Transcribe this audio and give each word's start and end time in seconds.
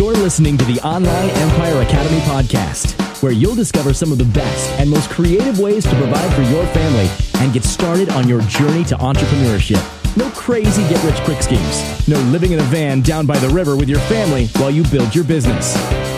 You're 0.00 0.14
listening 0.14 0.56
to 0.56 0.64
the 0.64 0.80
Online 0.80 1.28
Empire 1.28 1.82
Academy 1.82 2.20
podcast, 2.20 2.94
where 3.22 3.32
you'll 3.32 3.54
discover 3.54 3.92
some 3.92 4.10
of 4.10 4.16
the 4.16 4.24
best 4.24 4.70
and 4.80 4.88
most 4.88 5.10
creative 5.10 5.58
ways 5.58 5.84
to 5.84 5.94
provide 5.96 6.34
for 6.34 6.40
your 6.40 6.64
family 6.68 7.06
and 7.38 7.52
get 7.52 7.64
started 7.64 8.08
on 8.08 8.26
your 8.26 8.40
journey 8.48 8.82
to 8.84 8.96
entrepreneurship. 8.96 9.78
No 10.16 10.30
crazy 10.30 10.80
get 10.88 11.04
rich 11.04 11.20
quick 11.24 11.42
schemes. 11.42 12.08
No 12.08 12.18
living 12.32 12.52
in 12.52 12.60
a 12.60 12.62
van 12.62 13.02
down 13.02 13.26
by 13.26 13.38
the 13.40 13.50
river 13.50 13.76
with 13.76 13.90
your 13.90 13.98
family 14.08 14.46
while 14.56 14.70
you 14.70 14.84
build 14.84 15.14
your 15.14 15.24
business. 15.24 15.74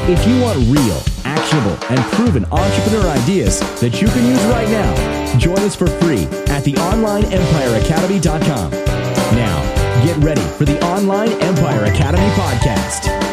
If 0.08 0.24
you 0.28 0.40
want 0.40 0.60
real, 0.70 1.02
actionable, 1.24 1.76
and 1.90 1.98
proven 2.12 2.44
entrepreneur 2.52 3.08
ideas 3.08 3.58
that 3.80 4.00
you 4.00 4.06
can 4.06 4.24
use 4.24 4.44
right 4.44 4.68
now, 4.68 4.94
join 5.38 5.58
us 5.58 5.74
for 5.74 5.88
free 5.88 6.26
at 6.46 6.62
theonlineempireacademy.com. 6.62 8.70
Now, 9.34 9.60
get 10.04 10.16
ready 10.18 10.44
for 10.56 10.66
the 10.66 10.80
Online 10.86 11.32
Empire 11.42 11.86
Academy 11.86 12.30
podcast. 12.36 13.32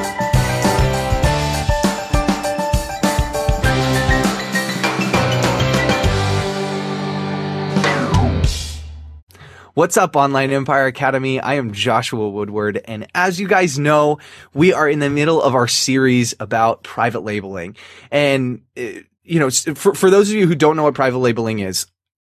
What's 9.79 9.95
up, 9.95 10.17
Online 10.17 10.51
Empire 10.51 10.87
Academy? 10.87 11.39
I 11.39 11.53
am 11.53 11.71
Joshua 11.71 12.29
Woodward, 12.29 12.81
and 12.83 13.07
as 13.15 13.39
you 13.39 13.47
guys 13.47 13.79
know, 13.79 14.19
we 14.53 14.73
are 14.73 14.89
in 14.89 14.99
the 14.99 15.09
middle 15.09 15.41
of 15.41 15.55
our 15.55 15.69
series 15.69 16.33
about 16.41 16.83
private 16.83 17.21
labeling. 17.21 17.77
And, 18.11 18.63
uh, 18.77 18.99
you 19.23 19.39
know, 19.39 19.49
for, 19.49 19.95
for 19.95 20.09
those 20.09 20.29
of 20.29 20.35
you 20.35 20.47
who 20.47 20.55
don't 20.55 20.75
know 20.75 20.83
what 20.83 20.95
private 20.95 21.19
labeling 21.19 21.59
is, 21.59 21.85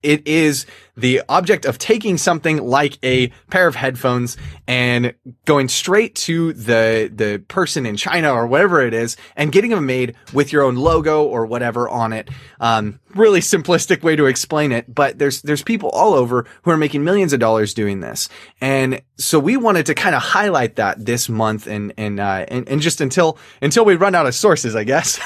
it 0.03 0.27
is 0.27 0.67
the 0.97 1.23
object 1.29 1.65
of 1.65 1.79
taking 1.79 2.19
something 2.19 2.59
like 2.59 2.99
a 3.03 3.29
pair 3.51 3.67
of 3.67 3.75
headphones 3.75 4.37
and 4.67 5.15
going 5.47 5.69
straight 5.69 6.15
to 6.15 6.53
the 6.53 7.11
the 7.15 7.43
person 7.49 7.87
in 7.87 7.97
China 7.97 8.33
or 8.33 8.47
whatever 8.47 8.83
it 8.83 8.93
is 8.93 9.17
and 9.35 9.53
getting 9.53 9.71
them 9.71 9.87
made 9.87 10.15
with 10.33 10.53
your 10.53 10.63
own 10.63 10.77
logo 10.77 11.25
or 11.25 11.47
whatever 11.47 11.89
on 11.89 12.13
it. 12.13 12.29
Um, 12.61 13.01
really 13.15 13.41
simplistic 13.41 14.03
way 14.03 14.17
to 14.17 14.27
explain 14.27 14.71
it, 14.73 14.93
but 14.95 15.19
there's 15.19 15.41
there's 15.43 15.63
people 15.63 15.89
all 15.91 16.13
over 16.15 16.47
who 16.63 16.71
are 16.71 16.77
making 16.77 17.05
millions 17.05 17.33
of 17.33 17.41
dollars 17.41 17.73
doing 17.73 18.01
this, 18.01 18.29
and 18.61 19.01
so 19.17 19.39
we 19.39 19.57
wanted 19.57 19.87
to 19.87 19.95
kind 19.95 20.15
of 20.15 20.23
highlight 20.23 20.77
that 20.77 21.05
this 21.05 21.29
month 21.29 21.67
and 21.67 21.95
and 21.97 22.21
uh, 22.21 22.45
and, 22.49 22.69
and 22.69 22.83
just 22.83 23.01
until 23.01 23.39
until 23.63 23.85
we 23.85 23.97
run 23.97 24.15
out 24.15 24.27
of 24.27 24.35
sources, 24.35 24.77
I 24.77 24.85
guess. 24.85 25.19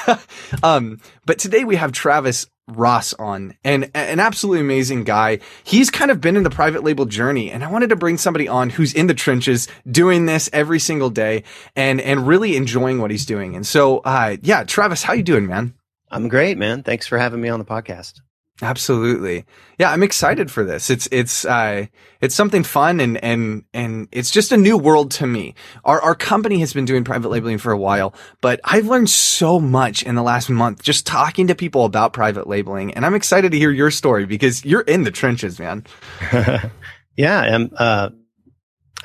um, 0.63 0.99
but 1.25 1.39
today 1.39 1.65
we 1.65 1.75
have 1.75 1.91
Travis 1.91 2.47
Ross 2.67 3.13
on 3.13 3.55
and 3.63 3.89
an 3.93 4.19
absolutely 4.19 4.61
amazing 4.61 5.03
guy. 5.03 5.39
He's 5.63 5.89
kind 5.89 6.11
of 6.11 6.19
been 6.19 6.35
in 6.35 6.43
the 6.43 6.49
private 6.49 6.83
label 6.83 7.05
journey 7.05 7.49
and 7.51 7.63
I 7.63 7.71
wanted 7.71 7.89
to 7.89 7.95
bring 7.95 8.17
somebody 8.17 8.47
on 8.47 8.69
who's 8.69 8.93
in 8.93 9.07
the 9.07 9.13
trenches 9.13 9.67
doing 9.89 10.25
this 10.25 10.49
every 10.51 10.79
single 10.79 11.09
day 11.09 11.43
and, 11.75 12.01
and 12.01 12.27
really 12.27 12.55
enjoying 12.55 12.99
what 12.99 13.11
he's 13.11 13.25
doing. 13.25 13.55
And 13.55 13.65
so, 13.65 13.99
uh, 13.99 14.37
yeah, 14.41 14.63
Travis, 14.63 15.03
how 15.03 15.13
you 15.13 15.23
doing, 15.23 15.47
man? 15.47 15.73
I'm 16.09 16.27
great, 16.27 16.57
man. 16.57 16.83
Thanks 16.83 17.07
for 17.07 17.17
having 17.17 17.41
me 17.41 17.49
on 17.49 17.59
the 17.59 17.65
podcast. 17.65 18.21
Absolutely. 18.61 19.45
Yeah, 19.77 19.91
I'm 19.91 20.01
excited 20.01 20.49
for 20.49 20.63
this. 20.63 20.89
It's 20.89 21.07
it's 21.11 21.45
uh 21.45 21.85
it's 22.21 22.33
something 22.33 22.63
fun 22.63 22.99
and 22.99 23.23
and 23.23 23.65
and 23.71 24.07
it's 24.11 24.31
just 24.31 24.51
a 24.51 24.57
new 24.57 24.77
world 24.77 25.11
to 25.11 25.27
me. 25.27 25.53
Our 25.85 26.01
our 26.01 26.15
company 26.15 26.59
has 26.61 26.73
been 26.73 26.85
doing 26.85 27.03
private 27.03 27.29
labeling 27.29 27.59
for 27.59 27.71
a 27.71 27.77
while, 27.77 28.15
but 28.41 28.59
I've 28.63 28.87
learned 28.87 29.11
so 29.11 29.59
much 29.59 30.01
in 30.01 30.15
the 30.15 30.23
last 30.23 30.49
month 30.49 30.81
just 30.81 31.05
talking 31.05 31.47
to 31.47 31.55
people 31.55 31.85
about 31.85 32.13
private 32.13 32.47
labeling 32.47 32.95
and 32.95 33.05
I'm 33.05 33.13
excited 33.13 33.51
to 33.51 33.59
hear 33.59 33.69
your 33.69 33.91
story 33.91 34.25
because 34.25 34.65
you're 34.65 34.81
in 34.81 35.03
the 35.03 35.11
trenches, 35.11 35.59
man. 35.59 35.85
yeah, 37.15 37.39
I'm 37.39 37.69
uh 37.77 38.09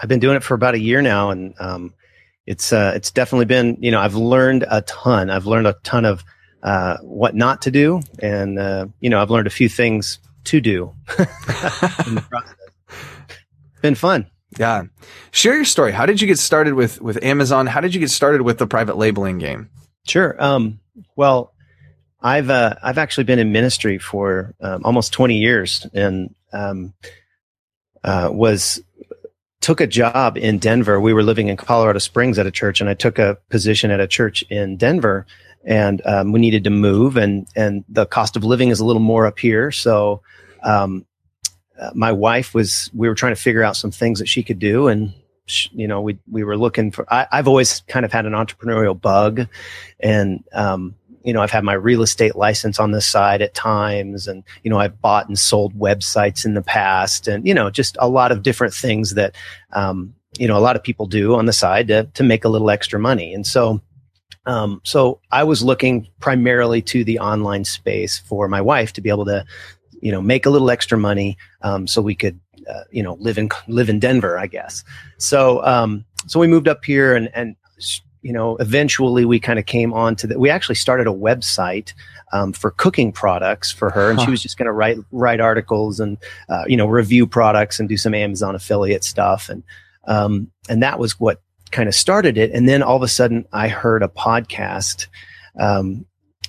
I've 0.01 0.09
been 0.09 0.21
doing 0.21 0.37
it 0.37 0.43
for 0.43 0.55
about 0.55 0.75
a 0.75 0.81
year 0.81 1.03
now 1.03 1.29
and 1.29 1.55
um 1.61 1.93
it's 2.47 2.73
uh 2.73 2.93
it's 2.95 3.11
definitely 3.11 3.45
been, 3.45 3.77
you 3.81 3.91
know, 3.91 4.01
I've 4.01 4.15
learned 4.15 4.65
a 4.71 4.81
ton. 4.81 5.29
I've 5.29 5.45
learned 5.45 5.67
a 5.67 5.77
ton 5.83 6.07
of 6.07 6.25
uh, 6.63 6.99
what 6.99 7.35
not 7.35 7.63
to 7.63 7.71
do, 7.71 8.01
and 8.21 8.59
uh, 8.59 8.87
you 9.01 9.11
know, 9.11 9.21
I've 9.21 9.31
learned 9.31 9.47
a 9.47 9.51
few 9.51 9.69
things 9.69 10.19
to 10.45 10.61
do 10.61 10.93
in 11.19 12.15
the 12.15 12.25
process. 12.29 12.55
Been 13.81 13.95
fun. 13.95 14.27
Yeah. 14.59 14.85
Share 15.31 15.55
your 15.55 15.65
story. 15.65 15.93
How 15.93 16.07
did 16.07 16.21
you 16.21 16.27
get 16.27 16.39
started 16.39 16.75
with 16.75 17.01
with 17.01 17.23
Amazon? 17.23 17.67
How 17.67 17.81
did 17.81 17.95
you 17.95 18.01
get 18.01 18.11
started 18.11 18.43
with 18.43 18.59
the 18.59 18.67
private 18.67 18.97
labeling 18.97 19.39
game? 19.39 19.71
Sure. 20.07 20.37
Um, 20.43 20.81
well, 21.17 21.53
I've 22.21 22.51
uh, 22.51 22.77
I've 22.83 22.99
actually 22.99 23.25
been 23.25 23.39
in 23.39 23.51
ministry 23.51 23.99
for 23.99 24.55
um, 24.61 24.83
almost 24.85 25.13
20 25.13 25.39
years, 25.39 25.87
and 25.95 26.35
um, 26.53 26.93
uh, 28.05 28.29
was 28.33 28.83
took 29.61 29.81
a 29.81 29.87
job 29.87 30.37
in 30.37 30.59
Denver. 30.59 31.01
We 31.01 31.15
were 31.15 31.23
living 31.23 31.49
in 31.49 31.57
Colorado 31.57 31.99
Springs 31.99 32.39
at 32.39 32.47
a 32.47 32.51
church, 32.51 32.81
and 32.81 32.91
I 32.91 32.95
took 32.95 33.19
a 33.19 33.39
position 33.49 33.91
at 33.91 34.01
a 34.01 34.07
church 34.07 34.43
in 34.51 34.77
Denver 34.77 35.27
and 35.65 36.03
um, 36.07 36.33
we 36.33 36.41
needed 36.41 36.65
to 36.65 36.71
move 36.71 37.17
and 37.17 37.47
and 37.55 37.85
the 37.89 38.07
cost 38.07 38.37
of 38.37 38.45
living 38.45 38.71
is 38.71 38.81
a 38.81 38.85
little 38.85 39.03
more 39.03 39.27
up 39.27 39.39
here. 39.39 39.71
So 39.71 40.23
um, 40.63 41.07
uh, 41.81 41.91
my 41.95 42.13
wife 42.13 42.55
was 42.55 42.91
we 42.95 43.09
were 43.09 43.15
trying 43.15 43.35
to 43.35 43.41
figure 43.41 43.63
out 43.63 43.77
some 43.77 43.91
things 43.91 44.19
that 44.19 44.29
she 44.29 44.43
could 44.43 44.59
do 44.59 44.89
and 44.89 45.13
she, 45.47 45.69
you 45.73 45.89
know 45.89 46.01
we 46.01 46.19
we 46.31 46.45
were 46.45 46.57
looking 46.57 46.91
for 46.91 47.05
I, 47.13 47.27
have 47.33 47.49
always 47.49 47.81
kind 47.89 48.05
of 48.05 48.13
had 48.13 48.27
an 48.27 48.33
entrepreneurial 48.33 48.99
bug 48.99 49.49
and 49.99 50.45
um, 50.53 50.95
you 51.25 51.33
know 51.33 51.43
I've 51.43 51.51
had 51.51 51.65
my 51.65 51.73
real 51.73 52.03
estate 52.03 52.37
license 52.37 52.79
on 52.79 52.93
the 52.93 53.01
side 53.01 53.43
at 53.43 53.55
times 53.55 54.29
and 54.29 54.45
you 54.63 54.71
know 54.71 54.79
I've 54.79 55.01
bought 55.01 55.29
and 55.29 55.39
sold 55.39 55.75
websites 55.75 56.45
in 56.45 56.55
the 56.55 56.63
past 56.63 57.27
and 57.27 57.47
you 57.47 57.55
know 57.55 57.71
just 57.71 57.97
a 58.01 58.09
lot 58.09 58.33
of 58.33 58.43
different 58.43 58.75
things 58.75 59.15
that 59.15 59.35
um, 59.73 60.15
you 60.39 60.49
know 60.49 60.57
a 60.57 60.61
lot 60.61 60.77
of 60.77 60.83
people 60.83 61.07
do 61.07 61.35
on 61.35 61.47
the 61.47 61.53
side 61.53 61.89
to 61.89 62.05
to 62.15 62.23
make 62.23 62.45
a 62.45 62.49
little 62.49 62.71
extra 62.71 62.99
money. 62.99 63.35
And 63.35 63.47
so 63.47 63.81
um, 64.47 64.81
so 64.85 65.21
I 65.31 65.45
was 65.45 65.63
looking 65.63 66.09
primarily 66.21 66.83
to 66.83 67.05
the 67.05 67.19
online 67.19 67.65
space 67.65 68.19
for 68.19 68.49
my 68.49 68.61
wife 68.61 68.93
to 68.95 69.01
be 69.01 69.09
able 69.09 69.25
to, 69.27 69.45
you 70.01 70.11
know, 70.11 70.21
make 70.21 70.47
a 70.47 70.51
little 70.51 70.71
extra 70.71 70.99
money, 70.99 71.37
um, 71.63 71.87
so 71.87 72.03
we 72.03 72.15
could, 72.15 72.39
uh, 72.69 72.83
you 72.91 73.03
know, 73.03 73.15
live 73.21 73.39
in 73.39 73.49
live 73.69 73.89
in 73.89 74.01
Denver, 74.01 74.39
I 74.39 74.47
guess. 74.47 74.83
So, 75.19 75.65
um, 75.65 76.05
so 76.27 76.41
we 76.41 76.49
moved 76.49 76.69
up 76.69 76.85
here, 76.85 77.15
and 77.15 77.31
and 77.35 77.57
you 78.23 78.33
know, 78.33 78.57
eventually 78.57 79.25
we 79.25 79.41
kind 79.41 79.59
of 79.59 79.67
came 79.67 79.93
on 79.93 80.17
to 80.17 80.27
that. 80.29 80.39
We 80.39 80.49
actually 80.51 80.77
started 80.77 81.07
a 81.07 81.13
website 81.13 81.93
um, 82.33 82.53
for 82.53 82.71
cooking 82.71 83.13
products 83.13 83.71
for 83.71 83.91
her, 83.91 84.11
and 84.11 84.19
huh. 84.19 84.25
she 84.25 84.31
was 84.31 84.43
just 84.43 84.57
going 84.57 84.67
to 84.67 84.73
write 84.73 84.99
write 85.13 85.41
articles 85.41 86.01
and 86.01 86.19
uh, 86.49 86.65
you 86.67 86.77
know 86.77 86.87
review 86.87 87.27
products 87.27 87.79
and 87.79 87.89
do 87.89 87.97
some 87.97 88.15
Amazon 88.15 88.55
affiliate 88.55 89.05
stuff, 89.05 89.49
and 89.49 89.63
um, 90.07 90.51
and 90.69 90.83
that 90.83 90.99
was 90.99 91.21
what 91.21 91.41
kind 91.73 91.89
of 91.89 91.95
started 91.95 92.39
it. 92.39 92.53
And 92.53 92.69
then 92.69 92.83
all 92.83 92.97
of 92.97 93.03
a 93.03 93.09
sudden, 93.09 93.47
I 93.53 93.69
heard 93.69 94.03
a 94.03 94.09
podcast 94.09 95.09
um, 95.59 96.07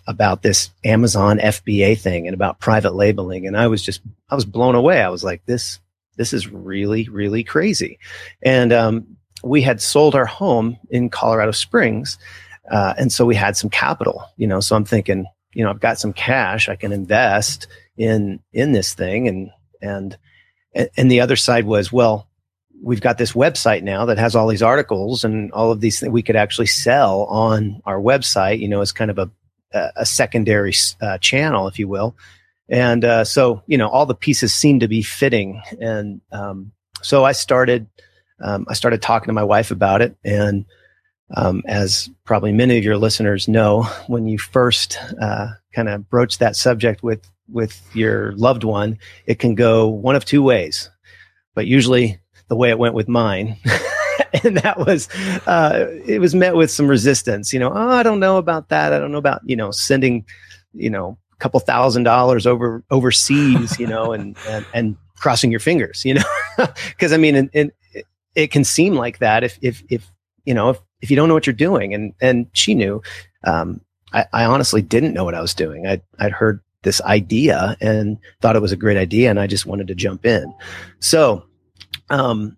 about 0.07 0.44
this 0.44 0.69
Amazon 0.84 1.39
FBA 1.39 1.97
thing 1.97 2.28
and 2.28 2.34
about 2.34 2.59
private 2.59 2.94
labeling, 2.94 3.47
and 3.47 3.57
I 3.57 3.67
was 3.67 3.81
just 3.81 4.01
I 4.29 4.35
was 4.35 4.45
blown 4.45 4.75
away. 4.75 5.01
I 5.01 5.09
was 5.09 5.23
like, 5.23 5.45
this 5.45 5.79
this 6.17 6.34
is 6.34 6.47
really 6.47 7.07
really 7.09 7.44
crazy. 7.44 8.00
And 8.41 8.72
um, 8.72 9.17
we 9.44 9.61
had 9.61 9.81
sold 9.81 10.16
our 10.16 10.25
home 10.25 10.78
in 10.89 11.09
Colorado 11.09 11.51
Springs, 11.51 12.17
uh, 12.69 12.94
and 12.97 13.11
so 13.11 13.25
we 13.25 13.35
had 13.35 13.57
some 13.57 13.69
capital. 13.69 14.25
You 14.38 14.47
know, 14.47 14.59
so 14.59 14.75
I'm 14.75 14.85
thinking, 14.85 15.25
you 15.53 15.63
know, 15.63 15.69
I've 15.69 15.79
got 15.79 16.00
some 16.00 16.13
cash 16.13 16.69
I 16.69 16.75
can 16.75 16.91
invest 16.91 17.67
in 17.97 18.40
in 18.51 18.73
this 18.73 18.94
thing, 18.94 19.28
and 19.28 19.50
and 19.81 20.17
and 20.97 21.09
the 21.09 21.22
other 21.22 21.35
side 21.35 21.66
was 21.66 21.91
well 21.91 22.28
we've 22.84 23.02
got 23.02 23.18
this 23.18 23.32
website 23.32 23.82
now 23.82 24.06
that 24.06 24.18
has 24.18 24.36
all 24.36 24.48
these 24.48 24.62
articles 24.62 25.24
and 25.24 25.52
all 25.54 25.72
of 25.72 25.80
these 25.80 26.02
that 26.02 26.12
we 26.12 26.22
could 26.22 26.36
actually 26.36 26.68
sell 26.68 27.24
on 27.24 27.82
our 27.86 28.00
website, 28.00 28.60
you 28.60 28.68
know, 28.68 28.82
as 28.82 28.92
kind 28.92 29.10
of 29.10 29.18
a, 29.18 29.32
a 29.96 30.06
secondary 30.06 30.74
uh, 31.02 31.18
channel, 31.18 31.68
if 31.68 31.80
you 31.80 31.88
will. 31.88 32.16
And 32.70 33.06
uh, 33.06 33.24
so, 33.24 33.64
you 33.68 33.78
know, 33.78 33.88
all 33.88 34.06
the 34.06 34.14
pieces 34.14 34.54
seem 34.54 34.82
to 34.82 34.88
be 34.88 35.02
fitting. 35.02 35.62
And 35.80 36.22
um, 36.32 36.74
so 37.02 37.24
I 37.24 37.32
started, 37.32 37.88
um, 38.42 38.66
I 38.70 38.74
started 38.74 39.02
talking 39.02 39.28
to 39.28 39.34
my 39.34 39.44
wife 39.44 39.72
about 39.72 40.02
it. 40.02 40.16
And 40.24 40.66
um, 41.36 41.64
as 41.66 42.09
probably 42.26 42.52
many 42.52 42.78
of 42.78 42.84
your 42.84 42.97
listeners 42.97 43.47
know, 43.47 43.84
when 44.08 44.28
you 44.28 44.38
first 44.38 45.00
uh, 45.22 45.47
kind 45.74 45.90
of 45.90 46.09
broach 46.09 46.38
that 46.40 46.56
subject 46.56 47.02
with 47.02 47.29
with 47.52 47.82
your 47.94 48.32
loved 48.34 48.64
one, 48.64 48.97
it 49.26 49.38
can 49.38 49.53
go 49.53 49.88
one 49.88 50.16
of 50.16 50.24
two 50.26 50.41
ways. 50.41 50.90
But 51.56 51.68
usually 51.68 52.20
the 52.47 52.55
way 52.55 52.69
it 52.69 52.79
went 52.79 52.93
with 52.93 53.07
mine. 53.07 53.57
and 54.43 54.57
that 54.57 54.78
was 54.78 55.07
uh, 55.47 55.85
it 56.05 56.19
was 56.19 56.35
met 56.35 56.55
with 56.55 56.72
some 56.72 56.87
resistance. 56.87 57.53
You 57.53 57.59
know, 57.59 57.72
oh, 57.73 57.90
I 57.90 58.03
don't 58.03 58.19
know 58.19 58.37
about 58.37 58.69
that. 58.69 58.93
I 58.93 58.99
don't 58.99 59.11
know 59.11 59.17
about 59.17 59.41
you 59.45 59.55
know 59.55 59.72
sending 59.72 60.25
you 60.73 60.90
know 60.90 61.17
a 61.34 61.35
couple 61.37 61.59
thousand 61.59 62.03
dollars 62.03 62.45
over 62.47 62.84
overseas. 62.91 63.79
You 63.79 63.87
know, 63.87 64.13
and 64.13 64.35
and, 64.47 64.66
and 64.73 64.97
crossing 65.17 65.51
your 65.51 65.59
fingers. 65.59 66.03
You 66.05 66.16
know, 66.16 66.23
because 66.90 67.13
I 67.13 67.17
mean, 67.17 67.35
and, 67.35 67.49
and 67.53 67.72
it 68.35 68.51
can 68.51 68.63
seem 68.63 68.95
like 68.95 69.19
that 69.19 69.43
if 69.43 69.57
if 69.61 69.84
if 69.90 70.11
you 70.45 70.53
know 70.53 70.72
if 70.72 70.79
if 71.01 71.09
you 71.09 71.16
don't 71.16 71.28
know 71.28 71.34
what 71.34 71.45
you're 71.45 71.53
doing. 71.53 71.93
And 71.93 72.13
and 72.22 72.47
she 72.53 72.73
knew. 72.75 73.01
Um, 73.45 73.81
I, 74.13 74.25
I 74.31 74.45
honestly 74.45 74.81
didn't 74.81 75.13
know 75.13 75.23
what 75.23 75.35
I 75.35 75.41
was 75.41 75.53
doing. 75.53 75.87
I 75.87 76.01
I'd 76.19 76.31
heard 76.31 76.61
this 76.84 77.01
idea 77.01 77.78
and 77.81 78.17
thought 78.41 78.55
it 78.55 78.61
was 78.61 78.72
a 78.72 78.78
great 78.78 78.97
idea, 78.97 79.29
and 79.29 79.40
I 79.40 79.47
just 79.47 79.66
wanted 79.66 79.87
to 79.87 79.95
jump 79.95 80.25
in. 80.25 80.53
So 80.99 81.45
um, 82.09 82.58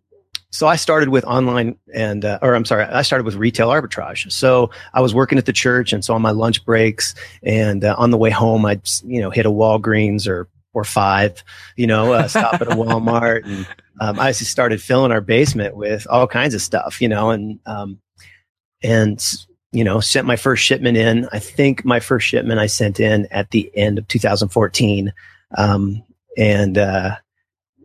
so 0.55 0.67
I 0.67 0.77
started 0.77 1.09
with 1.09 1.25
online 1.25 1.77
and, 1.93 2.23
uh, 2.23 2.39
or 2.41 2.55
I'm 2.55 2.63
sorry, 2.63 2.85
I 2.85 3.01
started 3.01 3.25
with 3.25 3.35
retail 3.35 3.69
arbitrage. 3.69 4.31
So 4.31 4.71
I 4.93 5.01
was 5.01 5.13
working 5.13 5.37
at 5.37 5.45
the 5.45 5.53
church, 5.53 5.91
and 5.91 6.03
so 6.03 6.13
on 6.13 6.21
my 6.21 6.31
lunch 6.31 6.63
breaks 6.63 7.13
and 7.43 7.83
uh, 7.83 7.95
on 7.97 8.09
the 8.09 8.17
way 8.17 8.29
home, 8.29 8.65
I'd 8.65 8.87
you 9.03 9.21
know 9.21 9.29
hit 9.29 9.45
a 9.45 9.51
Walgreens 9.51 10.27
or 10.27 10.47
or 10.75 10.83
five, 10.83 11.43
you 11.75 11.87
know, 11.87 12.13
uh, 12.13 12.27
stop 12.27 12.55
at 12.55 12.67
a 12.67 12.75
Walmart, 12.75 13.45
and 13.45 13.65
um, 13.99 14.19
I 14.19 14.31
just 14.33 14.51
started 14.51 14.81
filling 14.81 15.11
our 15.11 15.21
basement 15.21 15.75
with 15.75 16.05
all 16.09 16.27
kinds 16.27 16.53
of 16.53 16.61
stuff, 16.61 17.01
you 17.01 17.07
know, 17.07 17.31
and 17.31 17.59
um, 17.65 17.99
and 18.83 19.23
you 19.71 19.83
know 19.83 19.99
sent 19.99 20.27
my 20.27 20.35
first 20.35 20.63
shipment 20.63 20.97
in. 20.97 21.27
I 21.31 21.39
think 21.39 21.85
my 21.85 21.99
first 21.99 22.27
shipment 22.27 22.59
I 22.59 22.67
sent 22.67 22.99
in 22.99 23.27
at 23.31 23.51
the 23.51 23.71
end 23.75 23.97
of 23.97 24.07
2014, 24.07 25.13
um, 25.57 26.03
and 26.37 26.77
uh, 26.77 27.15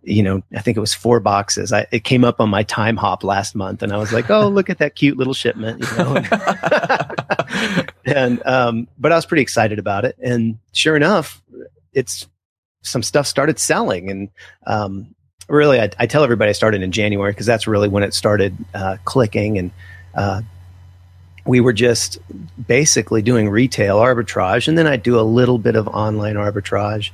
you 0.02 0.22
know, 0.22 0.42
I 0.54 0.60
think 0.60 0.76
it 0.76 0.80
was 0.80 0.94
four 0.94 1.20
boxes. 1.20 1.72
I, 1.72 1.86
it 1.90 2.04
came 2.04 2.24
up 2.24 2.40
on 2.40 2.48
my 2.48 2.64
Timehop 2.64 3.22
last 3.22 3.54
month 3.54 3.82
and 3.82 3.92
I 3.92 3.98
was 3.98 4.12
like, 4.12 4.30
oh, 4.30 4.48
look 4.48 4.70
at 4.70 4.78
that 4.78 4.94
cute 4.94 5.18
little 5.18 5.34
shipment, 5.34 5.80
you 5.80 5.96
know. 5.98 6.22
and, 8.04 8.42
um, 8.46 8.88
but 8.98 9.12
I 9.12 9.16
was 9.16 9.26
pretty 9.26 9.42
excited 9.42 9.78
about 9.78 10.04
it. 10.04 10.16
And 10.22 10.58
sure 10.72 10.96
enough, 10.96 11.42
it's 11.92 12.26
some 12.82 13.02
stuff 13.02 13.26
started 13.26 13.58
selling. 13.58 14.10
And, 14.10 14.28
um, 14.66 15.14
really, 15.48 15.80
I, 15.80 15.90
I 15.98 16.06
tell 16.06 16.24
everybody 16.24 16.48
I 16.48 16.52
started 16.52 16.82
in 16.82 16.92
January 16.92 17.32
because 17.32 17.46
that's 17.46 17.66
really 17.66 17.88
when 17.88 18.02
it 18.02 18.14
started, 18.14 18.56
uh, 18.74 18.96
clicking. 19.04 19.58
And, 19.58 19.70
uh, 20.14 20.42
we 21.44 21.60
were 21.60 21.72
just 21.72 22.18
basically 22.66 23.22
doing 23.22 23.48
retail 23.48 23.98
arbitrage. 23.98 24.66
And 24.68 24.78
then 24.78 24.86
I 24.86 24.96
do 24.96 25.18
a 25.18 25.22
little 25.22 25.58
bit 25.58 25.76
of 25.76 25.88
online 25.88 26.36
arbitrage. 26.36 27.10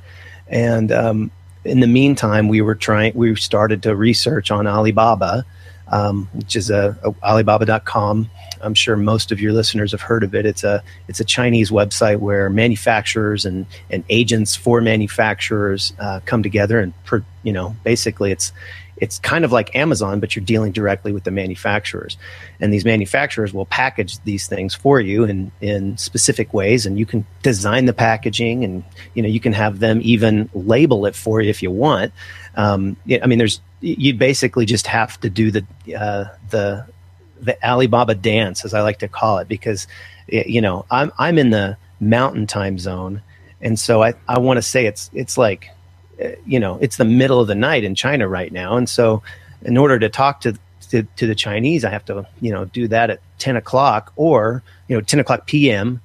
And, 0.47 0.91
um, 0.91 1.31
in 1.67 1.79
the 1.79 1.87
meantime, 1.87 2.47
we 2.47 2.61
were 2.61 2.75
trying, 2.75 3.13
we 3.15 3.35
started 3.35 3.83
to 3.83 3.95
research 3.95 4.51
on 4.51 4.67
Alibaba, 4.67 5.45
um, 5.89 6.29
which 6.33 6.55
is 6.55 6.69
a, 6.69 6.97
a, 7.03 7.13
Alibaba.com. 7.23 8.29
I'm 8.61 8.73
sure 8.73 8.97
most 8.97 9.31
of 9.31 9.39
your 9.39 9.53
listeners 9.53 9.91
have 9.91 10.01
heard 10.01 10.23
of 10.23 10.33
it. 10.33 10.45
It's 10.45 10.63
a 10.63 10.83
it's 11.07 11.19
a 11.19 11.25
Chinese 11.25 11.69
website 11.69 12.17
where 12.17 12.49
manufacturers 12.49 13.45
and, 13.45 13.67
and 13.89 14.03
agents 14.09 14.55
for 14.55 14.81
manufacturers 14.81 15.93
uh, 15.99 16.21
come 16.25 16.41
together 16.41 16.79
and 16.79 16.93
per, 17.05 17.23
you 17.43 17.53
know 17.53 17.75
basically 17.83 18.31
it's 18.31 18.51
it's 18.99 19.19
kind 19.19 19.45
of 19.45 19.51
like 19.51 19.75
Amazon, 19.75 20.19
but 20.19 20.35
you're 20.35 20.45
dealing 20.45 20.71
directly 20.71 21.11
with 21.11 21.23
the 21.23 21.31
manufacturers. 21.31 22.17
And 22.59 22.73
these 22.73 22.85
manufacturers 22.85 23.53
will 23.53 23.65
package 23.65 24.19
these 24.23 24.47
things 24.47 24.73
for 24.73 24.99
you 24.99 25.23
in, 25.23 25.51
in 25.61 25.97
specific 25.97 26.53
ways. 26.53 26.85
And 26.85 26.97
you 26.97 27.05
can 27.05 27.25
design 27.43 27.85
the 27.85 27.93
packaging 27.93 28.63
and, 28.63 28.83
you 29.13 29.21
know, 29.21 29.29
you 29.29 29.39
can 29.39 29.53
have 29.53 29.79
them 29.79 29.99
even 30.03 30.49
label 30.53 31.05
it 31.05 31.15
for 31.15 31.41
you 31.41 31.49
if 31.49 31.61
you 31.61 31.71
want. 31.71 32.11
Um, 32.55 32.97
I 33.09 33.27
mean, 33.27 33.37
there's, 33.37 33.61
you 33.81 34.15
basically 34.15 34.65
just 34.65 34.87
have 34.87 35.19
to 35.21 35.29
do 35.29 35.51
the, 35.51 35.65
uh, 35.95 36.25
the, 36.49 36.87
the 37.39 37.63
Alibaba 37.63 38.15
dance, 38.15 38.65
as 38.65 38.73
I 38.73 38.81
like 38.81 38.99
to 38.99 39.07
call 39.07 39.37
it, 39.37 39.47
because, 39.47 39.85
you 40.27 40.61
know, 40.61 40.85
I'm, 40.89 41.11
I'm 41.19 41.37
in 41.37 41.51
the 41.51 41.77
mountain 41.99 42.47
time 42.47 42.79
zone. 42.79 43.21
And 43.61 43.79
so 43.79 44.01
I, 44.01 44.15
I 44.27 44.39
want 44.39 44.57
to 44.57 44.63
say 44.63 44.87
it's, 44.87 45.11
it's 45.13 45.37
like, 45.37 45.69
you 46.45 46.59
know, 46.59 46.77
it's 46.81 46.97
the 46.97 47.05
middle 47.05 47.39
of 47.39 47.47
the 47.47 47.55
night 47.55 47.83
in 47.83 47.95
China 47.95 48.27
right 48.27 48.51
now. 48.51 48.77
And 48.77 48.89
so 48.89 49.21
in 49.63 49.77
order 49.77 49.99
to 49.99 50.09
talk 50.09 50.41
to, 50.41 50.57
to, 50.89 51.03
to 51.03 51.27
the 51.27 51.35
Chinese, 51.35 51.83
I 51.85 51.89
have 51.89 52.05
to, 52.05 52.27
you 52.41 52.51
know, 52.51 52.65
do 52.65 52.87
that 52.87 53.09
at 53.09 53.21
10 53.39 53.55
o'clock 53.55 54.13
or, 54.15 54.63
you 54.87 54.95
know, 54.95 55.01
10 55.01 55.19
o'clock 55.19 55.47
PM, 55.47 56.01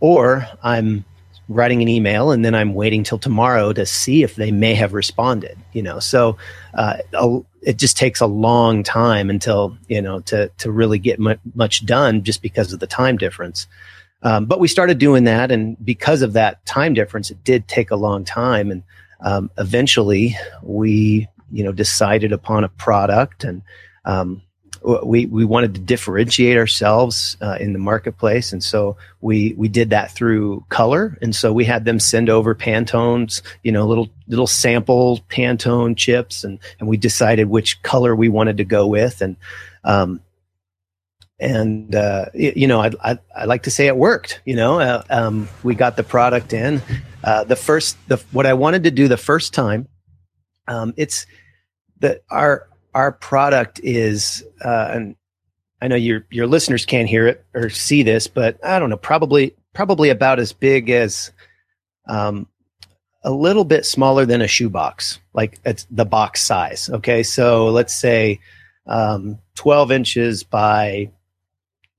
or 0.00 0.46
I'm 0.62 1.04
writing 1.48 1.82
an 1.82 1.88
email 1.88 2.30
and 2.30 2.44
then 2.44 2.54
I'm 2.54 2.74
waiting 2.74 3.02
till 3.02 3.18
tomorrow 3.18 3.72
to 3.72 3.84
see 3.84 4.22
if 4.22 4.36
they 4.36 4.52
may 4.52 4.74
have 4.74 4.92
responded, 4.92 5.58
you 5.72 5.82
know? 5.82 5.98
So, 5.98 6.38
uh, 6.74 6.98
it 7.62 7.76
just 7.76 7.96
takes 7.96 8.20
a 8.20 8.26
long 8.26 8.82
time 8.82 9.28
until, 9.28 9.76
you 9.88 10.00
know, 10.00 10.20
to, 10.20 10.50
to 10.58 10.70
really 10.70 10.98
get 10.98 11.18
much 11.54 11.84
done 11.84 12.22
just 12.22 12.40
because 12.40 12.72
of 12.72 12.80
the 12.80 12.86
time 12.86 13.18
difference. 13.18 13.66
Um, 14.22 14.46
but 14.46 14.60
we 14.60 14.68
started 14.68 14.98
doing 14.98 15.24
that. 15.24 15.50
And 15.50 15.76
because 15.84 16.22
of 16.22 16.32
that 16.34 16.64
time 16.64 16.94
difference, 16.94 17.30
it 17.30 17.42
did 17.44 17.68
take 17.68 17.90
a 17.90 17.96
long 17.96 18.24
time. 18.24 18.70
And, 18.70 18.82
um, 19.22 19.50
eventually 19.58 20.36
we 20.62 21.28
you 21.50 21.64
know 21.64 21.72
decided 21.72 22.32
upon 22.32 22.64
a 22.64 22.68
product 22.68 23.44
and 23.44 23.62
um, 24.04 24.42
we 24.82 25.26
we 25.26 25.44
wanted 25.44 25.74
to 25.74 25.80
differentiate 25.80 26.56
ourselves 26.56 27.36
uh, 27.40 27.56
in 27.60 27.72
the 27.72 27.78
marketplace, 27.78 28.52
and 28.52 28.64
so 28.64 28.96
we 29.20 29.54
we 29.56 29.68
did 29.68 29.90
that 29.90 30.10
through 30.10 30.64
color. 30.68 31.18
And 31.20 31.34
so 31.34 31.52
we 31.52 31.64
had 31.64 31.84
them 31.84 32.00
send 32.00 32.30
over 32.30 32.54
Pantones, 32.54 33.42
you 33.62 33.72
know, 33.72 33.86
little 33.86 34.08
little 34.26 34.46
sample 34.46 35.20
Pantone 35.28 35.96
chips, 35.96 36.44
and 36.44 36.58
and 36.78 36.88
we 36.88 36.96
decided 36.96 37.48
which 37.48 37.82
color 37.82 38.16
we 38.16 38.28
wanted 38.28 38.56
to 38.56 38.64
go 38.64 38.86
with, 38.86 39.20
and 39.20 39.36
um, 39.84 40.20
and 41.40 41.94
uh, 41.94 42.26
you 42.34 42.66
know, 42.66 42.80
I, 42.80 42.90
I, 43.02 43.18
I 43.34 43.44
like 43.46 43.62
to 43.64 43.70
say 43.70 43.86
it 43.86 43.96
worked. 43.96 44.40
You 44.44 44.56
know, 44.56 44.78
uh, 44.78 45.02
um, 45.10 45.48
we 45.62 45.74
got 45.74 45.96
the 45.96 46.02
product 46.02 46.52
in. 46.52 46.82
Uh, 47.24 47.44
the 47.44 47.56
first, 47.56 47.96
the 48.08 48.18
what 48.32 48.46
I 48.46 48.54
wanted 48.54 48.84
to 48.84 48.90
do 48.90 49.08
the 49.08 49.16
first 49.16 49.54
time, 49.54 49.88
um, 50.68 50.94
it's 50.96 51.26
that 52.00 52.22
our 52.30 52.68
our 52.94 53.12
product 53.12 53.80
is, 53.82 54.44
uh, 54.64 54.90
and 54.92 55.16
I 55.80 55.88
know 55.88 55.96
your 55.96 56.26
your 56.30 56.46
listeners 56.46 56.84
can't 56.84 57.08
hear 57.08 57.26
it 57.26 57.44
or 57.54 57.70
see 57.70 58.02
this, 58.02 58.26
but 58.26 58.58
I 58.64 58.78
don't 58.78 58.90
know, 58.90 58.96
probably 58.96 59.54
probably 59.72 60.10
about 60.10 60.38
as 60.38 60.52
big 60.52 60.90
as, 60.90 61.30
um, 62.08 62.46
a 63.22 63.30
little 63.30 63.64
bit 63.64 63.86
smaller 63.86 64.26
than 64.26 64.40
a 64.40 64.48
shoebox, 64.48 65.20
like 65.32 65.58
it's 65.64 65.86
the 65.90 66.04
box 66.04 66.42
size. 66.42 66.88
Okay, 66.90 67.22
so 67.22 67.68
let's 67.68 67.94
say 67.94 68.40
um, 68.86 69.38
12 69.56 69.92
inches 69.92 70.42
by 70.42 71.10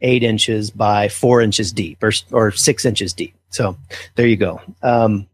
eight 0.02 0.24
inches 0.24 0.72
by 0.72 1.10
four 1.10 1.42
inches 1.42 1.72
deep 1.72 2.04
or, 2.04 2.12
or 2.32 2.52
six 2.52 2.86
inches 2.86 3.14
deep. 3.14 3.34
So 3.50 3.78
there 4.16 4.28
you 4.28 4.38
go. 4.38 4.62
Um, 4.82 5.28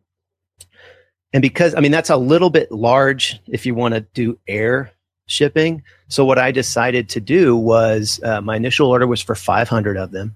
and 1.33 1.41
because, 1.41 1.75
I 1.75 1.79
mean, 1.81 1.91
that's 1.91 2.09
a 2.09 2.17
little 2.17 2.49
bit 2.49 2.71
large 2.71 3.39
if 3.47 3.65
you 3.65 3.75
want 3.75 3.93
to 3.93 4.01
do 4.01 4.39
air 4.47 4.91
shipping. 5.27 5.83
So 6.07 6.25
what 6.25 6.39
I 6.39 6.51
decided 6.51 7.09
to 7.09 7.19
do 7.19 7.55
was 7.55 8.19
uh, 8.23 8.41
my 8.41 8.55
initial 8.55 8.87
order 8.89 9.07
was 9.07 9.21
for 9.21 9.35
500 9.35 9.97
of 9.97 10.11
them. 10.11 10.35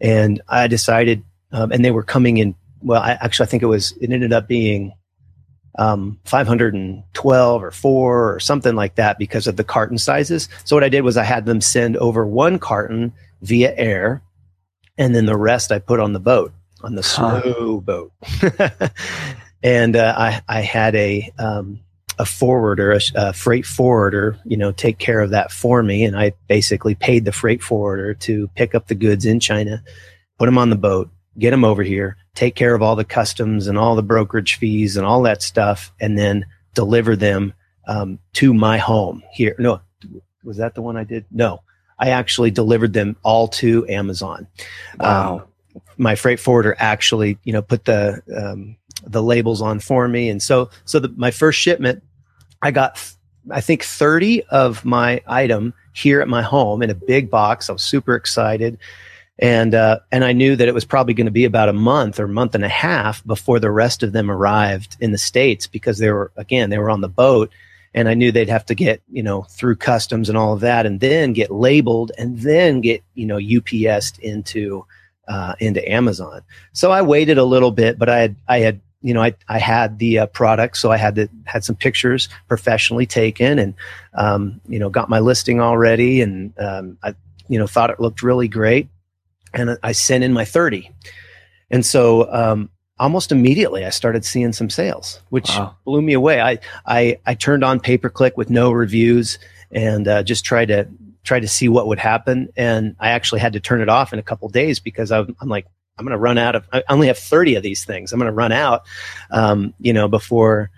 And 0.00 0.42
I 0.48 0.66
decided, 0.66 1.22
um, 1.52 1.70
and 1.72 1.84
they 1.84 1.92
were 1.92 2.02
coming 2.02 2.38
in. 2.38 2.54
Well, 2.82 3.00
I 3.00 3.12
actually, 3.12 3.46
I 3.46 3.50
think 3.50 3.62
it 3.62 3.66
was, 3.66 3.92
it 4.00 4.10
ended 4.10 4.32
up 4.32 4.48
being 4.48 4.92
um, 5.78 6.18
512 6.24 7.62
or 7.62 7.70
four 7.70 8.34
or 8.34 8.40
something 8.40 8.74
like 8.74 8.96
that 8.96 9.18
because 9.18 9.46
of 9.46 9.56
the 9.56 9.64
carton 9.64 9.98
sizes. 9.98 10.48
So 10.64 10.76
what 10.76 10.84
I 10.84 10.88
did 10.88 11.02
was 11.02 11.16
I 11.16 11.24
had 11.24 11.46
them 11.46 11.60
send 11.60 11.96
over 11.96 12.26
one 12.26 12.58
carton 12.58 13.12
via 13.42 13.74
air, 13.76 14.22
and 14.96 15.14
then 15.14 15.26
the 15.26 15.36
rest 15.36 15.70
I 15.70 15.78
put 15.78 16.00
on 16.00 16.12
the 16.12 16.20
boat 16.20 16.52
on 16.82 16.94
the 16.94 17.02
slow 17.02 17.40
huh. 17.44 17.80
boat. 17.80 18.12
and 19.62 19.96
uh, 19.96 20.14
I 20.16 20.42
I 20.48 20.60
had 20.60 20.94
a 20.94 21.30
um, 21.38 21.80
a 22.18 22.24
forwarder, 22.24 22.92
a, 22.92 23.00
a, 23.14 23.32
freight 23.32 23.66
forwarder, 23.66 24.38
you 24.44 24.56
know, 24.56 24.70
take 24.70 24.98
care 24.98 25.20
of 25.20 25.30
that 25.30 25.50
for 25.50 25.82
me, 25.82 26.04
and 26.04 26.16
I 26.16 26.32
basically 26.46 26.94
paid 26.94 27.24
the 27.24 27.32
freight 27.32 27.62
forwarder 27.62 28.14
to 28.14 28.48
pick 28.54 28.74
up 28.74 28.86
the 28.86 28.94
goods 28.94 29.24
in 29.24 29.40
China, 29.40 29.82
put 30.38 30.46
them 30.46 30.58
on 30.58 30.70
the 30.70 30.76
boat, 30.76 31.10
get 31.38 31.50
them 31.50 31.64
over 31.64 31.82
here, 31.82 32.16
take 32.34 32.54
care 32.54 32.74
of 32.74 32.82
all 32.82 32.96
the 32.96 33.04
customs 33.04 33.66
and 33.66 33.78
all 33.78 33.96
the 33.96 34.02
brokerage 34.02 34.56
fees 34.56 34.96
and 34.96 35.06
all 35.06 35.22
that 35.22 35.42
stuff, 35.42 35.92
and 36.00 36.18
then 36.18 36.44
deliver 36.74 37.16
them 37.16 37.54
um, 37.88 38.18
to 38.34 38.52
my 38.52 38.78
home 38.78 39.22
here. 39.32 39.56
No, 39.58 39.80
was 40.44 40.58
that 40.58 40.74
the 40.74 40.82
one 40.82 40.96
I 40.96 41.04
did? 41.04 41.24
No, 41.30 41.62
I 42.02 42.08
actually 42.08 42.50
delivered 42.50 42.92
them 42.92 43.14
all 43.22 43.46
to 43.48 43.86
Amazon. 43.88 44.48
Wow. 44.98 45.46
Um, 45.74 45.82
my 45.96 46.16
freight 46.16 46.40
forwarder 46.40 46.74
actually, 46.80 47.38
you 47.44 47.52
know, 47.52 47.62
put 47.62 47.84
the 47.84 48.20
um, 48.36 48.76
the 49.06 49.22
labels 49.22 49.62
on 49.62 49.78
for 49.78 50.08
me, 50.08 50.28
and 50.28 50.42
so 50.42 50.68
so 50.84 50.98
the, 50.98 51.08
my 51.16 51.30
first 51.30 51.60
shipment, 51.60 52.02
I 52.60 52.72
got 52.72 53.14
I 53.50 53.60
think 53.60 53.84
thirty 53.84 54.42
of 54.46 54.84
my 54.84 55.22
item 55.28 55.74
here 55.92 56.20
at 56.20 56.28
my 56.28 56.42
home 56.42 56.82
in 56.82 56.90
a 56.90 56.94
big 56.94 57.30
box. 57.30 57.70
I 57.70 57.72
was 57.72 57.84
super 57.84 58.16
excited, 58.16 58.78
and 59.38 59.72
uh, 59.72 60.00
and 60.10 60.24
I 60.24 60.32
knew 60.32 60.56
that 60.56 60.66
it 60.66 60.74
was 60.74 60.84
probably 60.84 61.14
going 61.14 61.26
to 61.26 61.30
be 61.30 61.44
about 61.44 61.68
a 61.68 61.72
month 61.72 62.18
or 62.18 62.26
month 62.26 62.56
and 62.56 62.64
a 62.64 62.68
half 62.68 63.24
before 63.24 63.60
the 63.60 63.70
rest 63.70 64.02
of 64.02 64.10
them 64.10 64.28
arrived 64.28 64.96
in 64.98 65.12
the 65.12 65.18
states 65.18 65.68
because 65.68 65.98
they 65.98 66.10
were 66.10 66.32
again 66.36 66.68
they 66.70 66.78
were 66.78 66.90
on 66.90 67.00
the 67.00 67.08
boat 67.08 67.52
and 67.94 68.08
I 68.08 68.14
knew 68.14 68.32
they'd 68.32 68.48
have 68.48 68.66
to 68.66 68.74
get 68.74 69.02
you 69.10 69.22
know 69.22 69.42
through 69.42 69.76
customs 69.76 70.28
and 70.28 70.38
all 70.38 70.52
of 70.52 70.60
that, 70.60 70.86
and 70.86 71.00
then 71.00 71.32
get 71.32 71.50
labeled, 71.50 72.12
and 72.18 72.38
then 72.38 72.80
get 72.80 73.02
you 73.14 73.26
know 73.26 73.36
UPSed 73.36 74.18
into 74.20 74.86
uh, 75.28 75.54
into 75.60 75.86
Amazon. 75.90 76.42
So 76.72 76.90
I 76.90 77.02
waited 77.02 77.38
a 77.38 77.44
little 77.44 77.70
bit, 77.70 77.98
but 77.98 78.08
I 78.08 78.18
had 78.18 78.36
I 78.48 78.58
had 78.58 78.80
you 79.02 79.14
know 79.14 79.22
I 79.22 79.34
I 79.48 79.58
had 79.58 79.98
the 79.98 80.20
uh, 80.20 80.26
product, 80.26 80.76
so 80.76 80.90
I 80.90 80.96
had 80.96 81.14
the 81.14 81.28
had 81.44 81.64
some 81.64 81.76
pictures 81.76 82.28
professionally 82.48 83.06
taken, 83.06 83.58
and 83.58 83.74
um, 84.14 84.60
you 84.68 84.78
know 84.78 84.90
got 84.90 85.08
my 85.08 85.20
listing 85.20 85.60
already, 85.60 86.22
and 86.22 86.58
um, 86.58 86.98
I 87.02 87.14
you 87.48 87.58
know 87.58 87.66
thought 87.66 87.90
it 87.90 88.00
looked 88.00 88.22
really 88.22 88.48
great, 88.48 88.88
and 89.52 89.78
I 89.82 89.92
sent 89.92 90.24
in 90.24 90.32
my 90.32 90.44
thirty, 90.44 90.90
and 91.70 91.84
so 91.84 92.32
um, 92.32 92.70
almost 93.02 93.32
immediately 93.32 93.84
I 93.84 93.90
started 93.90 94.24
seeing 94.24 94.52
some 94.52 94.70
sales, 94.70 95.20
which 95.30 95.48
wow. 95.48 95.76
blew 95.84 96.00
me 96.00 96.12
away. 96.12 96.40
I, 96.40 96.58
I, 96.86 97.18
I 97.26 97.34
turned 97.34 97.64
on 97.64 97.80
pay 97.80 97.98
per 97.98 98.08
click 98.08 98.36
with 98.36 98.48
no 98.48 98.70
reviews 98.70 99.38
and 99.72 100.06
uh, 100.06 100.22
just 100.22 100.44
try 100.44 100.64
to 100.66 100.88
try 101.24 101.40
to 101.40 101.48
see 101.48 101.68
what 101.68 101.88
would 101.88 101.98
happen. 101.98 102.48
And 102.56 102.94
I 103.00 103.10
actually 103.10 103.40
had 103.40 103.54
to 103.54 103.60
turn 103.60 103.80
it 103.80 103.88
off 103.88 104.12
in 104.12 104.18
a 104.20 104.22
couple 104.22 104.48
days 104.48 104.78
because 104.78 105.10
I'm, 105.10 105.36
I'm 105.40 105.48
like, 105.48 105.66
I'm 105.98 106.04
going 106.04 106.12
to 106.12 106.18
run 106.18 106.38
out 106.38 106.54
of. 106.54 106.68
I 106.72 106.84
only 106.88 107.08
have 107.08 107.18
30 107.18 107.56
of 107.56 107.62
these 107.62 107.84
things. 107.84 108.12
I'm 108.12 108.20
going 108.20 108.30
to 108.30 108.34
run 108.34 108.52
out, 108.52 108.82
um, 109.30 109.74
you 109.78 109.92
know, 109.92 110.08
before 110.08 110.70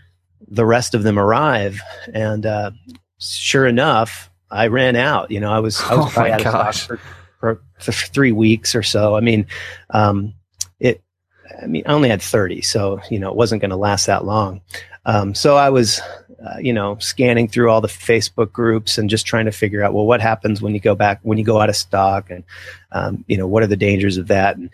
the 0.48 0.64
rest 0.64 0.94
of 0.94 1.02
them 1.02 1.18
arrive. 1.18 1.80
And 2.12 2.46
uh, 2.46 2.70
sure 3.18 3.66
enough, 3.66 4.30
I 4.50 4.68
ran 4.68 4.96
out. 4.96 5.30
You 5.30 5.40
know, 5.40 5.52
I 5.52 5.60
was 5.60 5.80
I 5.82 5.94
was 5.94 6.06
Oh 6.08 6.10
probably 6.10 6.30
my 6.30 6.34
out 6.34 6.40
of 6.40 6.52
gosh. 6.52 6.82
stock 6.82 6.98
for, 6.98 7.00
for, 7.38 7.62
for 7.80 7.92
three 7.92 8.32
weeks 8.32 8.74
or 8.74 8.82
so. 8.82 9.14
I 9.14 9.20
mean, 9.20 9.46
um, 9.90 10.32
it. 10.80 11.02
I 11.62 11.66
mean, 11.66 11.82
I 11.86 11.92
only 11.92 12.08
had 12.08 12.22
30, 12.22 12.62
so 12.62 13.00
you 13.10 13.18
know, 13.18 13.30
it 13.30 13.36
wasn't 13.36 13.60
going 13.60 13.70
to 13.70 13.76
last 13.76 14.06
that 14.06 14.24
long. 14.24 14.60
Um, 15.06 15.34
so 15.34 15.56
I 15.56 15.70
was, 15.70 16.00
uh, 16.44 16.58
you 16.60 16.72
know, 16.72 16.96
scanning 16.98 17.48
through 17.48 17.70
all 17.70 17.80
the 17.80 17.88
Facebook 17.88 18.52
groups 18.52 18.96
and 18.96 19.10
just 19.10 19.26
trying 19.26 19.44
to 19.44 19.52
figure 19.52 19.82
out, 19.82 19.92
well, 19.92 20.06
what 20.06 20.20
happens 20.20 20.62
when 20.62 20.74
you 20.74 20.80
go 20.80 20.94
back 20.94 21.20
when 21.22 21.38
you 21.38 21.44
go 21.44 21.60
out 21.60 21.68
of 21.68 21.76
stock, 21.76 22.30
and 22.30 22.44
um, 22.92 23.24
you 23.28 23.36
know, 23.36 23.46
what 23.46 23.62
are 23.62 23.68
the 23.68 23.76
dangers 23.76 24.16
of 24.16 24.28
that? 24.28 24.56
And 24.56 24.70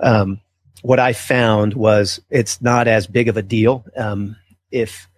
um, 0.00 0.40
what 0.82 0.98
I 0.98 1.12
found 1.12 1.74
was 1.74 2.20
it's 2.30 2.62
not 2.62 2.88
as 2.88 3.06
big 3.06 3.28
of 3.28 3.36
a 3.36 3.42
deal 3.42 3.84
um, 3.96 4.36
if 4.70 5.08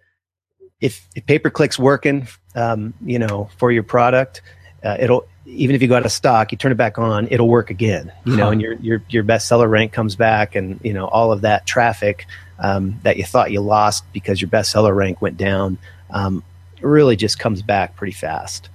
if 0.80 1.06
if 1.14 1.26
pay 1.26 1.38
per 1.38 1.50
click's 1.50 1.78
working, 1.78 2.26
um, 2.54 2.94
you 3.04 3.18
know, 3.18 3.49
for 3.59 3.70
your 3.70 3.82
product, 3.82 4.42
uh, 4.82 4.97
it'll 4.99 5.26
even 5.52 5.75
if 5.76 5.83
you 5.83 5.88
go 5.88 5.97
out 5.97 6.04
of 6.07 6.12
stock, 6.12 6.52
you 6.52 6.59
turn 6.59 6.73
it 6.73 6.76
back 6.76 6.99
on, 6.99 7.28
it'll 7.30 7.49
work 7.49 7.71
again. 7.71 8.12
You 8.25 8.37
know, 8.37 8.45
Huh. 8.47 8.50
and 8.52 8.61
your 8.62 8.73
your 8.75 9.02
your 9.09 9.25
bestseller 9.25 9.69
rank 9.69 9.92
comes 9.92 10.16
back, 10.16 10.54
and 10.54 10.80
you 10.83 10.92
know 10.92 11.07
all 11.07 11.33
of 11.33 11.42
that 11.42 11.66
traffic 11.66 12.26
um, 12.59 12.99
that 13.02 13.16
you 13.16 13.25
thought 13.25 13.50
you 13.50 13.61
lost 13.61 14.04
because 14.12 14.40
your 14.40 14.50
bestseller 14.50 14.95
rank 14.95 15.21
went 15.23 15.37
down 15.37 15.78
um, 16.11 16.42
really 16.80 17.16
just 17.16 17.38
comes 17.38 17.62
back 17.62 17.97
pretty 17.97 18.12
fast. 18.12 18.69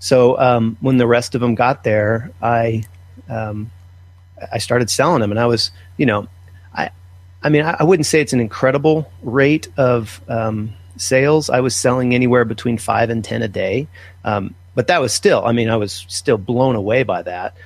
So 0.00 0.38
um, 0.38 0.76
when 0.80 0.96
the 0.96 1.06
rest 1.06 1.34
of 1.34 1.40
them 1.40 1.54
got 1.54 1.82
there, 1.84 2.30
I 2.40 2.84
um, 3.28 3.70
I 4.52 4.58
started 4.58 4.90
selling 4.90 5.20
them, 5.20 5.30
and 5.30 5.40
I 5.40 5.46
was, 5.46 5.70
you 5.96 6.06
know, 6.06 6.28
I 6.74 6.90
I 7.42 7.48
mean, 7.48 7.62
I, 7.62 7.76
I 7.80 7.84
wouldn't 7.84 8.06
say 8.06 8.20
it's 8.20 8.32
an 8.32 8.40
incredible 8.40 9.10
rate 9.22 9.68
of 9.76 10.20
um, 10.28 10.72
sales. 10.96 11.50
I 11.50 11.60
was 11.60 11.74
selling 11.74 12.14
anywhere 12.14 12.44
between 12.44 12.78
five 12.78 13.10
and 13.10 13.24
ten 13.24 13.42
a 13.42 13.48
day, 13.48 13.88
um, 14.24 14.54
but 14.78 14.86
that 14.86 15.00
was 15.00 15.12
still, 15.12 15.44
I 15.44 15.50
mean, 15.50 15.68
I 15.70 15.76
was 15.76 16.04
still 16.06 16.38
blown 16.38 16.76
away 16.76 17.02
by 17.02 17.22
that, 17.22 17.56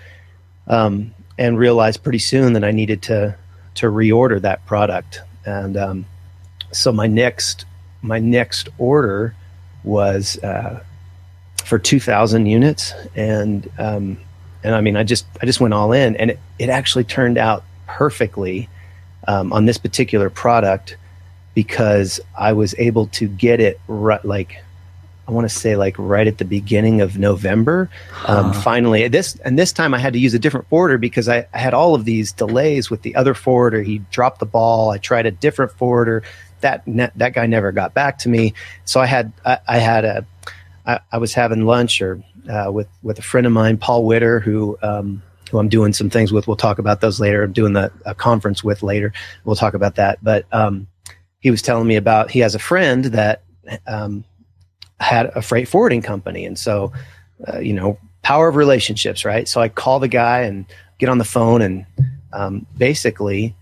um, 0.67 1.15
and 1.37 1.59
realized 1.59 2.03
pretty 2.03 2.21
soon 2.21 2.55
that 2.55 2.65
I 2.65 2.71
needed 2.71 3.03
to 3.03 3.37
to 3.75 3.87
reorder 3.89 4.41
that 4.41 4.65
product, 4.65 5.21
and 5.45 5.77
um, 5.77 6.07
so 6.71 6.91
my 6.91 7.07
next 7.07 7.67
my 8.01 8.19
next 8.19 8.71
order 8.79 9.37
was 9.85 10.43
uh, 10.43 10.83
for 11.63 11.79
two 11.79 12.01
thousand 12.01 12.47
units, 12.47 12.95
and 13.15 13.71
um, 13.79 14.17
and 14.65 14.75
I 14.75 14.81
mean, 14.81 14.97
I 14.97 15.05
just 15.05 15.27
I 15.43 15.45
just 15.45 15.61
went 15.61 15.75
all 15.75 15.93
in, 15.93 16.17
and 16.17 16.31
it, 16.31 16.39
it 16.59 16.71
actually 16.71 17.05
turned 17.05 17.37
out 17.37 17.63
perfectly 17.87 18.71
um, 19.29 19.53
on 19.53 19.67
this 19.67 19.77
particular 19.77 20.31
product 20.31 20.97
because 21.53 22.21
I 22.39 22.55
was 22.55 22.75
able 22.79 23.09
to 23.09 23.29
get 23.29 23.61
it 23.61 23.79
right, 23.87 24.25
like 24.25 24.65
I 25.33 25.35
want 25.35 25.49
to 25.49 25.55
say 25.55 25.77
like 25.77 25.95
right 25.99 26.27
at 26.27 26.37
the 26.37 26.45
beginning 26.45 27.01
of 27.01 27.19
November. 27.19 27.89
Um, 28.27 28.53
Huh. 28.53 28.61
Finally, 28.61 29.09
this 29.09 29.37
and 29.45 29.59
this 29.59 29.73
time 29.73 29.95
I 29.95 29.99
had 29.99 30.13
to 30.13 30.19
use 30.19 30.35
a 30.35 30.39
different 30.39 30.69
forwarder 30.69 30.99
because 30.99 31.27
I, 31.29 31.47
I 31.55 31.59
had 31.59 31.73
all 31.73 31.95
of 31.95 32.05
these 32.05 32.31
delays 32.33 32.91
with 32.91 33.01
the 33.01 33.17
other 33.17 33.33
forwarder. 33.33 33.83
He 33.83 33.99
dropped 34.11 34.41
the 34.41 34.47
ball. 34.47 34.91
I 34.91 34.99
tried 34.99 35.25
a 35.25 35.31
different 35.31 35.73
forwarder. 35.73 36.23
That 36.61 36.87
ne- 36.87 37.11
that 37.17 37.33
guy 37.33 37.47
never 37.47 37.73
got 37.73 37.95
back 37.95 38.19
to 38.19 38.29
me. 38.29 38.53
So 38.85 39.01
I 39.01 39.07
had 39.07 39.33
I, 39.45 39.59
I 39.67 39.79
had 39.79 40.05
a 40.05 40.27
I, 40.85 41.01
I 41.13 41.19
was 41.19 41.33
having 41.33 41.65
lunch 41.65 42.03
or 42.03 42.23
uh, 42.51 42.71
with 42.71 42.89
with 43.03 43.19
a 43.19 43.23
friend 43.23 43.47
of 43.47 43.53
mine, 43.53 43.79
Paul 43.79 44.05
Witter, 44.05 44.39
who 44.41 44.77
um, 44.83 45.23
who 45.51 45.59
I'm 45.59 45.69
doing 45.71 45.95
some 45.95 46.11
things 46.11 46.31
with. 46.31 46.47
We'll 46.47 46.57
talk 46.57 46.79
about 46.79 47.01
those 47.01 47.21
later. 47.21 47.43
I'm 47.43 47.53
doing 47.53 47.73
the 47.73 47.91
a 48.05 48.15
conference 48.15 48.63
with 48.63 48.83
later. 48.83 49.13
We'll 49.45 49.57
talk 49.57 49.75
about 49.75 49.95
that. 49.95 50.19
But 50.23 50.45
um, 50.53 50.89
he 51.41 51.51
was 51.51 51.63
telling 51.63 51.87
me 51.87 51.97
about 51.97 52.31
he 52.31 52.41
has 52.41 52.55
a 52.55 52.59
friend 52.59 53.07
that 53.07 53.43
um, 53.87 54.25
had 55.03 55.27
a 55.35 55.43
freight 55.43 55.69
forwarding 55.69 56.03
company, 56.03 56.45
and 56.45 56.59
so 56.59 56.93
uh, 57.47 57.59
you 57.59 57.73
know, 57.73 57.99
power 58.23 58.49
of 58.49 58.57
relationships, 58.57 59.25
right? 59.25 59.49
So 59.49 59.61
I 59.61 59.69
call 59.69 59.99
the 59.99 60.09
guy 60.09 60.41
and 60.41 60.65
get 60.99 61.09
on 61.09 61.19
the 61.19 61.25
phone 61.25 61.63
and 61.63 61.87
um, 62.33 62.67
basically 62.77 63.55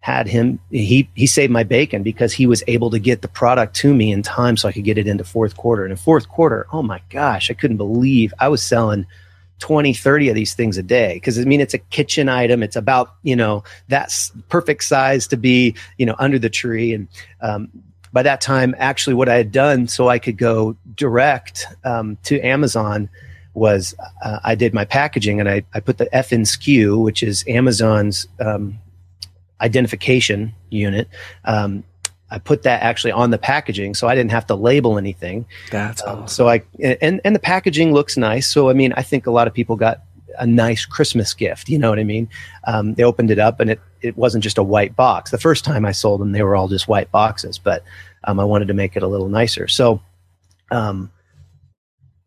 had 0.00 0.28
him 0.28 0.60
he 0.70 1.08
he 1.14 1.26
saved 1.26 1.52
my 1.52 1.64
bacon 1.64 2.02
because 2.02 2.32
he 2.32 2.46
was 2.46 2.62
able 2.66 2.90
to 2.90 2.98
get 2.98 3.20
the 3.20 3.28
product 3.28 3.74
to 3.76 3.92
me 3.92 4.12
in 4.12 4.22
time 4.22 4.56
so 4.56 4.68
I 4.68 4.72
could 4.72 4.84
get 4.84 4.98
it 4.98 5.06
into 5.06 5.24
fourth 5.24 5.56
quarter. 5.56 5.84
And 5.84 5.90
in 5.90 5.96
fourth 5.96 6.28
quarter, 6.28 6.66
oh 6.72 6.82
my 6.82 7.00
gosh, 7.10 7.50
I 7.50 7.54
couldn't 7.54 7.76
believe 7.76 8.32
I 8.38 8.48
was 8.48 8.62
selling 8.62 9.06
20, 9.58 9.92
30 9.92 10.28
of 10.28 10.34
these 10.34 10.54
things 10.54 10.78
a 10.78 10.82
day. 10.82 11.14
Because 11.14 11.38
I 11.38 11.42
mean, 11.42 11.60
it's 11.60 11.74
a 11.74 11.78
kitchen 11.78 12.28
item. 12.28 12.62
It's 12.62 12.76
about, 12.76 13.14
you 13.22 13.36
know, 13.36 13.64
that's 13.88 14.30
perfect 14.48 14.84
size 14.84 15.26
to 15.28 15.36
be, 15.36 15.74
you 15.96 16.06
know, 16.06 16.14
under 16.18 16.38
the 16.38 16.50
tree. 16.50 16.94
And 16.94 17.08
um, 17.40 17.68
by 18.18 18.24
that 18.24 18.40
time, 18.40 18.74
actually, 18.78 19.14
what 19.14 19.28
I 19.28 19.36
had 19.36 19.52
done 19.52 19.86
so 19.86 20.08
I 20.08 20.18
could 20.18 20.36
go 20.36 20.74
direct 20.96 21.68
um, 21.84 22.18
to 22.24 22.40
Amazon 22.40 23.08
was 23.54 23.94
uh, 24.24 24.40
I 24.42 24.56
did 24.56 24.74
my 24.74 24.84
packaging 24.84 25.38
and 25.38 25.48
I, 25.48 25.62
I 25.72 25.78
put 25.78 25.98
the 25.98 26.06
FN 26.06 26.40
SKU, 26.40 27.00
which 27.00 27.22
is 27.22 27.44
Amazon's 27.46 28.26
um, 28.40 28.76
identification 29.60 30.52
unit. 30.70 31.06
Um, 31.44 31.84
I 32.28 32.40
put 32.40 32.64
that 32.64 32.82
actually 32.82 33.12
on 33.12 33.30
the 33.30 33.38
packaging, 33.38 33.94
so 33.94 34.08
I 34.08 34.16
didn't 34.16 34.32
have 34.32 34.48
to 34.48 34.56
label 34.56 34.98
anything. 34.98 35.46
That's 35.70 36.02
Um, 36.02 36.24
awesome. 36.24 36.26
So 36.26 36.48
I 36.48 36.62
and 37.00 37.20
and 37.24 37.36
the 37.36 37.44
packaging 37.54 37.92
looks 37.92 38.16
nice. 38.16 38.48
So 38.48 38.68
I 38.68 38.72
mean, 38.72 38.92
I 38.96 39.02
think 39.02 39.28
a 39.28 39.30
lot 39.30 39.46
of 39.46 39.54
people 39.54 39.76
got 39.76 40.02
a 40.38 40.46
nice 40.46 40.84
Christmas 40.84 41.34
gift. 41.34 41.68
You 41.68 41.78
know 41.78 41.90
what 41.90 41.98
I 41.98 42.04
mean? 42.04 42.28
Um, 42.66 42.94
they 42.94 43.04
opened 43.04 43.30
it 43.30 43.38
up 43.38 43.60
and 43.60 43.70
it 43.70 43.80
it 44.00 44.16
wasn't 44.16 44.44
just 44.44 44.58
a 44.58 44.62
white 44.62 44.94
box. 44.94 45.30
The 45.30 45.38
first 45.38 45.64
time 45.64 45.84
I 45.84 45.92
sold 45.92 46.20
them, 46.20 46.32
they 46.32 46.42
were 46.42 46.54
all 46.54 46.68
just 46.68 46.88
white 46.88 47.10
boxes, 47.10 47.58
but 47.58 47.82
um, 48.24 48.40
I 48.40 48.44
wanted 48.44 48.68
to 48.68 48.74
make 48.74 48.96
it 48.96 49.02
a 49.02 49.08
little 49.08 49.28
nicer. 49.28 49.68
So. 49.68 50.00
Um, 50.70 51.10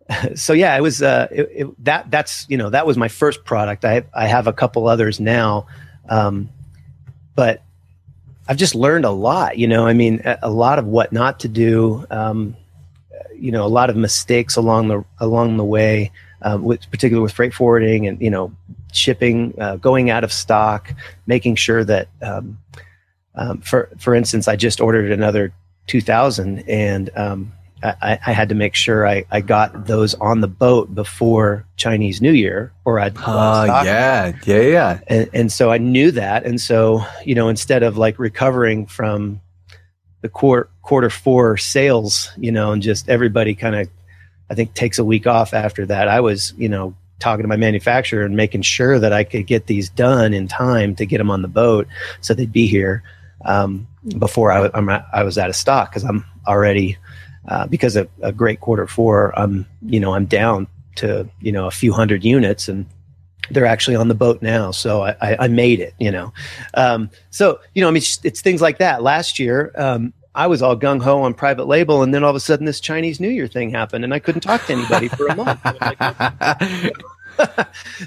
so 0.35 0.53
yeah, 0.53 0.75
it 0.75 0.81
was 0.81 1.01
uh, 1.01 1.27
it, 1.31 1.49
it, 1.53 1.85
that 1.85 2.11
that's 2.11 2.45
you 2.49 2.57
know 2.57 2.69
that 2.69 2.85
was 2.85 2.97
my 2.97 3.07
first 3.07 3.45
product. 3.45 3.85
I 3.85 4.03
I 4.13 4.27
have 4.27 4.47
a 4.47 4.53
couple 4.53 4.87
others 4.87 5.19
now, 5.19 5.67
um, 6.09 6.49
but 7.35 7.61
I've 8.47 8.57
just 8.57 8.75
learned 8.75 9.05
a 9.05 9.11
lot. 9.11 9.57
You 9.57 9.67
know, 9.67 9.85
I 9.85 9.93
mean, 9.93 10.21
a, 10.41 10.49
lot 10.49 10.79
of 10.79 10.85
what 10.85 11.13
not 11.13 11.39
to 11.41 11.47
do. 11.47 12.05
Um, 12.09 12.55
you 13.35 13.51
know, 13.51 13.65
a 13.65 13.69
lot 13.69 13.89
of 13.89 13.95
mistakes 13.95 14.55
along 14.55 14.87
the 14.89 15.05
along 15.19 15.57
the 15.57 15.63
way, 15.63 16.11
um, 16.41 16.63
with 16.63 16.89
particularly 16.91 17.23
with 17.23 17.33
freight 17.33 17.53
forwarding 17.53 18.07
and 18.07 18.21
you 18.21 18.29
know 18.29 18.51
shipping, 18.93 19.53
uh, 19.59 19.77
going 19.77 20.09
out 20.09 20.23
of 20.23 20.33
stock, 20.33 20.93
making 21.25 21.55
sure 21.55 21.83
that, 21.83 22.09
um, 22.21 22.59
um, 23.35 23.61
for 23.61 23.89
for 23.97 24.13
instance, 24.13 24.47
I 24.47 24.55
just 24.55 24.81
ordered 24.81 25.11
another 25.11 25.53
two 25.91 25.99
thousand 25.99 26.63
and 26.69 27.09
um, 27.17 27.51
I, 27.83 28.17
I 28.25 28.31
had 28.31 28.47
to 28.47 28.55
make 28.55 28.75
sure 28.75 29.05
I, 29.05 29.25
I 29.29 29.41
got 29.41 29.87
those 29.87 30.13
on 30.13 30.39
the 30.39 30.47
boat 30.47 30.95
before 30.95 31.65
Chinese 31.75 32.21
New 32.21 32.31
Year, 32.31 32.71
or 32.85 32.97
I'd 32.97 33.17
Uh, 33.69 33.83
yeah, 33.83 34.31
yeah, 34.45 34.61
yeah. 34.61 34.99
And, 35.07 35.29
and 35.33 35.51
so 35.51 35.69
I 35.69 35.79
knew 35.79 36.11
that, 36.11 36.45
and 36.45 36.61
so 36.61 37.03
you 37.25 37.35
know, 37.35 37.49
instead 37.49 37.83
of 37.83 37.97
like 37.97 38.19
recovering 38.19 38.85
from 38.85 39.41
the 40.21 40.29
quarter 40.29 40.69
quarter 40.81 41.09
four 41.09 41.57
sales, 41.57 42.31
you 42.37 42.53
know, 42.53 42.71
and 42.71 42.81
just 42.81 43.09
everybody 43.09 43.53
kind 43.53 43.75
of, 43.75 43.89
I 44.49 44.55
think 44.55 44.73
takes 44.73 44.97
a 44.97 45.03
week 45.03 45.27
off 45.27 45.53
after 45.53 45.85
that. 45.87 46.07
I 46.07 46.21
was, 46.21 46.53
you 46.55 46.69
know, 46.69 46.95
talking 47.19 47.43
to 47.43 47.49
my 47.49 47.57
manufacturer 47.57 48.23
and 48.23 48.37
making 48.37 48.61
sure 48.61 48.97
that 48.97 49.11
I 49.11 49.25
could 49.25 49.45
get 49.45 49.67
these 49.67 49.89
done 49.89 50.33
in 50.33 50.47
time 50.47 50.95
to 50.95 51.05
get 51.05 51.17
them 51.17 51.29
on 51.29 51.41
the 51.41 51.49
boat 51.49 51.87
so 52.21 52.33
they'd 52.33 52.49
be 52.49 52.67
here 52.67 53.03
um, 53.45 53.87
before 54.17 54.51
I, 54.51 54.69
I'm, 54.73 54.89
I 54.89 55.23
was 55.23 55.37
out 55.37 55.49
of 55.49 55.55
stock 55.55 55.91
because 55.91 56.03
I'm 56.03 56.25
already 56.47 56.97
uh, 57.47 57.67
because 57.67 57.95
of 57.95 58.09
a 58.21 58.31
great 58.31 58.59
quarter 58.59 58.87
four. 58.87 59.37
I'm 59.37 59.65
you 59.85 59.99
know 59.99 60.13
I'm 60.13 60.25
down 60.25 60.67
to 60.97 61.29
you 61.39 61.51
know 61.51 61.67
a 61.67 61.71
few 61.71 61.93
hundred 61.93 62.23
units 62.23 62.67
and 62.67 62.85
they're 63.49 63.65
actually 63.65 63.95
on 63.95 64.07
the 64.07 64.15
boat 64.15 64.41
now. 64.41 64.71
So 64.71 65.03
I, 65.03 65.15
I, 65.21 65.37
I 65.41 65.47
made 65.47 65.79
it, 65.79 65.93
you 65.99 66.11
know. 66.11 66.31
Um, 66.73 67.09
so 67.31 67.59
you 67.73 67.81
know, 67.81 67.87
I 67.87 67.91
mean, 67.91 67.97
it's, 67.97 68.19
it's 68.23 68.41
things 68.41 68.61
like 68.61 68.77
that. 68.77 69.03
Last 69.03 69.39
year, 69.39 69.71
um, 69.75 70.13
I 70.33 70.47
was 70.47 70.61
all 70.61 70.77
gung 70.77 71.01
ho 71.01 71.23
on 71.23 71.33
private 71.33 71.65
label, 71.65 72.03
and 72.03 72.13
then 72.13 72.23
all 72.23 72.29
of 72.29 72.35
a 72.35 72.39
sudden, 72.39 72.65
this 72.65 72.79
Chinese 72.79 73.19
New 73.19 73.29
Year 73.29 73.47
thing 73.47 73.69
happened, 73.69 74.05
and 74.05 74.13
I 74.13 74.19
couldn't 74.19 74.41
talk 74.41 74.65
to 74.67 74.73
anybody 74.73 75.09
for 75.09 75.27
a 75.27 75.35
month. 75.35 75.59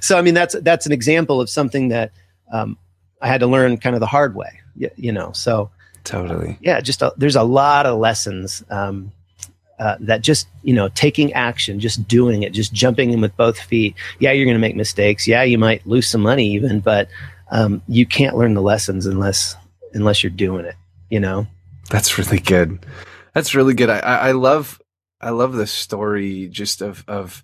So 0.01 0.19
I 0.19 0.23
mean, 0.23 0.35
that's 0.35 0.55
that's 0.61 0.87
an 0.87 0.93
example 0.93 1.41
of 1.41 1.49
something 1.49 1.89
that 1.89 2.13
um, 2.53 2.79
I 3.21 3.29
had 3.29 3.41
to 3.41 3.47
learn 3.47 3.77
kind 3.79 3.97
of 3.97 4.01
the 4.01 4.07
hard 4.07 4.35
way, 4.35 4.61
you, 4.77 4.91
you 4.97 5.13
know. 5.13 5.33
So 5.33 5.71
totally. 6.05 6.59
yeah, 6.61 6.81
just 6.81 7.03
a, 7.03 7.13
there's 7.17 7.37
a 7.37 7.43
lot 7.43 7.87
of 7.87 7.99
lessons 7.99 8.65
um, 8.71 9.13
uh, 9.79 9.97
that 10.01 10.23
just 10.23 10.49
you 10.63 10.75
know 10.75 10.89
taking 10.91 11.33
action, 11.33 11.81
just 11.81 12.07
doing 12.07 12.43
it, 12.43 12.53
just 12.53 12.73
jumping 12.73 13.13
in 13.13 13.21
with 13.21 13.37
both 13.37 13.59
feet. 13.59 13.95
Yeah, 14.19 14.33
you're 14.33 14.47
going 14.47 14.57
to 14.57 14.61
make 14.61 14.77
mistakes. 14.77 15.27
Yeah, 15.27 15.43
you 15.43 15.59
might 15.59 15.87
lose 15.87 16.09
some 16.09 16.23
money 16.23 16.49
even, 16.53 16.81
but 16.81 17.09
um, 17.51 17.83
you 17.89 18.07
can't 18.07 18.37
learn 18.37 18.55
the 18.55 18.63
lessons 18.63 19.07
unless 19.07 19.57
unless 19.93 20.23
you're 20.23 20.31
doing 20.31 20.65
it. 20.65 20.77
You 21.11 21.21
know. 21.21 21.47
That's 21.91 22.17
really 22.19 22.41
good. 22.41 22.85
That's 23.35 23.55
really 23.55 23.75
good. 23.75 23.91
I, 23.91 23.99
I 23.99 24.17
I 24.29 24.33
love 24.33 24.81
I 25.21 25.31
love 25.31 25.55
the 25.55 25.67
story 25.67 26.49
just 26.49 26.83
of 26.83 27.05
of 27.09 27.43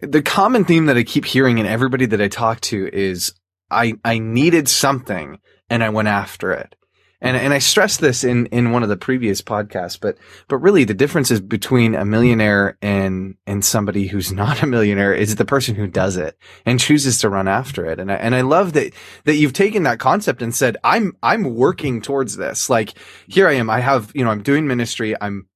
the 0.00 0.22
common 0.22 0.64
theme 0.64 0.86
that 0.86 0.96
I 0.96 1.02
keep 1.02 1.24
hearing 1.24 1.58
in 1.58 1.66
everybody 1.66 2.06
that 2.06 2.20
I 2.20 2.28
talk 2.28 2.60
to 2.62 2.88
is 2.92 3.34
I 3.70 3.94
I 4.04 4.18
needed 4.18 4.68
something 4.68 5.38
and 5.70 5.82
I 5.82 5.88
went 5.88 6.08
after 6.08 6.52
it. 6.52 6.74
And 7.22 7.36
mm-hmm. 7.36 7.44
and 7.46 7.54
I 7.54 7.58
stressed 7.58 8.00
this 8.00 8.24
in 8.24 8.46
in 8.46 8.72
one 8.72 8.82
of 8.82 8.88
the 8.88 8.96
previous 8.96 9.42
podcasts, 9.42 9.98
but 10.00 10.16
but 10.48 10.58
really 10.58 10.84
the 10.84 10.94
difference 10.94 11.30
is 11.30 11.40
between 11.40 11.94
a 11.94 12.04
millionaire 12.04 12.78
and 12.82 13.36
and 13.46 13.64
somebody 13.64 14.06
who's 14.06 14.32
not 14.42 14.62
a 14.62 14.66
millionaire 14.66 15.14
is 15.14 15.36
the 15.36 15.44
person 15.44 15.74
who 15.74 15.86
does 15.86 16.16
it 16.16 16.36
and 16.66 16.80
chooses 16.80 17.18
to 17.18 17.28
run 17.28 17.48
after 17.48 17.84
it. 17.86 18.00
And 18.00 18.10
I 18.10 18.16
and 18.16 18.34
I 18.34 18.40
love 18.40 18.72
that 18.72 18.92
that 19.24 19.36
you've 19.36 19.52
taken 19.52 19.84
that 19.84 19.98
concept 19.98 20.42
and 20.42 20.54
said 20.54 20.76
I'm 20.82 21.16
I'm 21.22 21.54
working 21.54 22.00
towards 22.00 22.36
this. 22.36 22.70
Like 22.70 22.94
here 23.28 23.48
I 23.48 23.54
am. 23.54 23.70
I 23.70 23.80
have 23.80 24.12
you 24.14 24.24
know 24.24 24.30
I'm 24.30 24.42
doing 24.42 24.66
ministry. 24.66 25.14
I'm 25.20 25.46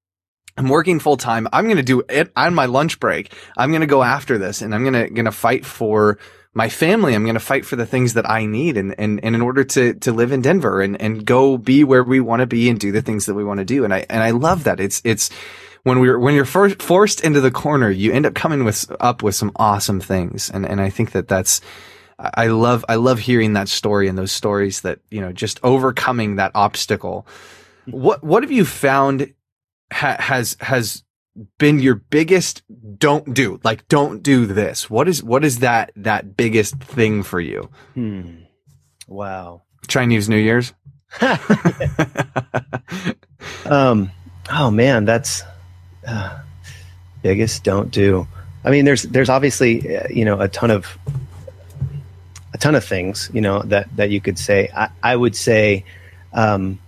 I'm 0.56 0.68
working 0.68 1.00
full 1.00 1.16
time. 1.16 1.48
I'm 1.52 1.64
going 1.64 1.78
to 1.78 1.82
do 1.82 2.02
it 2.08 2.30
on 2.36 2.54
my 2.54 2.66
lunch 2.66 3.00
break. 3.00 3.32
I'm 3.56 3.70
going 3.70 3.80
to 3.80 3.88
go 3.88 4.04
after 4.04 4.38
this 4.38 4.62
and 4.62 4.72
I'm 4.72 4.82
going 4.82 4.94
to, 4.94 5.10
going 5.10 5.24
to 5.24 5.32
fight 5.32 5.66
for 5.66 6.18
my 6.54 6.68
family. 6.68 7.14
I'm 7.14 7.24
going 7.24 7.34
to 7.34 7.40
fight 7.40 7.66
for 7.66 7.76
the 7.76 7.86
things 7.86 8.14
that 8.14 8.28
I 8.30 8.46
need 8.46 8.76
and, 8.76 8.94
and, 8.98 9.22
and 9.24 9.34
in 9.34 9.42
order 9.42 9.64
to, 9.64 9.94
to 9.94 10.12
live 10.12 10.32
in 10.32 10.40
Denver 10.40 10.80
and, 10.80 11.00
and 11.00 11.24
go 11.24 11.58
be 11.58 11.84
where 11.84 12.04
we 12.04 12.20
want 12.20 12.40
to 12.40 12.46
be 12.46 12.70
and 12.70 12.78
do 12.78 12.92
the 12.92 13.02
things 13.02 13.26
that 13.26 13.34
we 13.34 13.44
want 13.44 13.58
to 13.58 13.64
do. 13.64 13.84
And 13.84 13.92
I, 13.92 14.06
and 14.08 14.22
I 14.22 14.30
love 14.30 14.64
that. 14.64 14.78
It's, 14.78 15.02
it's 15.04 15.30
when 15.82 15.98
we're, 15.98 16.18
when 16.18 16.34
you're 16.34 16.44
first 16.44 16.80
forced 16.80 17.22
into 17.22 17.40
the 17.40 17.50
corner, 17.50 17.90
you 17.90 18.12
end 18.12 18.24
up 18.24 18.34
coming 18.34 18.64
with, 18.64 18.90
up 19.00 19.22
with 19.22 19.34
some 19.34 19.52
awesome 19.56 20.00
things. 20.00 20.48
And, 20.48 20.64
and 20.64 20.80
I 20.80 20.90
think 20.90 21.10
that 21.12 21.28
that's, 21.28 21.60
I 22.18 22.46
love, 22.46 22.84
I 22.88 22.94
love 22.94 23.18
hearing 23.18 23.54
that 23.54 23.68
story 23.68 24.06
and 24.06 24.16
those 24.16 24.32
stories 24.32 24.82
that, 24.82 25.00
you 25.10 25.20
know, 25.20 25.32
just 25.32 25.58
overcoming 25.62 26.36
that 26.36 26.52
obstacle. 26.54 27.26
What, 27.86 28.24
what 28.24 28.42
have 28.42 28.50
you 28.50 28.64
found 28.64 29.34
ha- 29.92 30.16
has 30.18 30.56
has 30.60 31.04
been 31.58 31.80
your 31.80 31.96
biggest 31.96 32.62
don't 32.98 33.34
do 33.34 33.60
like 33.64 33.86
don't 33.88 34.22
do 34.22 34.46
this. 34.46 34.88
What 34.88 35.08
is 35.08 35.22
what 35.22 35.44
is 35.44 35.58
that 35.60 35.92
that 35.96 36.36
biggest 36.36 36.76
thing 36.76 37.22
for 37.22 37.40
you? 37.40 37.70
Hmm. 37.94 38.42
wow. 39.08 39.62
Chinese 39.88 40.28
new 40.28 40.36
year's? 40.36 40.72
Um 43.66 44.10
oh 44.50 44.70
man 44.70 45.04
that's 45.04 45.42
uh, 46.06 46.38
biggest 47.22 47.64
don't 47.64 47.90
do. 47.90 48.26
I 48.64 48.70
mean 48.70 48.84
there's 48.84 49.02
there's 49.02 49.28
obviously 49.28 49.96
uh, 49.96 50.06
you 50.08 50.24
know 50.24 50.40
a 50.40 50.48
ton 50.48 50.70
of 50.70 50.98
a 52.52 52.58
ton 52.58 52.74
of 52.74 52.84
things 52.84 53.30
you 53.32 53.40
know 53.40 53.62
that 53.62 53.94
that 53.96 54.10
you 54.10 54.20
could 54.20 54.38
say. 54.38 54.70
I, 54.74 54.88
I 55.02 55.16
would 55.16 55.36
say 55.36 55.84
um 56.32 56.78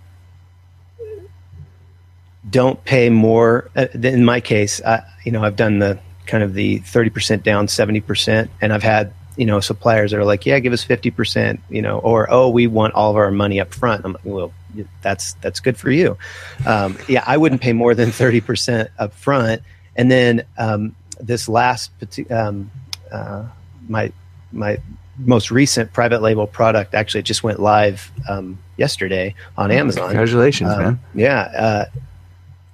don't 2.49 2.83
pay 2.85 3.09
more. 3.09 3.69
Uh, 3.75 3.87
in 3.93 4.25
my 4.25 4.39
case, 4.39 4.81
I, 4.83 5.03
you 5.23 5.31
know, 5.31 5.43
I've 5.43 5.55
done 5.55 5.79
the 5.79 5.99
kind 6.25 6.43
of 6.43 6.53
the 6.53 6.79
30% 6.81 7.43
down, 7.43 7.67
70%, 7.67 8.49
and 8.61 8.73
I've 8.73 8.83
had, 8.83 9.13
you 9.37 9.45
know, 9.45 9.59
suppliers 9.59 10.11
that 10.11 10.19
are 10.19 10.25
like, 10.25 10.45
yeah, 10.45 10.59
give 10.59 10.73
us 10.73 10.85
50%, 10.85 11.59
you 11.69 11.81
know, 11.81 11.99
or, 11.99 12.27
oh, 12.31 12.49
we 12.49 12.67
want 12.67 12.93
all 12.93 13.11
of 13.11 13.17
our 13.17 13.31
money 13.31 13.59
up 13.59 13.73
front. 13.73 14.03
I'm 14.05 14.13
like, 14.13 14.25
well, 14.25 14.53
that's, 15.01 15.33
that's 15.35 15.59
good 15.59 15.77
for 15.77 15.89
you. 15.89 16.17
Um, 16.65 16.97
yeah, 17.07 17.23
I 17.25 17.37
wouldn't 17.37 17.61
pay 17.61 17.73
more 17.73 17.95
than 17.95 18.09
30% 18.09 18.89
up 18.99 19.13
front. 19.13 19.61
And 19.95 20.11
then, 20.11 20.43
um, 20.57 20.95
this 21.19 21.49
last, 21.49 21.91
um, 22.29 22.69
uh, 23.11 23.45
my, 23.87 24.11
my 24.51 24.77
most 25.17 25.49
recent 25.49 25.93
private 25.93 26.21
label 26.21 26.45
product 26.45 26.93
actually 26.93 27.23
just 27.23 27.43
went 27.43 27.59
live, 27.59 28.11
um, 28.29 28.59
yesterday 28.77 29.33
on 29.57 29.71
Amazon. 29.71 30.09
Congratulations, 30.09 30.71
um, 30.71 30.79
man. 30.79 30.99
Yeah. 31.15 31.39
Uh, 31.41 31.85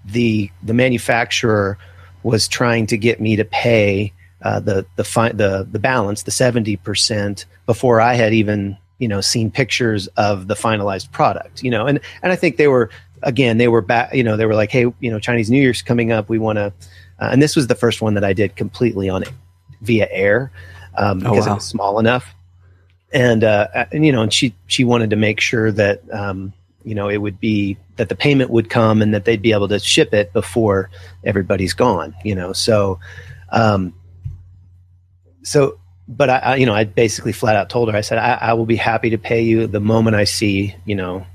the 0.05 0.49
the 0.61 0.73
manufacturer 0.73 1.77
was 2.23 2.47
trying 2.47 2.87
to 2.87 2.97
get 2.97 3.19
me 3.19 3.35
to 3.35 3.45
pay 3.45 4.13
uh, 4.41 4.59
the 4.59 4.85
the 4.95 5.03
fi- 5.03 5.31
the 5.31 5.67
the 5.71 5.79
balance, 5.79 6.23
the 6.23 6.31
seventy 6.31 6.75
percent, 6.75 7.45
before 7.65 8.01
I 8.01 8.13
had 8.15 8.33
even 8.33 8.77
you 8.99 9.07
know 9.07 9.21
seen 9.21 9.51
pictures 9.51 10.07
of 10.17 10.47
the 10.47 10.55
finalized 10.55 11.11
product. 11.11 11.63
You 11.63 11.71
know, 11.71 11.87
and 11.87 11.99
and 12.21 12.31
I 12.31 12.35
think 12.35 12.57
they 12.57 12.67
were 12.67 12.89
again 13.21 13.57
they 13.57 13.67
were 13.67 13.81
back. 13.81 14.13
You 14.13 14.23
know, 14.23 14.37
they 14.37 14.45
were 14.45 14.55
like, 14.55 14.71
hey, 14.71 14.85
you 14.99 15.11
know, 15.11 15.19
Chinese 15.19 15.49
New 15.49 15.61
Year's 15.61 15.81
coming 15.81 16.11
up. 16.11 16.29
We 16.29 16.39
want 16.39 16.57
to, 16.57 16.73
uh, 17.19 17.29
and 17.31 17.41
this 17.41 17.55
was 17.55 17.67
the 17.67 17.75
first 17.75 18.01
one 18.01 18.15
that 18.15 18.23
I 18.23 18.33
did 18.33 18.55
completely 18.55 19.09
on 19.09 19.23
it 19.23 19.31
via 19.81 20.07
air 20.09 20.51
um, 20.97 21.19
oh, 21.19 21.31
because 21.31 21.45
wow. 21.45 21.53
it 21.53 21.55
was 21.55 21.65
small 21.65 21.99
enough. 21.99 22.33
And, 23.11 23.43
uh, 23.43 23.67
and 23.91 24.05
you 24.05 24.11
know, 24.11 24.23
and 24.23 24.33
she 24.33 24.55
she 24.65 24.83
wanted 24.83 25.11
to 25.11 25.15
make 25.15 25.39
sure 25.39 25.71
that 25.71 26.01
um, 26.11 26.51
you 26.83 26.95
know, 26.95 27.09
it 27.09 27.17
would 27.17 27.39
be 27.39 27.77
that 27.97 28.09
the 28.09 28.15
payment 28.15 28.49
would 28.49 28.69
come 28.69 29.01
and 29.01 29.13
that 29.13 29.25
they'd 29.25 29.41
be 29.41 29.53
able 29.53 29.67
to 29.67 29.79
ship 29.79 30.13
it 30.13 30.33
before 30.33 30.89
everybody's 31.23 31.73
gone, 31.73 32.15
you 32.23 32.35
know. 32.35 32.53
So, 32.53 32.99
um, 33.51 33.93
so, 35.43 35.79
but 36.07 36.29
I, 36.29 36.37
I 36.37 36.55
you 36.55 36.65
know, 36.65 36.73
I 36.73 36.83
basically 36.83 37.31
flat 37.31 37.55
out 37.55 37.69
told 37.69 37.89
her, 37.89 37.97
I 37.97 38.01
said, 38.01 38.17
I, 38.17 38.33
I 38.41 38.53
will 38.53 38.65
be 38.65 38.75
happy 38.75 39.09
to 39.11 39.17
pay 39.17 39.41
you 39.41 39.67
the 39.67 39.79
moment 39.79 40.15
I 40.15 40.23
see, 40.23 40.75
you 40.85 40.95
know, 40.95 41.25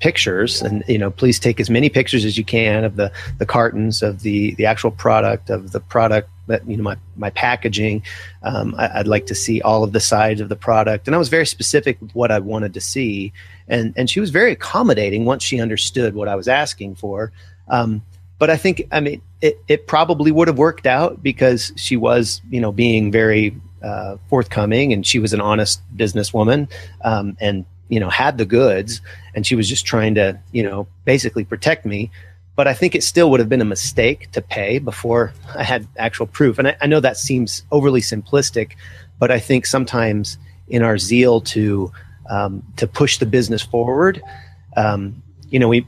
pictures 0.00 0.62
and 0.62 0.82
you 0.88 0.96
know 0.96 1.10
please 1.10 1.38
take 1.38 1.60
as 1.60 1.68
many 1.68 1.90
pictures 1.90 2.24
as 2.24 2.38
you 2.38 2.44
can 2.44 2.84
of 2.84 2.96
the 2.96 3.12
the 3.38 3.44
cartons 3.44 4.02
of 4.02 4.22
the 4.22 4.54
the 4.54 4.64
actual 4.64 4.90
product 4.90 5.50
of 5.50 5.72
the 5.72 5.80
product 5.80 6.30
that 6.46 6.66
you 6.68 6.76
know 6.76 6.82
my 6.82 6.96
my 7.16 7.30
packaging. 7.30 8.02
Um, 8.42 8.74
I, 8.76 8.98
would 8.98 9.08
like 9.08 9.26
to 9.26 9.34
see 9.34 9.60
all 9.62 9.84
of 9.84 9.92
the 9.92 10.00
sides 10.00 10.40
of 10.40 10.48
the 10.48 10.56
product. 10.56 11.06
And 11.06 11.14
i 11.14 11.18
was 11.18 11.28
very 11.28 11.46
specific 11.46 12.00
with 12.00 12.12
what 12.14 12.30
i 12.30 12.38
wanted 12.38 12.74
to 12.74 12.80
see 12.80 13.32
and 13.70 13.94
and 13.96 14.10
she 14.10 14.20
was 14.20 14.28
very 14.28 14.52
accommodating 14.52 15.24
once 15.24 15.42
she 15.42 15.60
understood 15.60 16.14
what 16.14 16.28
i 16.28 16.36
was 16.36 16.48
asking 16.48 16.94
for 16.94 17.32
um, 17.68 18.02
but 18.38 18.50
i 18.50 18.56
think 18.56 18.86
i 18.92 19.00
mean 19.00 19.22
it, 19.40 19.58
it 19.68 19.86
probably 19.86 20.30
would 20.30 20.48
have 20.48 20.58
worked 20.58 20.86
out 20.86 21.22
because 21.22 21.72
she 21.76 21.96
was 21.96 22.42
you 22.50 22.60
know 22.60 22.72
being 22.72 23.10
very 23.10 23.56
uh, 23.82 24.16
forthcoming 24.28 24.92
and 24.92 25.06
she 25.06 25.18
was 25.18 25.32
an 25.32 25.40
honest 25.40 25.80
businesswoman 25.96 26.70
um, 27.02 27.34
and 27.40 27.64
you 27.90 28.00
know, 28.00 28.08
had 28.08 28.38
the 28.38 28.46
goods 28.46 29.02
and 29.34 29.46
she 29.46 29.54
was 29.54 29.68
just 29.68 29.84
trying 29.84 30.14
to, 30.14 30.38
you 30.52 30.62
know, 30.62 30.86
basically 31.04 31.44
protect 31.44 31.84
me. 31.84 32.10
But 32.56 32.66
I 32.66 32.72
think 32.72 32.94
it 32.94 33.02
still 33.02 33.30
would 33.30 33.40
have 33.40 33.48
been 33.48 33.60
a 33.60 33.66
mistake 33.66 34.30
to 34.32 34.40
pay 34.40 34.78
before 34.78 35.32
I 35.56 35.64
had 35.64 35.86
actual 35.98 36.26
proof. 36.26 36.58
And 36.58 36.68
I, 36.68 36.76
I 36.80 36.86
know 36.86 37.00
that 37.00 37.16
seems 37.16 37.64
overly 37.70 38.00
simplistic, 38.00 38.72
but 39.18 39.30
I 39.30 39.38
think 39.38 39.66
sometimes 39.66 40.38
in 40.68 40.82
our 40.82 40.98
zeal 40.98 41.40
to 41.40 41.92
um, 42.30 42.62
to 42.76 42.86
push 42.86 43.18
the 43.18 43.26
business 43.26 43.62
forward, 43.62 44.22
um, 44.76 45.22
you 45.50 45.58
know, 45.58 45.68
we 45.68 45.86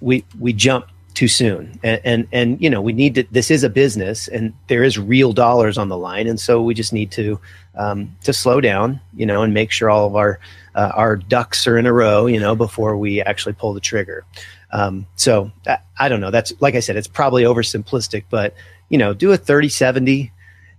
we 0.00 0.24
we 0.38 0.52
jump 0.52 0.86
too 1.14 1.28
soon 1.28 1.78
and, 1.84 2.00
and 2.04 2.28
and 2.32 2.60
you 2.60 2.68
know 2.68 2.82
we 2.82 2.92
need 2.92 3.14
to 3.14 3.22
this 3.30 3.48
is 3.48 3.62
a 3.62 3.70
business 3.70 4.26
and 4.26 4.52
there 4.66 4.82
is 4.82 4.98
real 4.98 5.32
dollars 5.32 5.78
on 5.78 5.88
the 5.88 5.96
line 5.96 6.26
and 6.26 6.40
so 6.40 6.60
we 6.60 6.74
just 6.74 6.92
need 6.92 7.08
to 7.12 7.38
um, 7.76 8.12
to 8.24 8.32
slow 8.32 8.60
down 8.60 8.98
you 9.14 9.24
know 9.24 9.42
and 9.42 9.54
make 9.54 9.70
sure 9.70 9.88
all 9.88 10.08
of 10.08 10.16
our 10.16 10.40
uh, 10.74 10.90
our 10.94 11.16
ducks 11.16 11.66
are 11.66 11.78
in 11.78 11.86
a 11.86 11.92
row, 11.92 12.26
you 12.26 12.40
know, 12.40 12.54
before 12.54 12.96
we 12.96 13.22
actually 13.22 13.52
pull 13.52 13.72
the 13.72 13.80
trigger. 13.80 14.24
Um, 14.72 15.06
so 15.16 15.52
I, 15.66 15.78
I, 15.98 16.08
don't 16.08 16.20
know. 16.20 16.30
That's 16.30 16.52
like 16.60 16.74
I 16.74 16.80
said, 16.80 16.96
it's 16.96 17.06
probably 17.06 17.44
oversimplistic, 17.44 18.24
but 18.28 18.54
you 18.88 18.98
know, 18.98 19.14
do 19.14 19.32
a 19.32 19.36
30, 19.36 19.68
70 19.68 20.32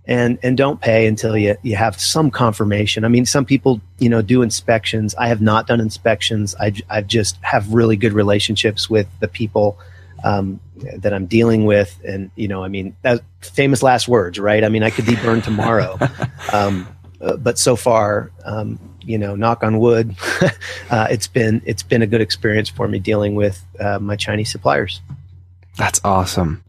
and, 0.06 0.38
and 0.42 0.56
don't 0.56 0.80
pay 0.80 1.06
until 1.06 1.36
you, 1.36 1.56
you 1.62 1.76
have 1.76 2.00
some 2.00 2.30
confirmation. 2.30 3.04
I 3.04 3.08
mean, 3.08 3.26
some 3.26 3.44
people, 3.44 3.80
you 3.98 4.08
know, 4.08 4.22
do 4.22 4.42
inspections. 4.42 5.14
I 5.16 5.28
have 5.28 5.40
not 5.40 5.66
done 5.66 5.80
inspections. 5.80 6.54
I, 6.60 6.72
I 6.88 7.00
just 7.02 7.36
have 7.42 7.72
really 7.72 7.96
good 7.96 8.12
relationships 8.12 8.88
with 8.88 9.08
the 9.20 9.28
people, 9.28 9.78
um, 10.24 10.60
that 10.98 11.12
I'm 11.12 11.26
dealing 11.26 11.64
with. 11.64 11.98
And, 12.04 12.30
you 12.36 12.48
know, 12.48 12.62
I 12.62 12.68
mean, 12.68 12.96
that 13.02 13.22
famous 13.40 13.82
last 13.82 14.08
words, 14.08 14.38
right? 14.38 14.62
I 14.62 14.68
mean, 14.68 14.82
I 14.82 14.90
could 14.90 15.06
be 15.06 15.16
burned 15.16 15.44
tomorrow. 15.44 15.98
um, 16.52 16.86
uh, 17.20 17.36
but 17.36 17.58
so 17.58 17.76
far, 17.76 18.30
um, 18.44 18.78
you 19.02 19.18
know, 19.18 19.34
knock 19.36 19.62
on 19.62 19.78
wood, 19.78 20.14
uh, 20.90 21.06
it's 21.10 21.26
been 21.26 21.62
it's 21.64 21.82
been 21.82 22.02
a 22.02 22.06
good 22.06 22.20
experience 22.20 22.68
for 22.68 22.88
me 22.88 22.98
dealing 22.98 23.34
with 23.34 23.64
uh, 23.80 23.98
my 23.98 24.16
Chinese 24.16 24.50
suppliers. 24.50 25.00
That's 25.76 26.00
awesome. 26.04 26.62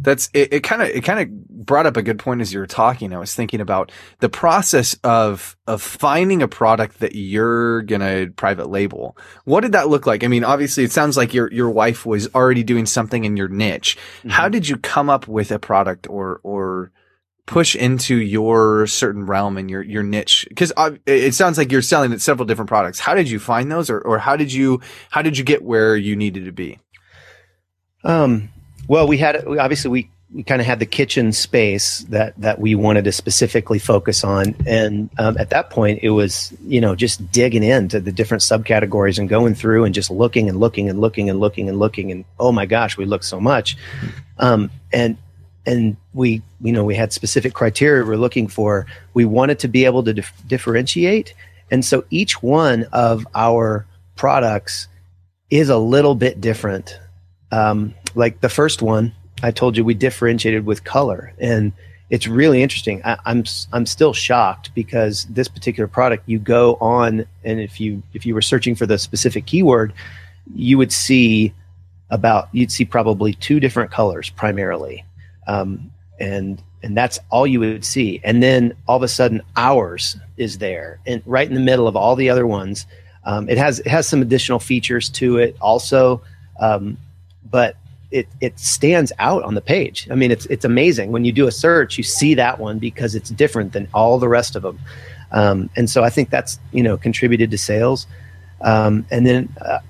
That's 0.00 0.30
it. 0.34 0.62
Kind 0.62 0.82
of 0.82 0.88
it 0.88 1.02
kind 1.02 1.20
of 1.20 1.48
brought 1.48 1.86
up 1.86 1.96
a 1.96 2.02
good 2.02 2.18
point 2.18 2.40
as 2.40 2.52
you 2.52 2.60
were 2.60 2.66
talking. 2.66 3.12
I 3.12 3.18
was 3.18 3.34
thinking 3.34 3.60
about 3.60 3.92
the 4.20 4.28
process 4.28 4.94
of 5.04 5.56
of 5.66 5.82
finding 5.82 6.42
a 6.42 6.48
product 6.48 7.00
that 7.00 7.14
you're 7.14 7.82
gonna 7.82 8.28
private 8.36 8.68
label. 8.68 9.16
What 9.44 9.62
did 9.62 9.72
that 9.72 9.88
look 9.88 10.06
like? 10.06 10.24
I 10.24 10.28
mean, 10.28 10.44
obviously, 10.44 10.84
it 10.84 10.92
sounds 10.92 11.16
like 11.16 11.34
your 11.34 11.52
your 11.52 11.70
wife 11.70 12.06
was 12.06 12.32
already 12.34 12.62
doing 12.62 12.86
something 12.86 13.24
in 13.24 13.36
your 13.36 13.48
niche. 13.48 13.96
Mm-hmm. 14.18 14.30
How 14.30 14.48
did 14.48 14.68
you 14.68 14.76
come 14.76 15.10
up 15.10 15.26
with 15.28 15.50
a 15.50 15.58
product 15.58 16.08
or 16.08 16.40
or 16.42 16.92
push 17.46 17.76
into 17.76 18.16
your 18.16 18.86
certain 18.88 19.24
realm 19.24 19.56
and 19.56 19.70
your 19.70 19.80
your 19.80 20.02
niche 20.02 20.44
because 20.48 20.72
it 21.06 21.32
sounds 21.32 21.56
like 21.56 21.70
you're 21.70 21.80
selling 21.80 22.12
at 22.12 22.20
several 22.20 22.44
different 22.44 22.68
products 22.68 22.98
how 22.98 23.14
did 23.14 23.30
you 23.30 23.38
find 23.38 23.70
those 23.70 23.88
or, 23.88 24.00
or 24.00 24.18
how 24.18 24.36
did 24.36 24.52
you 24.52 24.80
how 25.10 25.22
did 25.22 25.38
you 25.38 25.44
get 25.44 25.62
where 25.62 25.96
you 25.96 26.16
needed 26.16 26.44
to 26.44 26.50
be 26.50 26.80
um 28.02 28.48
well 28.88 29.06
we 29.06 29.18
had 29.18 29.46
obviously 29.46 29.90
we 29.90 30.10
we 30.34 30.42
kind 30.42 30.60
of 30.60 30.66
had 30.66 30.80
the 30.80 30.86
kitchen 30.86 31.32
space 31.32 32.00
that 32.08 32.34
that 32.40 32.58
we 32.58 32.74
wanted 32.74 33.04
to 33.04 33.12
specifically 33.12 33.78
focus 33.78 34.24
on, 34.24 34.56
and 34.66 35.08
um, 35.18 35.38
at 35.38 35.50
that 35.50 35.70
point, 35.70 36.00
it 36.02 36.10
was 36.10 36.52
you 36.66 36.80
know 36.80 36.94
just 36.94 37.30
digging 37.30 37.62
into 37.62 38.00
the 38.00 38.10
different 38.10 38.42
subcategories 38.42 39.18
and 39.18 39.28
going 39.28 39.54
through 39.54 39.84
and 39.84 39.94
just 39.94 40.10
looking 40.10 40.48
and 40.48 40.58
looking 40.58 40.88
and 40.90 41.00
looking 41.00 41.30
and 41.30 41.38
looking 41.38 41.68
and 41.68 41.78
looking 41.78 42.10
and 42.10 42.24
oh 42.40 42.50
my 42.50 42.66
gosh, 42.66 42.96
we 42.96 43.04
look 43.04 43.22
so 43.22 43.40
much, 43.40 43.76
um, 44.38 44.70
and 44.92 45.16
and 45.64 45.96
we 46.12 46.42
you 46.60 46.72
know 46.72 46.84
we 46.84 46.94
had 46.94 47.12
specific 47.12 47.54
criteria 47.54 48.04
we're 48.04 48.16
looking 48.16 48.48
for. 48.48 48.86
We 49.14 49.24
wanted 49.24 49.60
to 49.60 49.68
be 49.68 49.84
able 49.84 50.02
to 50.02 50.12
dif- 50.12 50.42
differentiate, 50.46 51.34
and 51.70 51.84
so 51.84 52.04
each 52.10 52.42
one 52.42 52.84
of 52.92 53.26
our 53.34 53.86
products 54.16 54.88
is 55.50 55.68
a 55.68 55.78
little 55.78 56.16
bit 56.16 56.40
different. 56.40 56.98
Um, 57.56 57.94
like 58.14 58.40
the 58.40 58.50
first 58.50 58.82
one, 58.82 59.14
I 59.42 59.50
told 59.50 59.76
you 59.76 59.84
we 59.84 59.94
differentiated 59.94 60.66
with 60.66 60.84
color, 60.84 61.32
and 61.38 61.72
it's 62.10 62.26
really 62.26 62.62
interesting. 62.62 63.00
I, 63.02 63.16
I'm 63.24 63.44
I'm 63.72 63.86
still 63.86 64.12
shocked 64.12 64.74
because 64.74 65.24
this 65.30 65.48
particular 65.48 65.88
product, 65.88 66.28
you 66.28 66.38
go 66.38 66.74
on, 66.80 67.24
and 67.44 67.60
if 67.60 67.80
you 67.80 68.02
if 68.12 68.26
you 68.26 68.34
were 68.34 68.42
searching 68.42 68.74
for 68.74 68.84
the 68.84 68.98
specific 68.98 69.46
keyword, 69.46 69.94
you 70.54 70.76
would 70.76 70.92
see 70.92 71.54
about 72.10 72.48
you'd 72.52 72.70
see 72.70 72.84
probably 72.84 73.32
two 73.32 73.58
different 73.58 73.90
colors 73.90 74.28
primarily, 74.28 75.04
um, 75.46 75.90
and 76.20 76.62
and 76.82 76.94
that's 76.94 77.18
all 77.30 77.46
you 77.46 77.60
would 77.60 77.86
see. 77.86 78.20
And 78.22 78.42
then 78.42 78.74
all 78.86 78.98
of 78.98 79.02
a 79.02 79.08
sudden, 79.08 79.40
ours 79.56 80.16
is 80.36 80.58
there, 80.58 81.00
and 81.06 81.22
right 81.24 81.48
in 81.48 81.54
the 81.54 81.60
middle 81.60 81.88
of 81.88 81.96
all 81.96 82.16
the 82.16 82.28
other 82.28 82.46
ones. 82.46 82.86
Um, 83.24 83.48
it 83.48 83.58
has 83.58 83.80
it 83.80 83.88
has 83.88 84.06
some 84.06 84.22
additional 84.22 84.60
features 84.60 85.08
to 85.08 85.38
it 85.38 85.56
also, 85.60 86.22
um, 86.60 86.96
but 87.50 87.76
it 88.10 88.28
it 88.40 88.58
stands 88.58 89.12
out 89.18 89.42
on 89.42 89.54
the 89.54 89.60
page. 89.60 90.08
I 90.10 90.14
mean, 90.14 90.30
it's 90.30 90.46
it's 90.46 90.64
amazing 90.64 91.12
when 91.12 91.24
you 91.24 91.32
do 91.32 91.46
a 91.46 91.52
search, 91.52 91.98
you 91.98 92.04
see 92.04 92.34
that 92.34 92.58
one 92.58 92.78
because 92.78 93.14
it's 93.14 93.30
different 93.30 93.72
than 93.72 93.88
all 93.92 94.18
the 94.18 94.28
rest 94.28 94.56
of 94.56 94.62
them, 94.62 94.78
um, 95.32 95.70
and 95.76 95.90
so 95.90 96.04
I 96.04 96.10
think 96.10 96.30
that's 96.30 96.58
you 96.72 96.82
know 96.82 96.96
contributed 96.96 97.50
to 97.50 97.58
sales. 97.58 98.06
Um, 98.60 99.06
and 99.10 99.26
then 99.26 99.54
uh, 99.60 99.80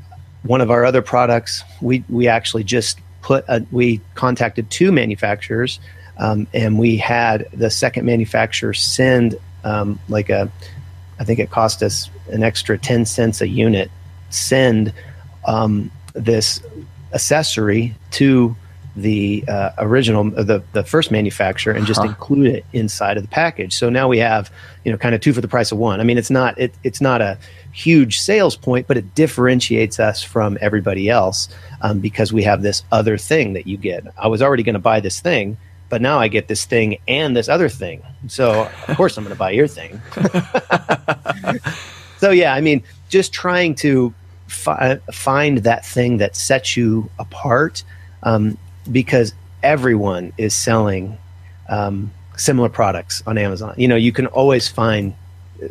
one 0.42 0.60
of 0.60 0.70
our 0.70 0.84
other 0.84 1.02
products, 1.02 1.62
we 1.80 2.04
we 2.08 2.28
actually 2.28 2.64
just 2.64 3.00
put 3.22 3.44
a, 3.48 3.64
we 3.70 4.00
contacted 4.14 4.70
two 4.70 4.92
manufacturers, 4.92 5.78
um, 6.18 6.46
and 6.54 6.78
we 6.78 6.96
had 6.96 7.48
the 7.52 7.70
second 7.70 8.06
manufacturer 8.06 8.72
send 8.72 9.38
um, 9.64 9.98
like 10.08 10.30
a, 10.30 10.50
I 11.18 11.24
think 11.24 11.38
it 11.38 11.50
cost 11.50 11.82
us 11.82 12.10
an 12.30 12.42
extra 12.42 12.78
ten 12.78 13.04
cents 13.04 13.40
a 13.40 13.48
unit, 13.48 13.90
send 14.30 14.92
um, 15.44 15.90
this 16.14 16.60
accessory 17.12 17.94
to 18.12 18.56
the 18.96 19.44
uh, 19.46 19.70
original 19.78 20.24
the 20.24 20.62
the 20.72 20.82
first 20.82 21.10
manufacturer 21.10 21.74
and 21.74 21.86
just 21.86 22.00
huh. 22.00 22.08
include 22.08 22.46
it 22.46 22.64
inside 22.72 23.18
of 23.18 23.22
the 23.22 23.28
package. 23.28 23.74
So 23.74 23.90
now 23.90 24.08
we 24.08 24.18
have 24.18 24.50
you 24.84 24.90
know 24.90 24.96
kind 24.96 25.14
of 25.14 25.20
two 25.20 25.34
for 25.34 25.42
the 25.42 25.48
price 25.48 25.70
of 25.70 25.78
one. 25.78 26.00
I 26.00 26.04
mean 26.04 26.16
it's 26.16 26.30
not 26.30 26.58
it, 26.58 26.74
it's 26.82 27.00
not 27.00 27.20
a 27.20 27.38
huge 27.72 28.18
sales 28.18 28.56
point, 28.56 28.86
but 28.86 28.96
it 28.96 29.14
differentiates 29.14 30.00
us 30.00 30.22
from 30.22 30.56
everybody 30.62 31.10
else 31.10 31.48
um, 31.82 32.00
because 32.00 32.32
we 32.32 32.42
have 32.44 32.62
this 32.62 32.82
other 32.90 33.18
thing 33.18 33.52
that 33.52 33.66
you 33.66 33.76
get. 33.76 34.06
I 34.16 34.28
was 34.28 34.40
already 34.40 34.62
going 34.62 34.74
to 34.74 34.80
buy 34.80 35.00
this 35.00 35.20
thing, 35.20 35.58
but 35.90 36.00
now 36.00 36.18
I 36.18 36.28
get 36.28 36.48
this 36.48 36.64
thing 36.64 36.98
and 37.06 37.36
this 37.36 37.50
other 37.50 37.68
thing. 37.68 38.02
So 38.28 38.70
of 38.88 38.96
course 38.96 39.18
I'm 39.18 39.24
going 39.24 39.34
to 39.34 39.38
buy 39.38 39.50
your 39.50 39.68
thing. 39.68 40.00
so 42.18 42.30
yeah, 42.30 42.54
I 42.54 42.62
mean 42.62 42.82
just 43.10 43.34
trying 43.34 43.74
to 43.76 44.14
fi- 44.46 44.98
find 45.12 45.58
that 45.58 45.84
thing 45.84 46.18
that 46.18 46.36
sets 46.36 46.76
you 46.76 47.10
apart 47.18 47.82
um, 48.22 48.58
because 48.90 49.34
everyone 49.62 50.32
is 50.38 50.54
selling 50.54 51.18
um, 51.68 52.12
similar 52.36 52.68
products 52.68 53.22
on 53.26 53.38
Amazon. 53.38 53.74
You 53.76 53.88
know, 53.88 53.96
you 53.96 54.12
can 54.12 54.26
always 54.26 54.68
find 54.68 55.14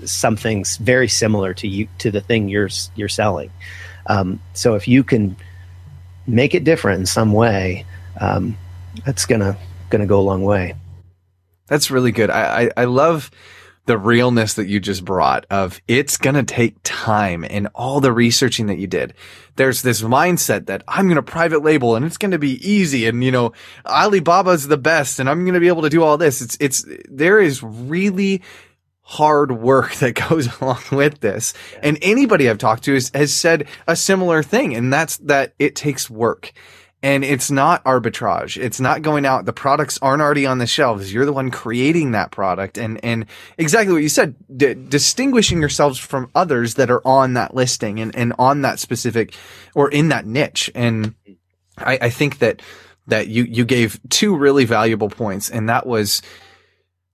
something 0.04 0.66
very 0.80 1.08
similar 1.08 1.54
to 1.54 1.68
you 1.68 1.88
to 2.00 2.12
the 2.12 2.22
thing 2.22 2.50
you're 2.50 2.70
you're 2.96 3.10
selling. 3.10 3.52
Um, 4.08 4.40
so 4.54 4.76
if 4.76 4.88
you 4.88 5.04
can 5.04 5.36
make 6.28 6.56
it 6.56 6.64
different 6.64 7.00
in 7.00 7.06
some 7.06 7.34
way, 7.34 7.86
um, 8.20 8.58
that's 9.06 9.26
gonna 9.26 9.58
gonna 9.90 10.06
go 10.06 10.20
a 10.20 10.22
long 10.22 10.44
way. 10.44 10.76
That's 11.68 11.90
really 11.90 12.12
good. 12.12 12.30
I, 12.30 12.64
I, 12.64 12.72
I 12.78 12.86
love 12.86 13.32
the 13.86 13.98
realness 13.98 14.56
that 14.56 14.68
you 14.68 14.80
just 14.80 15.06
brought 15.06 15.46
of 15.50 15.80
it's 15.88 16.18
going 16.18 16.36
to 16.36 16.44
take 16.44 16.76
time 16.84 17.46
and 17.50 17.68
all 17.76 18.00
the 18.00 18.12
researching 18.12 18.68
that 18.68 18.78
you 18.78 18.88
did. 18.88 19.14
There's 19.56 19.82
this 19.82 20.02
mindset 20.02 20.66
that 20.66 20.84
I'm 20.88 21.06
going 21.06 21.16
to 21.16 21.24
private 21.24 21.64
label 21.64 21.96
and 21.96 22.06
it's 22.06 22.18
going 22.18 22.32
to 22.32 22.40
be 22.40 22.68
easy. 22.68 23.08
And, 23.08 23.24
you 23.24 23.32
know, 23.32 23.54
Alibaba's 23.86 24.68
the 24.68 24.78
best 24.78 25.20
and 25.20 25.30
I'm 25.30 25.44
going 25.44 25.54
to 25.54 25.60
be 25.60 25.68
able 25.68 25.84
to 25.84 25.90
do 25.90 26.04
all 26.04 26.18
this. 26.18 26.42
It's, 26.42 26.58
it's, 26.60 26.86
there 27.10 27.40
is 27.40 27.62
really 27.62 28.42
hard 29.02 29.52
work 29.52 29.94
that 29.96 30.14
goes 30.30 30.50
along 30.62 30.84
with 30.92 31.20
this. 31.20 31.54
And 31.82 31.98
anybody 32.02 32.50
I've 32.50 32.58
talked 32.58 32.84
to 32.86 32.94
has, 32.96 33.12
has 33.14 33.34
said 33.34 33.68
a 33.88 33.96
similar 33.96 34.42
thing. 34.42 34.76
And 34.76 34.92
that's 34.92 35.18
that 35.18 35.54
it 35.60 35.76
takes 35.76 36.10
work 36.10 36.54
and 37.06 37.24
it's 37.24 37.52
not 37.52 37.84
arbitrage. 37.84 38.60
It's 38.60 38.80
not 38.80 39.04
going 39.04 39.28
out. 39.28 39.46
The 39.46 39.54
products 39.54 40.00
aren't 40.02 40.24
already 40.24 40.48
on 40.48 40.58
the 40.58 40.66
shelves. 40.66 41.14
You're 41.14 41.28
the 41.28 41.34
one 41.34 41.52
creating 41.52 42.14
that 42.14 42.32
product. 42.32 42.80
And, 42.80 43.00
and 43.06 43.28
exactly 43.60 43.94
what 43.94 44.02
you 44.02 44.10
said, 44.10 44.34
d- 44.58 44.74
distinguishing 44.74 45.60
yourselves 45.60 46.00
from 46.00 46.32
others 46.34 46.74
that 46.74 46.90
are 46.90 47.08
on 47.08 47.36
that 47.36 47.54
listing 47.54 48.00
and, 48.00 48.16
and 48.16 48.34
on 48.40 48.64
that 48.64 48.80
specific 48.80 49.36
or 49.76 49.88
in 49.88 50.08
that 50.10 50.26
niche. 50.26 50.72
And 50.74 51.14
I, 51.78 52.00
I 52.02 52.10
think 52.10 52.40
that, 52.40 52.64
that 53.06 53.28
you, 53.28 53.44
you 53.44 53.66
gave 53.66 54.00
two 54.10 54.36
really 54.36 54.66
valuable 54.66 55.10
points. 55.10 55.52
And 55.52 55.70
that 55.70 55.86
was, 55.86 56.24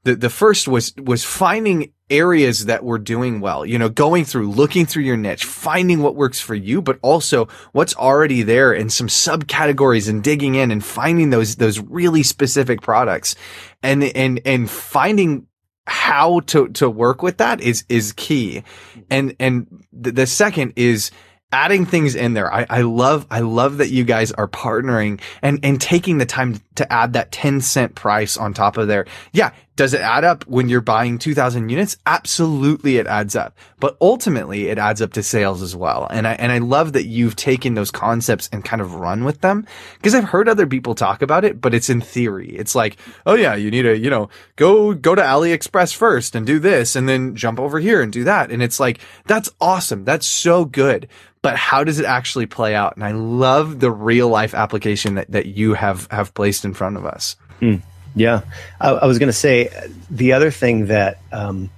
the, 0.04 0.16
the 0.16 0.30
first 0.30 0.68
was, 0.68 0.94
was 0.98 1.24
finding 1.24 1.94
areas 2.10 2.66
that 2.66 2.84
were 2.84 2.98
doing 2.98 3.40
well, 3.40 3.66
you 3.66 3.78
know, 3.78 3.90
going 3.90 4.26
through, 4.26 4.50
looking 4.50 4.86
through 4.86 5.04
your 5.04 5.18
niche, 5.18 5.46
finding 5.46 6.02
what 6.02 6.16
works 6.16 6.40
for 6.40 6.56
you, 6.56 6.82
but 6.82 7.00
also 7.02 7.48
what's 7.72 7.96
already 7.96 8.42
there 8.42 8.74
in 8.74 8.90
some 8.90 9.08
subcategories 9.08 10.10
and 10.10 10.24
digging 10.24 10.56
in 10.56 10.72
and 10.72 10.84
finding 10.84 11.30
those, 11.30 11.56
those 11.56 11.80
really 11.80 12.24
specific 12.24 12.82
products 12.82 13.36
and, 13.84 14.04
and, 14.04 14.42
and 14.46 14.70
finding 14.70 15.48
how 15.88 16.40
to, 16.42 16.68
to 16.70 16.90
work 16.90 17.22
with 17.22 17.38
that 17.38 17.62
is, 17.62 17.86
is 17.88 18.14
key. 18.14 18.64
Mm-hmm. 18.64 19.02
And, 19.10 19.36
and 19.40 19.86
the, 19.94 20.12
the 20.12 20.28
second 20.28 20.74
is, 20.76 21.12
adding 21.52 21.86
things 21.86 22.16
in 22.16 22.34
there. 22.34 22.54
I, 22.54 22.66
I 22.70 22.82
love, 22.82 23.28
I 23.30 23.42
love 23.42 23.78
that 23.78 23.90
you 23.90 24.04
guys 24.04 24.32
are 24.32 24.48
partnering 24.48 25.20
and, 25.42 25.60
and 25.64 25.80
taking 25.82 26.18
the 26.18 26.26
time 26.26 26.62
to 26.76 26.92
add 26.92 27.14
that 27.14 27.32
10 27.32 27.62
cent 27.62 27.96
price 27.96 28.38
on 28.38 28.54
top 28.54 28.78
of 28.78 28.88
there. 28.88 29.06
Yeah. 29.34 29.52
Does 29.78 29.94
it 29.94 30.02
add 30.02 30.24
up 30.24 30.46
when 30.48 30.68
you're 30.68 30.82
buying 30.82 31.18
2000 31.18 31.70
units? 31.70 31.98
Absolutely 32.06 32.98
it 32.98 33.08
adds 33.08 33.36
up, 33.36 33.58
but 33.80 33.96
ultimately 34.02 34.68
it 34.68 34.78
adds 34.78 35.02
up 35.02 35.14
to 35.14 35.24
sales 35.24 35.62
as 35.62 35.76
well. 35.76 36.08
And 36.12 36.28
I, 36.28 36.34
and 36.34 36.52
I 36.52 36.58
love 36.58 36.94
that 36.94 37.06
you've 37.06 37.38
taken 37.38 37.74
those 37.74 37.90
concepts 37.90 38.50
and 38.52 38.66
kind 38.66 38.82
of 38.82 38.96
run 38.96 39.24
with 39.24 39.42
them 39.42 39.66
because 39.98 40.14
I've 40.14 40.26
heard 40.26 40.50
other 40.50 40.68
people 40.68 40.94
talk 40.94 41.22
about 41.22 41.46
it, 41.46 41.62
but 41.62 41.74
it's 41.74 41.90
in 41.90 42.02
theory. 42.02 42.50
It's 42.50 42.76
like, 42.76 42.98
oh 43.26 43.36
yeah, 43.36 43.56
you 43.56 43.72
need 43.72 43.84
to, 43.84 43.98
you 43.98 44.10
know, 44.10 44.30
go, 44.58 44.94
go 44.94 45.16
to 45.16 45.22
AliExpress 45.22 45.96
first 45.96 46.36
and 46.36 46.46
do 46.46 46.60
this 46.60 46.96
and 46.96 47.08
then 47.08 47.36
jump 47.36 47.60
over 47.60 47.80
here 47.80 48.02
and 48.02 48.12
do 48.12 48.26
that. 48.26 48.52
And 48.52 48.62
it's 48.62 48.80
like, 48.80 49.00
that's 49.26 49.50
awesome. 49.62 50.04
That's 50.04 50.28
so 50.28 50.66
good 50.66 51.08
but 51.42 51.56
how 51.56 51.84
does 51.84 52.00
it 52.00 52.06
actually 52.06 52.46
play 52.46 52.76
out? 52.76 52.96
And 52.96 53.04
I 53.04 53.12
love 53.14 53.80
the 53.80 53.92
real 53.92 54.30
life 54.30 54.54
application 54.54 55.16
that, 55.16 55.32
that 55.32 55.48
you 55.48 55.74
have, 55.74 56.08
have 56.12 56.34
placed 56.34 56.66
in 56.66 56.74
front 56.74 56.98
of 56.98 57.06
us. 57.06 57.36
Mm, 57.62 57.82
yeah. 58.16 58.42
I, 58.80 58.90
I 58.92 59.06
was 59.06 59.20
going 59.20 59.28
to 59.28 59.34
say 59.34 59.70
the 60.10 60.34
other 60.34 60.52
thing 60.52 60.88
that, 60.88 61.20
um, 61.32 61.70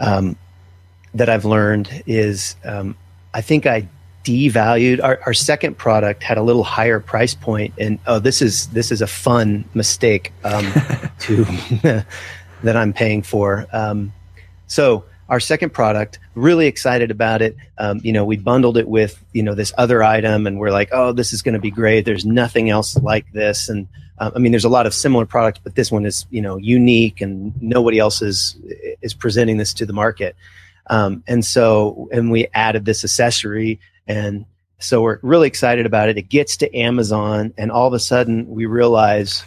um, 0.00 0.36
that 1.14 1.28
I've 1.28 1.44
learned 1.44 2.02
is, 2.06 2.56
um, 2.64 2.96
I 3.34 3.40
think 3.40 3.66
I 3.66 3.88
devalued 4.24 5.02
our, 5.02 5.20
our 5.26 5.34
second 5.34 5.76
product 5.76 6.22
had 6.22 6.38
a 6.38 6.42
little 6.42 6.62
higher 6.62 7.00
price 7.00 7.34
point 7.34 7.74
and 7.78 7.98
oh 8.06 8.20
this 8.20 8.40
is 8.40 8.68
this 8.68 8.92
is 8.92 9.02
a 9.02 9.06
fun 9.06 9.64
mistake 9.74 10.32
um, 10.44 10.64
to 11.18 11.44
that 12.62 12.76
i'm 12.76 12.92
paying 12.92 13.22
for. 13.22 13.66
Um, 13.72 14.12
so 14.68 15.04
our 15.28 15.40
second 15.40 15.70
product 15.70 16.18
really 16.34 16.66
excited 16.66 17.10
about 17.10 17.42
it. 17.42 17.56
Um, 17.78 18.00
you 18.04 18.12
know 18.12 18.24
we 18.24 18.36
bundled 18.36 18.76
it 18.76 18.86
with 18.86 19.22
you 19.32 19.42
know 19.42 19.54
this 19.54 19.72
other 19.76 20.02
item 20.02 20.46
and 20.46 20.58
we're 20.58 20.70
like 20.70 20.90
oh 20.92 21.12
this 21.12 21.32
is 21.32 21.42
going 21.42 21.54
to 21.54 21.60
be 21.60 21.70
great. 21.70 22.04
There's 22.04 22.24
nothing 22.24 22.70
else 22.70 22.96
like 22.96 23.30
this. 23.32 23.68
And 23.68 23.88
uh, 24.22 24.30
i 24.34 24.38
mean 24.38 24.52
there's 24.52 24.64
a 24.64 24.68
lot 24.68 24.86
of 24.86 24.94
similar 24.94 25.26
products 25.26 25.60
but 25.62 25.74
this 25.74 25.90
one 25.90 26.06
is 26.06 26.26
you 26.30 26.40
know 26.40 26.56
unique 26.56 27.20
and 27.20 27.52
nobody 27.60 27.98
else 27.98 28.22
is 28.22 28.56
is 29.02 29.14
presenting 29.14 29.56
this 29.56 29.74
to 29.74 29.86
the 29.86 29.92
market 29.92 30.36
um, 30.88 31.22
and 31.26 31.44
so 31.44 32.08
and 32.12 32.30
we 32.30 32.46
added 32.54 32.84
this 32.84 33.04
accessory 33.04 33.78
and 34.06 34.44
so 34.78 35.00
we're 35.00 35.18
really 35.22 35.46
excited 35.46 35.86
about 35.86 36.08
it 36.08 36.16
it 36.16 36.28
gets 36.28 36.56
to 36.56 36.74
amazon 36.76 37.52
and 37.58 37.70
all 37.70 37.86
of 37.86 37.92
a 37.92 38.00
sudden 38.00 38.48
we 38.48 38.66
realize 38.66 39.44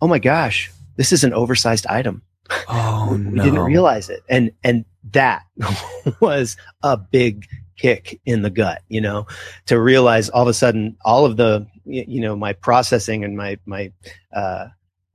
oh 0.00 0.06
my 0.06 0.18
gosh 0.18 0.70
this 0.96 1.12
is 1.12 1.24
an 1.24 1.32
oversized 1.32 1.86
item 1.86 2.22
Oh 2.68 3.08
we 3.12 3.18
no. 3.18 3.44
didn't 3.44 3.60
realize 3.60 4.08
it. 4.10 4.22
And 4.28 4.52
and 4.64 4.84
that 5.12 5.42
was 6.20 6.56
a 6.82 6.96
big 6.96 7.46
kick 7.76 8.20
in 8.24 8.42
the 8.42 8.50
gut, 8.50 8.82
you 8.88 9.00
know, 9.00 9.26
to 9.66 9.80
realize 9.80 10.28
all 10.28 10.42
of 10.42 10.48
a 10.48 10.54
sudden 10.54 10.96
all 11.04 11.24
of 11.24 11.36
the, 11.36 11.66
you 11.84 12.20
know, 12.20 12.36
my 12.36 12.52
processing 12.52 13.24
and 13.24 13.36
my, 13.36 13.58
my, 13.66 13.92
uh, 14.34 14.68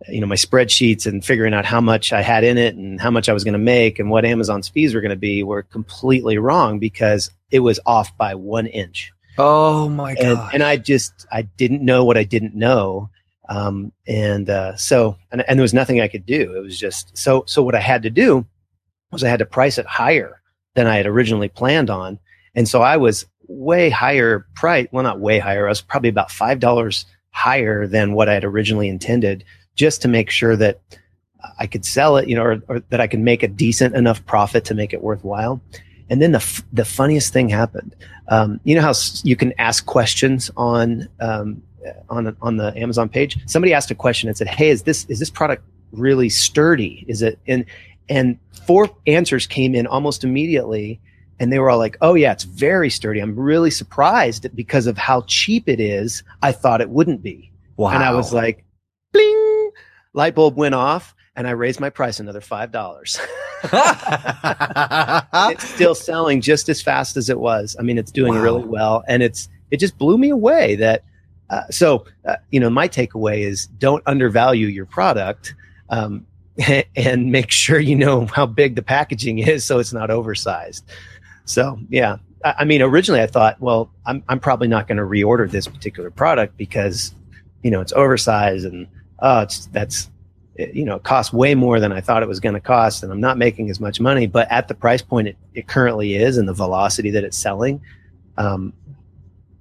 you 0.08 0.22
know, 0.22 0.28
my 0.28 0.36
spreadsheets 0.36 1.06
and 1.06 1.26
figuring 1.26 1.54
out 1.54 1.66
how 1.66 1.82
much 1.82 2.14
I 2.14 2.22
had 2.22 2.44
in 2.44 2.58
it 2.58 2.76
and 2.76 3.02
how 3.02 3.10
much 3.10 3.30
I 3.30 3.34
was 3.34 3.44
going 3.44 3.54
to 3.54 3.60
make 3.60 4.00
and 4.00 4.10
what 4.10 4.26
Amazon's 4.26 4.70
fees 4.70 4.94
were 4.94 5.02
going 5.02 5.10
to 5.10 5.16
be 5.16 5.44
were 5.44 5.64
completely 5.64 6.38
wrong 6.38 6.80
because 6.80 7.32
it 7.52 7.60
was 7.60 7.80
off 7.86 8.16
by 8.18 8.36
one 8.36 8.68
inch. 8.68 9.12
Oh 9.38 9.88
my 9.90 10.16
god! 10.16 10.24
And, 10.24 10.54
and 10.56 10.64
I 10.64 10.78
just 10.78 11.28
I 11.32 11.44
didn't 11.44 11.86
know 11.86 12.06
what 12.06 12.18
I 12.18 12.24
didn't 12.24 12.56
know, 12.56 13.10
um, 13.50 13.92
and 14.08 14.50
uh, 14.50 14.76
so 14.76 15.18
and, 15.32 15.44
and 15.48 15.60
there 15.60 15.64
was 15.64 15.74
nothing 15.74 16.02
I 16.02 16.08
could 16.08 16.26
do. 16.26 16.56
It 16.56 16.62
was 16.62 16.80
just 16.80 17.16
so 17.16 17.44
so. 17.46 17.62
What 17.62 17.76
I 17.76 17.80
had 17.80 18.04
to 18.04 18.10
do 18.10 18.46
was 19.12 19.24
I 19.24 19.30
had 19.30 19.40
to 19.40 19.46
price 19.46 19.78
it 19.78 19.86
higher 19.86 20.42
than 20.74 20.88
I 20.88 20.98
had 20.98 21.06
originally 21.06 21.50
planned 21.50 21.92
on, 21.92 22.18
and 22.56 22.68
so 22.68 22.82
I 22.82 22.98
was 22.98 23.28
way 23.48 23.90
higher 23.90 24.46
price. 24.56 24.88
Well, 24.92 25.04
not 25.04 25.20
way 25.20 25.40
higher. 25.40 25.66
I 25.66 25.70
was 25.70 25.82
probably 25.82 26.10
about 26.10 26.32
five 26.32 26.60
dollars 26.60 27.06
higher 27.32 27.88
than 27.88 28.14
what 28.14 28.30
I 28.30 28.34
had 28.34 28.44
originally 28.44 28.90
intended 28.90 29.44
just 29.76 30.02
to 30.02 30.08
make 30.08 30.30
sure 30.30 30.56
that 30.56 30.82
I 31.60 31.68
could 31.68 31.86
sell 31.86 32.18
it, 32.18 32.28
you 32.28 32.36
know, 32.36 32.44
or, 32.44 32.62
or, 32.68 32.80
that 32.90 33.00
I 33.00 33.08
could 33.08 33.20
make 33.20 33.44
a 33.44 33.48
decent 33.48 33.96
enough 33.96 34.26
profit 34.26 34.66
to 34.66 34.74
make 34.74 34.94
it 34.94 35.02
worthwhile. 35.02 35.62
And 36.10 36.22
then 36.22 36.32
the 36.32 36.40
f- 36.40 36.64
the 36.74 36.86
funniest 36.86 37.34
thing 37.34 37.50
happened. 37.50 37.96
Um, 38.30 38.60
you 38.64 38.76
know 38.76 38.82
how 38.82 38.92
s- 38.92 39.22
you 39.24 39.36
can 39.36 39.54
ask 39.60 39.86
questions 39.86 40.50
on 40.56 41.08
um, 41.20 41.62
on 42.10 42.36
on 42.42 42.58
the 42.58 42.76
Amazon 42.78 43.10
page. 43.10 43.38
Somebody 43.46 43.74
asked 43.74 43.92
a 43.92 43.96
question 43.96 44.30
and 44.30 44.38
said, 44.38 44.48
"Hey, 44.48 44.70
is 44.70 44.84
this 44.84 45.06
is 45.06 45.20
this 45.20 45.30
product 45.30 45.64
really 45.92 46.30
sturdy? 46.30 47.06
Is 47.08 47.22
it?" 47.22 47.40
And 47.48 47.66
and 48.10 48.40
four 48.66 48.90
answers 49.06 49.48
came 49.48 49.76
in 49.76 49.86
almost 49.86 50.24
immediately, 50.24 51.00
and 51.40 51.52
they 51.52 51.60
were 51.60 51.70
all 51.70 51.78
like, 51.78 51.98
"Oh 52.02 52.16
yeah, 52.16 52.32
it's 52.32 52.44
very 52.44 52.90
sturdy. 52.90 53.20
I'm 53.20 53.36
really 53.38 53.72
surprised 53.72 54.44
that 54.44 54.56
because 54.56 54.88
of 54.88 54.98
how 54.98 55.22
cheap 55.28 55.68
it 55.70 55.80
is. 55.80 56.24
I 56.42 56.52
thought 56.52 56.82
it 56.82 56.90
wouldn't 56.90 57.22
be." 57.24 57.52
Wow. 57.76 57.90
And 57.92 58.04
I 58.04 58.14
was 58.14 58.34
like, 58.34 58.64
"Bling!" 59.14 59.72
light 60.14 60.34
bulb 60.36 60.56
went 60.58 60.74
off 60.76 61.14
and 61.36 61.48
I 61.48 61.52
raised 61.52 61.80
my 61.80 61.90
price 61.92 62.20
another 62.20 62.42
five 62.42 62.72
dollars. 62.72 63.20
it's 63.64 63.72
still 65.70 65.96
selling 65.96 66.42
just 66.42 66.70
as 66.70 66.82
fast 66.82 67.18
as 67.18 67.30
it 67.30 67.40
was. 67.40 67.76
I 67.80 67.84
mean, 67.84 67.98
it's 67.98 68.12
doing 68.12 68.34
Wow. 68.34 68.42
really 68.42 68.64
well, 68.66 69.04
and 69.08 69.24
it's 69.24 69.50
it 69.72 69.78
just 69.78 69.98
blew 69.98 70.18
me 70.18 70.30
away 70.30 70.76
that. 70.76 71.04
Uh, 71.50 71.64
so 71.70 72.04
uh, 72.26 72.36
you 72.52 72.60
know, 72.60 72.70
my 72.70 72.88
takeaway 72.90 73.40
is 73.40 73.68
don't 73.78 74.04
undervalue 74.06 74.68
your 74.68 74.86
product, 74.86 75.56
um, 75.90 76.26
and 76.96 77.32
make 77.32 77.52
sure 77.52 77.80
you 77.80 77.96
know 77.96 78.26
how 78.26 78.46
big 78.46 78.76
the 78.76 78.82
packaging 78.82 79.40
is 79.40 79.64
so 79.64 79.80
it's 79.80 79.94
not 79.94 80.10
oversized. 80.10 80.84
So 81.48 81.80
yeah, 81.90 82.18
I, 82.46 82.56
I 82.60 82.66
mean, 82.66 82.82
originally 82.82 83.22
I 83.22 83.28
thought, 83.28 83.60
well, 83.60 83.90
I'm 84.06 84.24
I'm 84.30 84.40
probably 84.40 84.68
not 84.68 84.88
going 84.88 84.98
to 84.98 85.04
reorder 85.04 85.50
this 85.50 85.68
particular 85.68 86.12
product 86.12 86.58
because 86.58 87.14
you 87.64 87.72
know 87.72 87.82
it's 87.82 87.94
oversized 87.94 88.66
and 88.66 88.88
oh, 89.20 89.42
it's 89.42 89.66
that's 89.68 90.10
it, 90.56 90.74
you 90.74 90.86
know, 90.86 90.96
it 90.96 91.04
costs 91.04 91.32
way 91.32 91.56
more 91.56 91.80
than 91.80 91.92
I 91.92 92.02
thought 92.02 92.24
it 92.24 92.28
was 92.28 92.40
going 92.40 92.56
to 92.56 92.62
cost, 92.62 93.04
and 93.04 93.12
I'm 93.12 93.22
not 93.22 93.38
making 93.38 93.70
as 93.70 93.80
much 93.80 94.00
money. 94.00 94.28
But 94.28 94.52
at 94.52 94.68
the 94.68 94.74
price 94.76 95.02
point 95.02 95.28
it, 95.28 95.38
it 95.54 95.68
currently 95.68 96.16
is, 96.16 96.38
and 96.38 96.48
the 96.48 96.54
velocity 96.54 97.12
that 97.12 97.24
it's 97.24 97.38
selling, 97.38 97.82
um, 98.38 98.74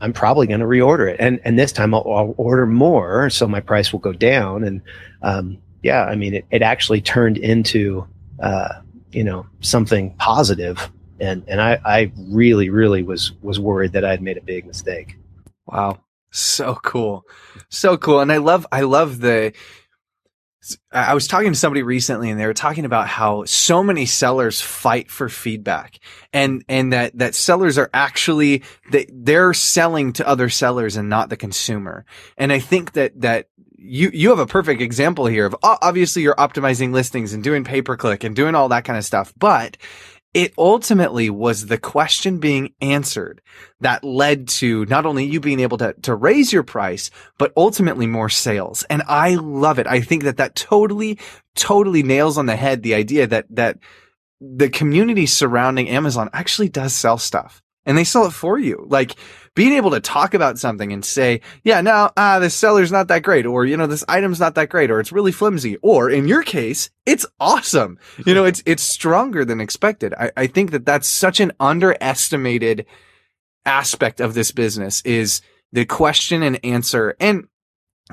I'm 0.01 0.13
probably 0.13 0.47
going 0.47 0.61
to 0.61 0.67
reorder 0.67 1.11
it, 1.11 1.17
and 1.21 1.41
and 1.45 1.59
this 1.59 1.73
time 1.73 1.95
I'll, 1.95 2.05
I'll 2.07 2.35
order 2.37 2.67
more, 2.67 3.31
so 3.31 3.47
my 3.47 3.61
price 3.61 3.93
will 3.93 4.01
go 4.01 4.13
down. 4.13 4.65
And 4.65 4.83
um, 5.23 5.59
yeah, 5.83 6.05
I 6.05 6.17
mean, 6.17 6.35
it, 6.35 6.47
it 6.51 6.63
actually 6.63 7.01
turned 7.01 7.39
into 7.39 8.07
uh, 8.41 8.81
you 9.13 9.25
know 9.25 9.47
something 9.61 10.15
positive, 10.17 10.91
and 11.21 11.45
and 11.49 11.61
I, 11.61 11.79
I 11.85 12.13
really 12.17 12.71
really 12.71 13.03
was 13.03 13.33
was 13.43 13.59
worried 13.61 13.93
that 13.93 14.05
I 14.05 14.11
had 14.11 14.23
made 14.23 14.37
a 14.37 14.43
big 14.43 14.67
mistake. 14.67 15.17
Wow. 15.67 16.01
So 16.31 16.75
cool. 16.83 17.25
So 17.69 17.97
cool. 17.97 18.21
And 18.21 18.31
I 18.31 18.37
love, 18.39 18.67
I 18.71 18.83
love 18.83 19.21
the, 19.21 19.53
I 20.93 21.15
was 21.15 21.29
talking 21.29 21.53
to 21.53 21.59
somebody 21.59 21.83
recently 21.83 22.29
and 22.29 22.41
they 22.41 22.47
were 22.47 22.55
talking 22.55 22.85
about 22.85 23.07
how 23.07 23.45
so 23.45 23.83
many 23.83 24.05
sellers 24.05 24.61
fight 24.61 25.11
for 25.11 25.29
feedback 25.29 26.01
and, 26.33 26.65
and 26.69 26.93
that, 26.93 27.17
that 27.19 27.35
sellers 27.35 27.79
are 27.79 27.89
actually, 27.95 28.65
they, 28.91 29.07
they're 29.13 29.55
selling 29.55 30.13
to 30.15 30.27
other 30.27 30.49
sellers 30.49 30.97
and 30.97 31.09
not 31.09 31.31
the 31.31 31.37
consumer. 31.37 32.05
And 32.37 32.53
I 32.53 32.59
think 32.59 32.93
that, 32.93 33.21
that 33.21 33.49
you, 33.79 34.11
you 34.13 34.31
have 34.31 34.41
a 34.41 34.47
perfect 34.47 34.83
example 34.83 35.27
here 35.27 35.47
of 35.47 35.55
obviously 35.63 36.23
you're 36.23 36.35
optimizing 36.35 36.93
listings 36.93 37.33
and 37.33 37.45
doing 37.45 37.63
pay 37.63 37.81
per 37.81 37.97
click 37.97 38.25
and 38.25 38.35
doing 38.35 38.55
all 38.55 38.69
that 38.71 38.85
kind 38.85 38.99
of 38.99 39.05
stuff, 39.05 39.33
but 39.39 39.77
it 40.37 40.53
ultimately 40.59 41.31
was 41.31 41.65
the 41.65 41.79
question 41.79 42.41
being 42.41 42.75
answered 42.83 43.41
that 43.81 44.05
led 44.05 44.47
to 44.47 44.85
not 44.85 45.07
only 45.07 45.25
you 45.25 45.41
being 45.41 45.61
able 45.61 45.79
to, 45.79 45.95
to 46.03 46.15
raise 46.15 46.53
your 46.53 46.63
price, 46.63 47.11
but 47.39 47.55
ultimately 47.57 48.07
more 48.07 48.29
sales. 48.29 48.83
And 48.91 49.03
I 49.09 49.37
love 49.37 49.79
it. 49.79 49.87
I 49.87 50.03
think 50.03 50.25
that 50.25 50.37
that 50.37 50.55
totally, 50.55 51.19
totally 51.55 52.03
nails 52.03 52.37
on 52.37 52.45
the 52.45 52.55
head 52.55 52.83
the 52.83 52.93
idea 52.93 53.27
that, 53.27 53.47
that 53.49 53.79
the 54.39 54.69
community 54.69 55.25
surrounding 55.25 55.89
Amazon 55.89 56.29
actually 56.35 56.69
does 56.69 56.93
sell 56.93 57.17
stuff 57.17 57.63
and 57.87 57.97
they 57.97 58.05
sell 58.05 58.27
it 58.27 58.33
for 58.33 58.59
you. 58.59 58.85
Like 58.89 59.17
being 59.55 59.73
able 59.73 59.93
to 59.93 60.01
talk 60.01 60.35
about 60.35 60.59
something 60.59 60.93
and 60.93 61.03
say, 61.03 61.41
yeah, 61.65 61.81
no, 61.81 62.11
ah, 62.17 62.39
this 62.39 62.55
seller's 62.55 62.93
not 62.93 63.09
that 63.09 63.23
great, 63.23 63.47
or, 63.47 63.65
you 63.65 63.77
know, 63.77 63.87
this 63.87 64.05
item's 64.09 64.39
not 64.39 64.55
that 64.57 64.69
great, 64.69 64.91
or 64.91 65.01
it's 65.01 65.13
really 65.13 65.33
flimsy, 65.33 65.77
or 65.77 66.11
in 66.11 66.29
your 66.29 66.43
case, 66.43 66.91
it's 67.07 67.25
awesome. 67.41 67.99
You 68.27 68.35
know, 68.35 68.45
it's, 68.45 68.63
it's 68.67 68.83
stronger 68.83 69.47
than 69.47 69.61
expected. 69.61 70.13
I, 70.13 70.31
I 70.37 70.47
think 70.47 70.73
that 70.73 70.85
that's 70.85 71.09
such 71.09 71.41
an 71.41 71.53
underestimated 71.59 72.85
aspect 73.65 74.21
of 74.21 74.35
this 74.35 74.53
business 74.53 75.01
is 75.03 75.41
the 75.73 75.87
question 75.87 76.43
and 76.43 76.63
answer. 76.63 77.17
And 77.19 77.49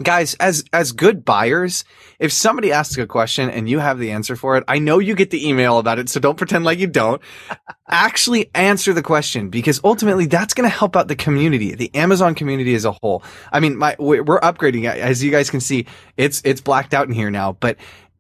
guys, 0.02 0.34
as, 0.36 0.64
as 0.74 0.92
good 0.92 1.24
buyers, 1.24 1.86
if 2.18 2.32
somebody 2.32 2.72
asks 2.72 2.98
a 2.98 3.06
question 3.06 3.50
and 3.50 3.70
you 3.70 3.78
have 3.80 4.00
the 4.00 4.12
answer 4.12 4.36
for 4.36 4.58
it, 4.58 4.64
I 4.68 4.80
know 4.80 4.98
you 4.98 5.14
get 5.14 5.30
the 5.30 5.48
email 5.48 5.78
about 5.78 6.00
it. 6.00 6.10
So 6.10 6.20
don't 6.20 6.38
pretend 6.38 6.66
like 6.66 6.80
you 6.80 6.88
don't 6.88 7.22
actually 7.88 8.50
answer 8.56 8.94
the 8.94 9.04
question 9.04 9.50
because 9.50 9.80
ultimately 9.84 10.26
that's 10.26 10.56
going 10.56 10.70
to 10.70 10.76
help 10.76 10.96
out 10.96 11.10
the 11.10 11.16
community, 11.16 11.76
the 11.76 11.94
Amazon 11.94 12.34
community 12.34 12.74
as 12.74 12.86
a 12.86 12.92
whole. 12.92 13.24
I 13.52 13.60
mean, 13.60 13.78
my, 13.78 13.96
we're 14.00 14.40
upgrading 14.40 14.86
as 14.86 15.24
you 15.24 15.30
guys 15.30 15.52
can 15.52 15.60
see, 15.60 15.86
it's, 16.18 16.42
it's 16.44 16.62
blacked 16.62 16.96
out 16.96 17.08
in 17.08 17.14
here 17.14 17.30
now, 17.30 17.54
but 17.54 17.78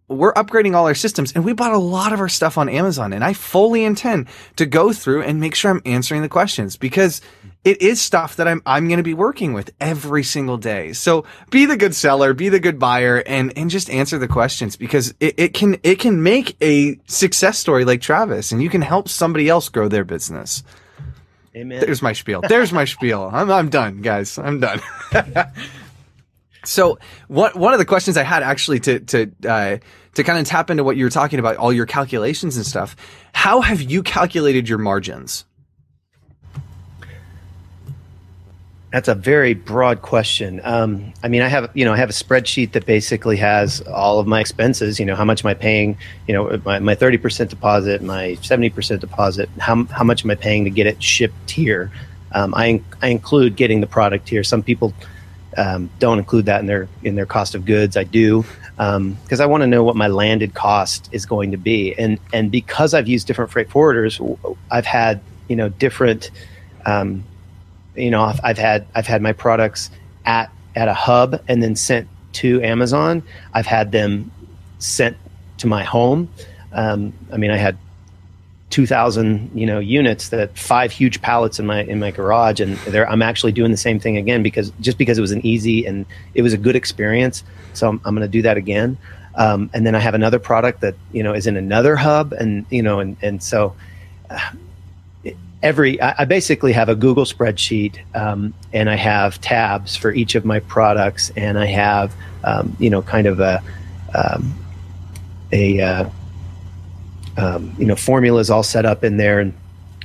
we're 0.09 0.33
upgrading 0.33 0.75
all 0.75 0.85
our 0.85 0.93
systems 0.93 1.31
and 1.31 1.43
we 1.43 1.53
bought 1.53 1.73
a 1.73 1.77
lot 1.77 2.13
of 2.13 2.19
our 2.19 2.29
stuff 2.29 2.57
on 2.57 2.69
Amazon 2.69 3.13
and 3.13 3.23
I 3.23 3.33
fully 3.33 3.83
intend 3.83 4.27
to 4.57 4.65
go 4.65 4.93
through 4.93 5.23
and 5.23 5.39
make 5.39 5.55
sure 5.55 5.71
I'm 5.71 5.81
answering 5.85 6.21
the 6.21 6.29
questions 6.29 6.77
because 6.77 7.21
it 7.63 7.81
is 7.81 8.01
stuff 8.01 8.35
that 8.35 8.47
I'm, 8.47 8.61
I'm 8.65 8.87
going 8.87 8.97
to 8.97 9.03
be 9.03 9.13
working 9.13 9.53
with 9.53 9.71
every 9.79 10.23
single 10.23 10.57
day. 10.57 10.93
So 10.93 11.25
be 11.49 11.65
the 11.65 11.77
good 11.77 11.95
seller, 11.95 12.33
be 12.33 12.49
the 12.49 12.59
good 12.59 12.77
buyer 12.77 13.23
and, 13.25 13.57
and 13.57 13.69
just 13.69 13.89
answer 13.89 14.17
the 14.17 14.27
questions 14.27 14.75
because 14.75 15.13
it, 15.19 15.35
it 15.37 15.53
can, 15.53 15.77
it 15.83 15.99
can 15.99 16.23
make 16.23 16.57
a 16.61 16.99
success 17.07 17.57
story 17.57 17.85
like 17.85 18.01
Travis 18.01 18.51
and 18.51 18.61
you 18.61 18.69
can 18.69 18.81
help 18.81 19.07
somebody 19.07 19.47
else 19.47 19.69
grow 19.69 19.87
their 19.87 20.03
business. 20.03 20.63
Amen. 21.55 21.79
There's 21.79 22.01
my 22.01 22.13
spiel. 22.13 22.41
There's 22.41 22.73
my 22.73 22.85
spiel. 22.85 23.29
I'm, 23.31 23.49
I'm 23.49 23.69
done, 23.69 24.01
guys. 24.01 24.37
I'm 24.37 24.59
done. 24.59 24.81
so 26.65 26.97
one, 27.27 27.51
one 27.51 27.73
of 27.73 27.79
the 27.79 27.85
questions 27.85 28.17
I 28.17 28.23
had 28.23 28.43
actually 28.43 28.79
to, 28.81 28.99
to, 28.99 29.31
uh, 29.47 29.77
to 30.15 30.23
kind 30.23 30.39
of 30.39 30.45
tap 30.45 30.69
into 30.69 30.83
what 30.83 30.97
you 30.97 31.05
were 31.05 31.11
talking 31.11 31.39
about, 31.39 31.57
all 31.57 31.71
your 31.71 31.85
calculations 31.85 32.57
and 32.57 32.65
stuff. 32.65 32.95
How 33.33 33.61
have 33.61 33.81
you 33.81 34.03
calculated 34.03 34.67
your 34.67 34.79
margins? 34.79 35.45
That's 38.93 39.07
a 39.07 39.15
very 39.15 39.55
broad 39.55 40.03
question. 40.03 40.61
Um, 40.63 41.15
I 41.23 41.27
mean, 41.27 41.41
I 41.41 41.47
have 41.47 41.71
you 41.73 41.83
know 41.83 41.93
I 41.93 41.97
have 41.97 42.11
a 42.11 42.13
spreadsheet 42.13 42.73
that 42.73 42.85
basically 42.85 43.37
has 43.37 43.81
all 43.81 44.19
of 44.19 44.27
my 44.27 44.39
expenses. 44.39 44.99
You 44.99 45.07
know, 45.07 45.15
how 45.15 45.25
much 45.25 45.43
am 45.43 45.49
I 45.49 45.55
paying? 45.55 45.97
You 46.27 46.35
know, 46.35 46.61
my 46.79 46.93
thirty 46.93 47.17
percent 47.17 47.49
deposit, 47.49 48.03
my 48.03 48.35
seventy 48.43 48.69
percent 48.69 49.01
deposit. 49.01 49.49
How 49.57 49.85
how 49.85 50.03
much 50.03 50.23
am 50.23 50.29
I 50.29 50.35
paying 50.35 50.63
to 50.65 50.69
get 50.69 50.85
it 50.85 51.01
shipped 51.01 51.49
here? 51.49 51.91
Um, 52.33 52.53
I 52.53 52.83
I 53.01 53.07
include 53.07 53.55
getting 53.55 53.81
the 53.81 53.87
product 53.87 54.29
here. 54.29 54.43
Some 54.43 54.61
people 54.61 54.93
um, 55.57 55.89
don't 55.97 56.19
include 56.19 56.45
that 56.45 56.59
in 56.59 56.67
their 56.67 56.87
in 57.01 57.15
their 57.15 57.25
cost 57.25 57.55
of 57.55 57.65
goods. 57.65 57.97
I 57.97 58.03
do 58.03 58.45
because 58.75 59.39
I 59.39 59.47
want 59.47 59.61
to 59.61 59.67
know 59.67 59.83
what 59.83 59.95
my 59.95 60.07
landed 60.07 60.53
cost 60.53 61.09
is 61.11 61.25
going 61.25 61.49
to 61.49 61.57
be, 61.57 61.95
and 61.95 62.19
and 62.31 62.51
because 62.51 62.93
I've 62.93 63.07
used 63.07 63.25
different 63.25 63.49
freight 63.49 63.69
forwarders, 63.69 64.21
I've 64.69 64.85
had 64.85 65.19
you 65.47 65.55
know 65.55 65.69
different. 65.69 66.29
Um, 66.85 67.23
you 67.95 68.11
know 68.11 68.23
I've, 68.23 68.39
I've 68.43 68.57
had 68.57 68.85
I've 68.95 69.07
had 69.07 69.21
my 69.21 69.33
products 69.33 69.89
at 70.25 70.51
at 70.75 70.87
a 70.87 70.93
hub 70.93 71.41
and 71.47 71.61
then 71.61 71.75
sent 71.75 72.07
to 72.33 72.61
Amazon. 72.61 73.23
I've 73.53 73.65
had 73.65 73.91
them 73.91 74.31
sent 74.79 75.17
to 75.59 75.67
my 75.67 75.83
home. 75.83 76.29
Um, 76.71 77.13
I 77.31 77.37
mean, 77.37 77.51
I 77.51 77.57
had 77.57 77.77
two 78.69 78.87
thousand 78.87 79.51
you 79.53 79.67
know 79.67 79.77
units 79.77 80.29
that 80.29 80.57
five 80.57 80.91
huge 80.91 81.21
pallets 81.21 81.59
in 81.59 81.65
my 81.65 81.83
in 81.83 81.99
my 81.99 82.11
garage, 82.11 82.59
and 82.59 82.77
I'm 82.95 83.21
actually 83.21 83.51
doing 83.51 83.71
the 83.71 83.77
same 83.77 83.99
thing 83.99 84.17
again 84.17 84.41
because 84.41 84.71
just 84.81 84.97
because 84.97 85.17
it 85.17 85.21
was 85.21 85.31
an 85.31 85.45
easy 85.45 85.85
and 85.85 86.05
it 86.33 86.41
was 86.41 86.53
a 86.53 86.57
good 86.57 86.75
experience. 86.75 87.43
So 87.73 87.87
I'm, 87.87 88.01
I'm 88.03 88.15
going 88.15 88.27
to 88.27 88.31
do 88.31 88.41
that 88.41 88.57
again. 88.57 88.97
Um, 89.35 89.69
and 89.73 89.85
then 89.85 89.95
I 89.95 89.99
have 89.99 90.13
another 90.13 90.39
product 90.39 90.81
that 90.81 90.95
you 91.11 91.23
know 91.23 91.33
is 91.33 91.47
in 91.47 91.57
another 91.57 91.95
hub, 91.95 92.33
and 92.33 92.65
you 92.69 92.81
know, 92.81 92.99
and 92.99 93.17
and 93.21 93.41
so. 93.41 93.75
Uh, 94.29 94.39
every 95.63 95.99
I, 96.01 96.13
I 96.19 96.25
basically 96.25 96.73
have 96.73 96.89
a 96.89 96.95
Google 96.95 97.25
spreadsheet, 97.25 97.97
um, 98.15 98.53
and 98.73 98.89
I 98.89 98.95
have 98.95 99.41
tabs 99.41 99.95
for 99.95 100.13
each 100.13 100.35
of 100.35 100.45
my 100.45 100.59
products, 100.59 101.31
and 101.35 101.57
I 101.57 101.65
have 101.65 102.13
um, 102.43 102.75
you 102.79 102.89
know 102.89 103.01
kind 103.01 103.25
of 103.25 103.39
a 103.39 103.63
um, 104.13 104.53
a 105.51 105.81
uh, 105.81 106.09
um, 107.37 107.73
you 107.79 107.85
know 107.85 107.95
formulas 107.95 108.51
all 108.51 108.63
set 108.63 108.85
up 108.85 109.03
in 109.03 109.17
there 109.17 109.39
and 109.39 109.53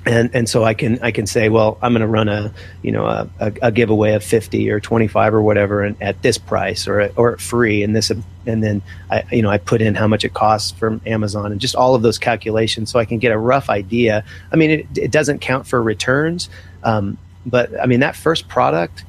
and 0.06 0.30
and 0.34 0.48
so 0.48 0.64
I 0.64 0.74
can 0.74 0.98
I 1.02 1.10
can 1.10 1.26
say, 1.26 1.48
well, 1.48 1.78
I'm 1.82 1.92
going 1.92 2.02
to 2.02 2.06
run 2.06 2.28
a 2.28 2.52
you 2.82 2.92
know 2.92 3.06
a, 3.06 3.28
a, 3.40 3.52
a, 3.62 3.72
giveaway 3.72 4.12
of 4.14 4.22
50 4.22 4.70
or 4.70 4.80
25 4.80 5.34
or 5.34 5.42
whatever, 5.42 5.82
and 5.82 6.00
at 6.00 6.22
this 6.22 6.38
price 6.38 6.86
or 6.86 7.10
or 7.16 7.36
free, 7.38 7.82
and 7.82 7.94
this 7.94 8.10
and 8.10 8.62
then 8.62 8.82
I 9.10 9.24
you 9.32 9.42
know 9.42 9.50
I 9.50 9.58
put 9.58 9.82
in 9.82 9.94
how 9.94 10.06
much 10.06 10.24
it 10.24 10.34
costs 10.34 10.70
from 10.72 11.00
Amazon 11.06 11.52
and 11.52 11.60
just 11.60 11.74
all 11.74 11.94
of 11.94 12.02
those 12.02 12.18
calculations, 12.18 12.90
so 12.90 12.98
I 12.98 13.04
can 13.04 13.18
get 13.18 13.32
a 13.32 13.38
rough 13.38 13.68
idea. 13.70 14.24
I 14.52 14.56
mean, 14.56 14.70
it, 14.70 14.86
it 14.96 15.10
doesn't 15.10 15.40
count 15.40 15.66
for 15.66 15.82
returns, 15.82 16.48
um, 16.84 17.18
but 17.44 17.78
I 17.80 17.86
mean 17.86 18.00
that 18.00 18.16
first 18.16 18.48
product, 18.48 19.04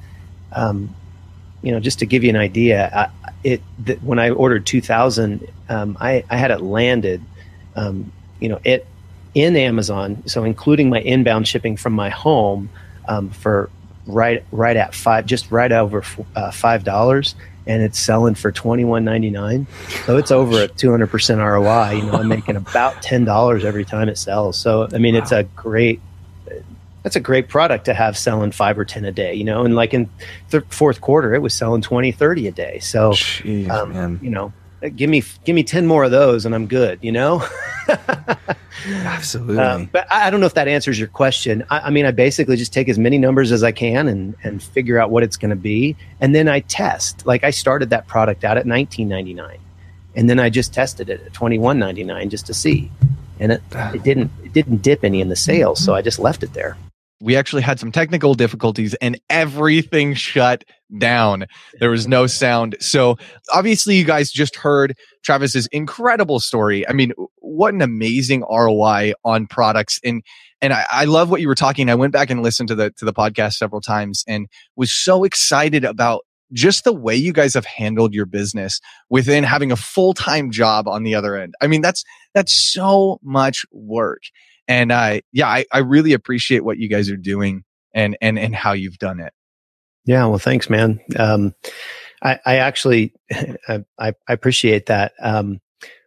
um, 0.52 0.96
you 1.62 1.72
know, 1.72 1.80
just 1.80 2.00
to 2.00 2.06
give 2.06 2.24
you 2.24 2.30
an 2.30 2.38
idea, 2.38 3.12
I, 3.24 3.32
it 3.44 3.62
when 4.02 4.20
I 4.20 4.32
ordered 4.32 4.66
2,000, 4.66 5.48
um, 5.70 5.98
I 6.00 6.24
I 6.30 6.38
had 6.38 6.52
it 6.52 6.62
landed, 6.62 7.22
um, 7.76 8.12
you 8.40 8.50
know, 8.50 8.60
it 8.64 8.86
in 9.34 9.56
Amazon, 9.56 10.24
so 10.26 10.44
including 10.44 10.90
my 10.90 11.02
inbound 11.02 11.48
shipping 11.48 11.78
from 11.78 11.94
my 11.94 12.10
home 12.10 12.70
um, 13.08 13.30
for 13.30 13.70
right 14.06 14.44
right 14.52 14.76
at 14.76 14.94
five, 14.94 15.26
just 15.26 15.52
right 15.52 15.72
over 15.72 16.04
uh, 16.36 16.52
five 16.52 16.84
dollars, 16.84 17.36
and 17.68 17.82
it's 17.82 18.00
selling 18.00 18.36
for 18.36 18.52
twenty 18.52 18.86
one 18.86 19.06
ninety 19.06 19.30
nine. 19.30 19.68
So 20.06 20.18
it's 20.18 20.32
over 20.32 20.64
a 20.64 20.68
two 20.68 20.92
hundred 20.92 21.08
percent 21.08 21.40
ROI. 21.40 21.92
You 21.92 22.04
know, 22.04 22.14
I'm 22.14 22.28
making 22.30 22.56
about 22.56 23.02
ten 23.02 23.26
dollars 23.26 23.66
every 23.66 23.86
time 23.86 24.10
it 24.10 24.18
sells. 24.18 24.58
So 24.58 24.88
I 24.94 24.98
mean, 24.98 25.16
wow. 25.16 25.22
it's 25.22 25.32
a 25.32 25.44
great. 25.44 26.02
That's 27.04 27.16
a 27.16 27.22
great 27.22 27.48
product 27.48 27.86
to 27.86 27.94
have 27.94 28.18
selling 28.18 28.52
five 28.52 28.78
or 28.78 28.84
10 28.84 29.06
a 29.06 29.12
day, 29.14 29.34
you 29.34 29.46
know, 29.46 29.64
and 29.64 29.74
like 29.74 29.94
in 29.94 30.10
the 30.50 30.60
fourth 30.64 31.00
quarter, 31.00 31.34
it 31.34 31.42
was 31.42 31.54
selling 31.54 31.82
20, 31.82 32.12
30 32.12 32.48
a 32.48 32.52
day. 32.52 32.80
So, 32.80 33.12
Jeez, 33.12 33.70
um, 33.70 34.20
you 34.22 34.30
know, 34.30 34.52
give 34.96 35.10
me, 35.10 35.24
give 35.46 35.56
me 35.56 35.64
10 35.64 35.86
more 35.86 36.04
of 36.04 36.12
those 36.12 36.46
and 36.46 36.54
I'm 36.56 36.68
good, 36.68 37.00
you 37.02 37.12
know? 37.12 37.44
Absolutely. 38.86 39.58
Um, 39.58 39.90
but 39.92 40.12
I, 40.12 40.28
I, 40.28 40.30
don't 40.30 40.40
know 40.40 40.46
if 40.46 40.54
that 40.54 40.68
answers 40.68 41.00
your 41.00 41.08
question. 41.08 41.64
I, 41.70 41.80
I, 41.80 41.90
mean, 41.90 42.06
I 42.06 42.12
basically 42.12 42.56
just 42.56 42.74
take 42.74 42.88
as 42.88 42.98
many 42.98 43.18
numbers 43.18 43.52
as 43.52 43.64
I 43.64 43.72
can 43.72 44.08
and 44.08 44.36
and 44.44 44.62
figure 44.62 45.00
out 45.00 45.10
what 45.10 45.24
it's 45.24 45.38
going 45.38 45.50
to 45.50 45.56
be, 45.56 45.96
and 46.22 46.34
then 46.34 46.48
I 46.48 46.62
test. 46.62 47.26
Like 47.26 47.44
I 47.44 47.50
started 47.50 47.90
that 47.90 48.08
product 48.08 48.44
out 48.44 48.58
at 48.58 48.66
19.99, 48.66 49.58
and 50.16 50.30
then 50.30 50.40
I 50.40 50.50
just 50.50 50.74
tested 50.74 51.10
it 51.10 51.22
at 51.22 51.34
21.99 51.34 52.30
just 52.30 52.46
to 52.48 52.54
see, 52.54 52.92
and 53.40 53.52
it, 53.54 53.64
it 53.72 54.04
didn't 54.04 54.32
it 54.44 54.54
didn't 54.54 54.82
dip 54.82 55.04
any 55.04 55.20
in 55.22 55.30
the 55.30 55.36
sales, 55.36 55.84
so 55.84 55.94
I 55.94 56.02
just 56.02 56.20
left 56.20 56.44
it 56.44 56.54
there 56.54 56.78
we 57.22 57.36
actually 57.36 57.62
had 57.62 57.80
some 57.80 57.92
technical 57.92 58.34
difficulties 58.34 58.94
and 58.96 59.20
everything 59.30 60.14
shut 60.14 60.64
down. 60.98 61.46
There 61.80 61.92
was 61.92 62.08
no 62.08 62.28
sound. 62.28 62.78
So 62.80 63.18
obviously 63.54 63.96
you 63.96 64.06
guys 64.06 64.32
just 64.32 64.56
heard 64.56 64.98
Travis's 65.24 65.68
incredible 65.68 66.40
story. 66.40 66.88
I 66.88 66.94
mean, 66.94 67.12
what 67.38 67.74
an 67.74 67.82
amazing 67.82 68.44
ROI 68.50 69.14
on 69.24 69.48
products. 69.48 70.00
And 70.04 70.24
and 70.62 70.74
I, 70.74 70.86
I 70.90 71.06
love 71.06 71.30
what 71.30 71.40
you 71.40 71.48
were 71.48 71.56
talking. 71.56 71.90
I 71.90 71.96
went 71.96 72.12
back 72.12 72.30
and 72.30 72.44
listened 72.44 72.68
to 72.70 72.76
the 72.76 72.92
to 72.92 73.06
the 73.06 73.14
podcast 73.14 73.54
several 73.54 73.82
times 73.82 74.24
and 74.28 74.48
was 74.76 74.92
so 74.92 75.24
excited 75.24 75.86
about 75.86 76.26
just 76.52 76.84
the 76.84 76.94
way 76.94 77.16
you 77.16 77.32
guys 77.32 77.54
have 77.54 77.66
handled 77.66 78.14
your 78.14 78.26
business 78.26 78.82
within 79.10 79.44
having 79.44 79.72
a 79.72 79.76
full-time 79.76 80.52
job 80.52 80.88
on 80.88 81.04
the 81.04 81.14
other 81.14 81.36
end. 81.36 81.54
I 81.62 81.68
mean, 81.68 81.82
that's 81.82 82.04
that's 82.34 82.54
so 82.54 83.20
much 83.24 83.66
work. 83.72 84.22
And 84.70 84.92
uh, 84.92 85.20
yeah, 85.34 85.48
I, 85.48 85.66
I 85.74 85.80
really 85.80 86.14
appreciate 86.14 86.64
what 86.64 86.78
you 86.78 86.88
guys 86.88 87.10
are 87.10 87.18
doing 87.18 87.64
and 87.94 88.16
and 88.22 88.38
and 88.38 88.56
how 88.56 88.74
you've 88.74 89.00
done 89.00 89.20
it. 89.20 89.34
Yeah, 90.06 90.28
well, 90.28 90.38
thanks, 90.38 90.70
man. 90.70 91.02
Um, 91.18 91.56
I, 92.22 92.40
I 92.46 92.56
actually 92.58 93.14
I, 93.68 93.84
I 93.98 94.14
appreciate 94.30 94.86
that. 94.86 95.14
Um, 95.20 95.60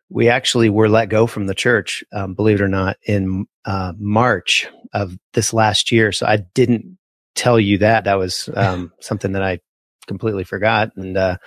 we 0.09 0.29
actually 0.29 0.71
were 0.71 0.89
let 0.89 1.09
go 1.09 1.27
from 1.27 1.47
the 1.47 1.55
church, 1.55 2.05
um, 2.13 2.35
believe 2.35 2.61
it 2.61 2.65
or 2.65 2.69
not, 2.69 2.99
in 3.05 3.47
uh, 3.65 3.95
March 3.99 4.69
of 4.93 5.19
this 5.33 5.53
last 5.53 5.91
year. 5.91 6.13
So 6.13 6.27
I 6.27 6.37
didn't 6.55 6.99
tell 7.35 7.59
you 7.59 7.79
that. 7.79 8.05
That 8.05 8.19
was 8.19 8.49
um, 8.55 8.93
something 9.01 9.33
that 9.33 9.43
I 9.43 9.59
completely 10.07 10.45
forgot. 10.45 10.91
And 10.97 11.17
uh, 11.17 11.39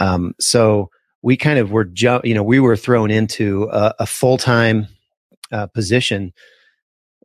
um, 0.00 0.34
so 0.40 0.90
we 1.22 1.36
kind 1.36 1.58
of 1.58 1.72
were, 1.72 1.84
ju- 1.84 2.20
you 2.24 2.34
know, 2.34 2.42
we 2.42 2.60
were 2.60 2.76
thrown 2.76 3.10
into 3.10 3.68
a, 3.70 3.94
a 4.00 4.06
full 4.06 4.38
time 4.38 4.86
uh, 5.52 5.66
position 5.66 6.32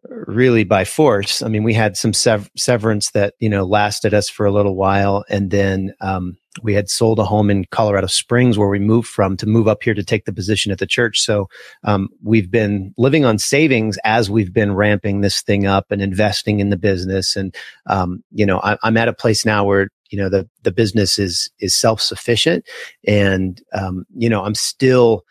really 0.07 0.63
by 0.63 0.85
force. 0.85 1.41
I 1.41 1.47
mean, 1.47 1.63
we 1.63 1.73
had 1.73 1.97
some 1.97 2.13
sev- 2.13 2.49
severance 2.57 3.11
that 3.11 3.33
you 3.39 3.49
know 3.49 3.65
lasted 3.65 4.13
us 4.13 4.29
for 4.29 4.45
a 4.45 4.51
little 4.51 4.75
while, 4.75 5.25
and 5.29 5.51
then 5.51 5.93
um, 6.01 6.37
we 6.63 6.73
had 6.73 6.89
sold 6.89 7.19
a 7.19 7.25
home 7.25 7.49
in 7.49 7.65
Colorado 7.65 8.07
Springs 8.07 8.57
where 8.57 8.69
we 8.69 8.79
moved 8.79 9.07
from 9.07 9.37
to 9.37 9.45
move 9.45 9.67
up 9.67 9.83
here 9.83 9.93
to 9.93 10.03
take 10.03 10.25
the 10.25 10.33
position 10.33 10.71
at 10.71 10.79
the 10.79 10.87
church. 10.87 11.19
So 11.19 11.47
um, 11.83 12.09
we've 12.23 12.49
been 12.49 12.93
living 12.97 13.25
on 13.25 13.37
savings 13.37 13.97
as 14.03 14.29
we've 14.29 14.53
been 14.53 14.75
ramping 14.75 15.21
this 15.21 15.41
thing 15.41 15.65
up 15.65 15.91
and 15.91 16.01
investing 16.01 16.59
in 16.59 16.69
the 16.69 16.77
business. 16.77 17.35
And 17.35 17.55
um, 17.87 18.23
you 18.31 18.45
know, 18.45 18.59
I, 18.63 18.77
I'm 18.83 18.97
at 18.97 19.07
a 19.07 19.13
place 19.13 19.45
now 19.45 19.65
where 19.65 19.89
you 20.09 20.17
know 20.17 20.29
the 20.29 20.47
the 20.63 20.71
business 20.71 21.19
is 21.19 21.49
is 21.59 21.75
self 21.75 22.01
sufficient, 22.01 22.65
and 23.07 23.61
um, 23.73 24.05
you 24.15 24.29
know, 24.29 24.43
I'm 24.43 24.55
still. 24.55 25.23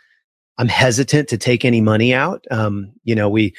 I'm 0.60 0.66
hesitant 0.66 1.28
to 1.28 1.38
take 1.38 1.64
any 1.64 1.80
money 1.80 2.12
out. 2.12 2.44
Um, 2.50 2.90
you 3.04 3.14
know, 3.14 3.28
we 3.28 3.54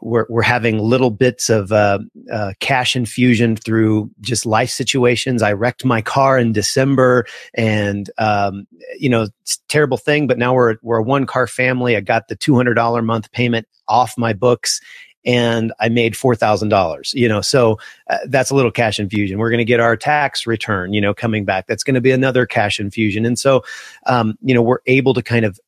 we're, 0.00 0.26
we're 0.28 0.42
having 0.42 0.78
little 0.78 1.10
bits 1.10 1.50
of 1.50 1.72
uh, 1.72 1.98
uh, 2.32 2.52
cash 2.60 2.96
infusion 2.96 3.56
through 3.56 4.10
just 4.20 4.46
life 4.46 4.70
situations. 4.70 5.42
I 5.42 5.52
wrecked 5.52 5.84
my 5.84 6.00
car 6.02 6.38
in 6.38 6.52
December, 6.52 7.26
and 7.54 8.10
um, 8.18 8.66
you 8.98 9.08
know, 9.08 9.28
terrible 9.68 9.96
thing. 9.96 10.26
But 10.26 10.38
now 10.38 10.54
we're 10.54 10.76
we're 10.82 10.98
a 10.98 11.02
one 11.02 11.26
car 11.26 11.46
family. 11.46 11.96
I 11.96 12.00
got 12.00 12.28
the 12.28 12.36
two 12.36 12.56
hundred 12.56 12.74
dollar 12.74 13.02
month 13.02 13.30
payment 13.32 13.66
off 13.88 14.16
my 14.16 14.32
books, 14.32 14.80
and 15.24 15.72
I 15.80 15.88
made 15.88 16.16
four 16.16 16.34
thousand 16.34 16.70
dollars. 16.70 17.12
You 17.14 17.28
know, 17.28 17.40
so 17.40 17.78
uh, 18.08 18.18
that's 18.28 18.50
a 18.50 18.54
little 18.54 18.70
cash 18.70 18.98
infusion. 18.98 19.38
We're 19.38 19.50
going 19.50 19.58
to 19.58 19.64
get 19.64 19.80
our 19.80 19.96
tax 19.96 20.46
return, 20.46 20.92
you 20.92 21.00
know, 21.00 21.14
coming 21.14 21.44
back. 21.44 21.66
That's 21.66 21.84
going 21.84 21.94
to 21.94 22.00
be 22.00 22.12
another 22.12 22.46
cash 22.46 22.80
infusion, 22.80 23.26
and 23.26 23.38
so, 23.38 23.62
um, 24.06 24.38
you 24.42 24.54
know, 24.54 24.62
we're 24.62 24.80
able 24.86 25.14
to 25.14 25.22
kind 25.22 25.44
of 25.44 25.60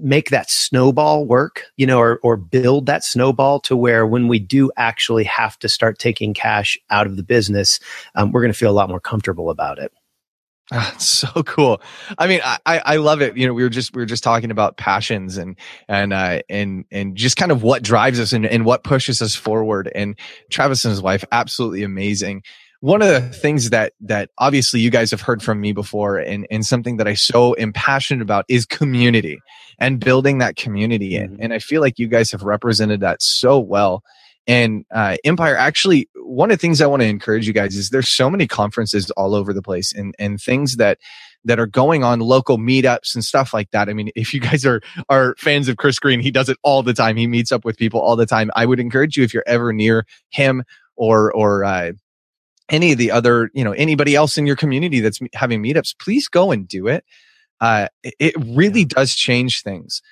make 0.00 0.30
that 0.30 0.50
snowball 0.50 1.24
work, 1.24 1.64
you 1.76 1.86
know, 1.86 1.98
or, 1.98 2.18
or 2.22 2.36
build 2.36 2.86
that 2.86 3.04
snowball 3.04 3.60
to 3.60 3.76
where 3.76 4.06
when 4.06 4.28
we 4.28 4.38
do 4.38 4.70
actually 4.76 5.24
have 5.24 5.58
to 5.60 5.68
start 5.68 5.98
taking 5.98 6.34
cash 6.34 6.78
out 6.90 7.06
of 7.06 7.16
the 7.16 7.22
business, 7.22 7.80
um, 8.14 8.32
we're 8.32 8.40
going 8.40 8.52
to 8.52 8.58
feel 8.58 8.70
a 8.70 8.72
lot 8.72 8.88
more 8.88 9.00
comfortable 9.00 9.50
about 9.50 9.78
it. 9.78 9.92
Ah, 10.72 10.94
so 10.98 11.28
cool. 11.42 11.80
I 12.18 12.26
mean, 12.26 12.40
I, 12.44 12.58
I 12.66 12.96
love 12.96 13.20
it. 13.20 13.36
You 13.36 13.46
know, 13.46 13.54
we 13.54 13.62
were 13.62 13.68
just, 13.68 13.94
we 13.94 14.02
were 14.02 14.06
just 14.06 14.24
talking 14.24 14.50
about 14.50 14.76
passions 14.76 15.36
and, 15.36 15.56
and, 15.88 16.12
uh, 16.12 16.40
and, 16.48 16.84
and 16.90 17.16
just 17.16 17.36
kind 17.36 17.52
of 17.52 17.62
what 17.62 17.82
drives 17.82 18.18
us 18.18 18.32
and, 18.32 18.46
and 18.46 18.64
what 18.64 18.84
pushes 18.84 19.20
us 19.20 19.34
forward. 19.34 19.90
And 19.94 20.18
Travis 20.50 20.84
and 20.84 20.90
his 20.90 21.02
wife, 21.02 21.24
absolutely 21.32 21.82
amazing 21.82 22.42
one 22.84 23.00
of 23.00 23.08
the 23.08 23.22
things 23.22 23.70
that 23.70 23.94
that 23.98 24.28
obviously 24.36 24.78
you 24.78 24.90
guys 24.90 25.10
have 25.10 25.22
heard 25.22 25.42
from 25.42 25.58
me 25.58 25.72
before 25.72 26.18
and 26.18 26.46
and 26.50 26.66
something 26.66 26.98
that 26.98 27.08
I 27.08 27.14
so 27.14 27.56
am 27.58 27.72
passionate 27.72 28.20
about 28.20 28.44
is 28.46 28.66
community 28.66 29.40
and 29.78 29.98
building 29.98 30.36
that 30.38 30.56
community 30.56 31.12
mm-hmm. 31.12 31.36
in. 31.36 31.40
And 31.40 31.54
I 31.54 31.60
feel 31.60 31.80
like 31.80 31.98
you 31.98 32.08
guys 32.08 32.30
have 32.30 32.42
represented 32.42 33.00
that 33.00 33.22
so 33.22 33.58
well. 33.58 34.02
And 34.46 34.84
uh, 34.94 35.16
Empire, 35.24 35.56
actually, 35.56 36.10
one 36.16 36.50
of 36.50 36.58
the 36.58 36.60
things 36.60 36.82
I 36.82 36.86
want 36.86 37.00
to 37.00 37.08
encourage 37.08 37.46
you 37.46 37.54
guys 37.54 37.74
is 37.74 37.88
there's 37.88 38.10
so 38.10 38.28
many 38.28 38.46
conferences 38.46 39.10
all 39.12 39.34
over 39.34 39.54
the 39.54 39.62
place 39.62 39.90
and 39.94 40.14
and 40.18 40.38
things 40.38 40.76
that 40.76 40.98
that 41.46 41.58
are 41.58 41.66
going 41.66 42.04
on 42.04 42.20
local 42.20 42.58
meetups 42.58 43.14
and 43.14 43.24
stuff 43.24 43.54
like 43.54 43.70
that. 43.70 43.88
I 43.88 43.94
mean, 43.94 44.10
if 44.14 44.34
you 44.34 44.40
guys 44.40 44.66
are 44.66 44.82
are 45.08 45.34
fans 45.38 45.68
of 45.68 45.78
Chris 45.78 45.98
Green, 45.98 46.20
he 46.20 46.30
does 46.30 46.50
it 46.50 46.58
all 46.62 46.82
the 46.82 46.92
time. 46.92 47.16
He 47.16 47.26
meets 47.26 47.50
up 47.50 47.64
with 47.64 47.78
people 47.78 48.00
all 48.00 48.14
the 48.14 48.26
time. 48.26 48.50
I 48.54 48.66
would 48.66 48.78
encourage 48.78 49.16
you 49.16 49.24
if 49.24 49.32
you're 49.32 49.42
ever 49.46 49.72
near 49.72 50.04
him 50.28 50.64
or 50.96 51.32
or 51.32 51.64
uh, 51.64 51.92
any 52.68 52.92
of 52.92 52.98
the 52.98 53.10
other, 53.10 53.50
you 53.54 53.64
know, 53.64 53.72
anybody 53.72 54.14
else 54.14 54.38
in 54.38 54.46
your 54.46 54.56
community 54.56 55.00
that's 55.00 55.20
having 55.34 55.62
meetups, 55.62 55.94
please 55.98 56.28
go 56.28 56.50
and 56.50 56.66
do 56.66 56.86
it. 56.86 57.04
Uh, 57.60 57.88
it 58.02 58.34
really 58.38 58.84
does 58.84 59.14
change 59.14 59.62
things. 59.62 60.02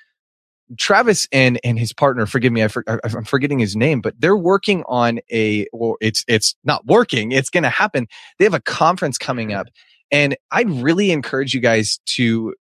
Travis 0.77 1.27
and 1.31 1.59
and 1.63 1.77
his 1.77 1.93
partner, 1.93 2.25
forgive 2.25 2.53
me, 2.53 2.63
I 2.63 2.67
for, 2.67 2.83
I'm 2.87 3.25
forgetting 3.25 3.59
his 3.59 3.75
name, 3.75 4.01
but 4.01 4.19
they're 4.19 4.37
working 4.37 4.83
on 4.87 5.19
a. 5.31 5.67
Well, 5.73 5.97
it's 6.01 6.23
it's 6.27 6.55
not 6.63 6.85
working. 6.85 7.31
It's 7.31 7.49
going 7.49 7.63
to 7.63 7.69
happen. 7.69 8.07
They 8.39 8.45
have 8.45 8.53
a 8.53 8.61
conference 8.61 9.17
coming 9.17 9.53
up, 9.53 9.67
and 10.09 10.35
I'd 10.51 10.69
really 10.69 11.11
encourage 11.11 11.53
you 11.53 11.59
guys 11.59 11.99
to 12.07 12.55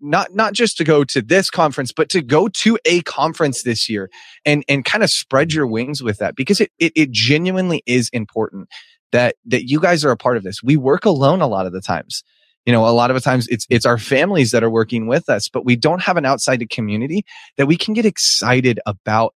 not 0.00 0.34
not 0.34 0.52
just 0.52 0.76
to 0.76 0.84
go 0.84 1.04
to 1.04 1.22
this 1.22 1.50
conference 1.50 1.92
but 1.92 2.08
to 2.08 2.22
go 2.22 2.48
to 2.48 2.78
a 2.84 3.00
conference 3.02 3.62
this 3.62 3.88
year 3.88 4.10
and 4.44 4.64
and 4.68 4.84
kind 4.84 5.02
of 5.02 5.10
spread 5.10 5.52
your 5.52 5.66
wings 5.66 6.02
with 6.02 6.18
that 6.18 6.36
because 6.36 6.60
it, 6.60 6.70
it 6.78 6.92
it, 6.94 7.10
genuinely 7.10 7.82
is 7.86 8.08
important 8.10 8.68
that 9.12 9.36
that 9.44 9.68
you 9.68 9.80
guys 9.80 10.04
are 10.04 10.10
a 10.10 10.16
part 10.16 10.36
of 10.36 10.42
this. 10.42 10.62
We 10.62 10.76
work 10.76 11.04
alone 11.04 11.40
a 11.40 11.46
lot 11.46 11.66
of 11.66 11.72
the 11.72 11.80
times. 11.80 12.22
You 12.66 12.72
know 12.72 12.86
a 12.86 12.90
lot 12.90 13.10
of 13.10 13.14
the 13.14 13.20
times 13.20 13.48
it's 13.48 13.66
it's 13.70 13.86
our 13.86 13.98
families 13.98 14.50
that 14.50 14.62
are 14.62 14.70
working 14.70 15.06
with 15.06 15.30
us 15.30 15.48
but 15.48 15.64
we 15.64 15.74
don't 15.74 16.02
have 16.02 16.18
an 16.18 16.26
outside 16.26 16.68
community 16.68 17.24
that 17.56 17.66
we 17.66 17.78
can 17.78 17.94
get 17.94 18.04
excited 18.04 18.78
about 18.84 19.34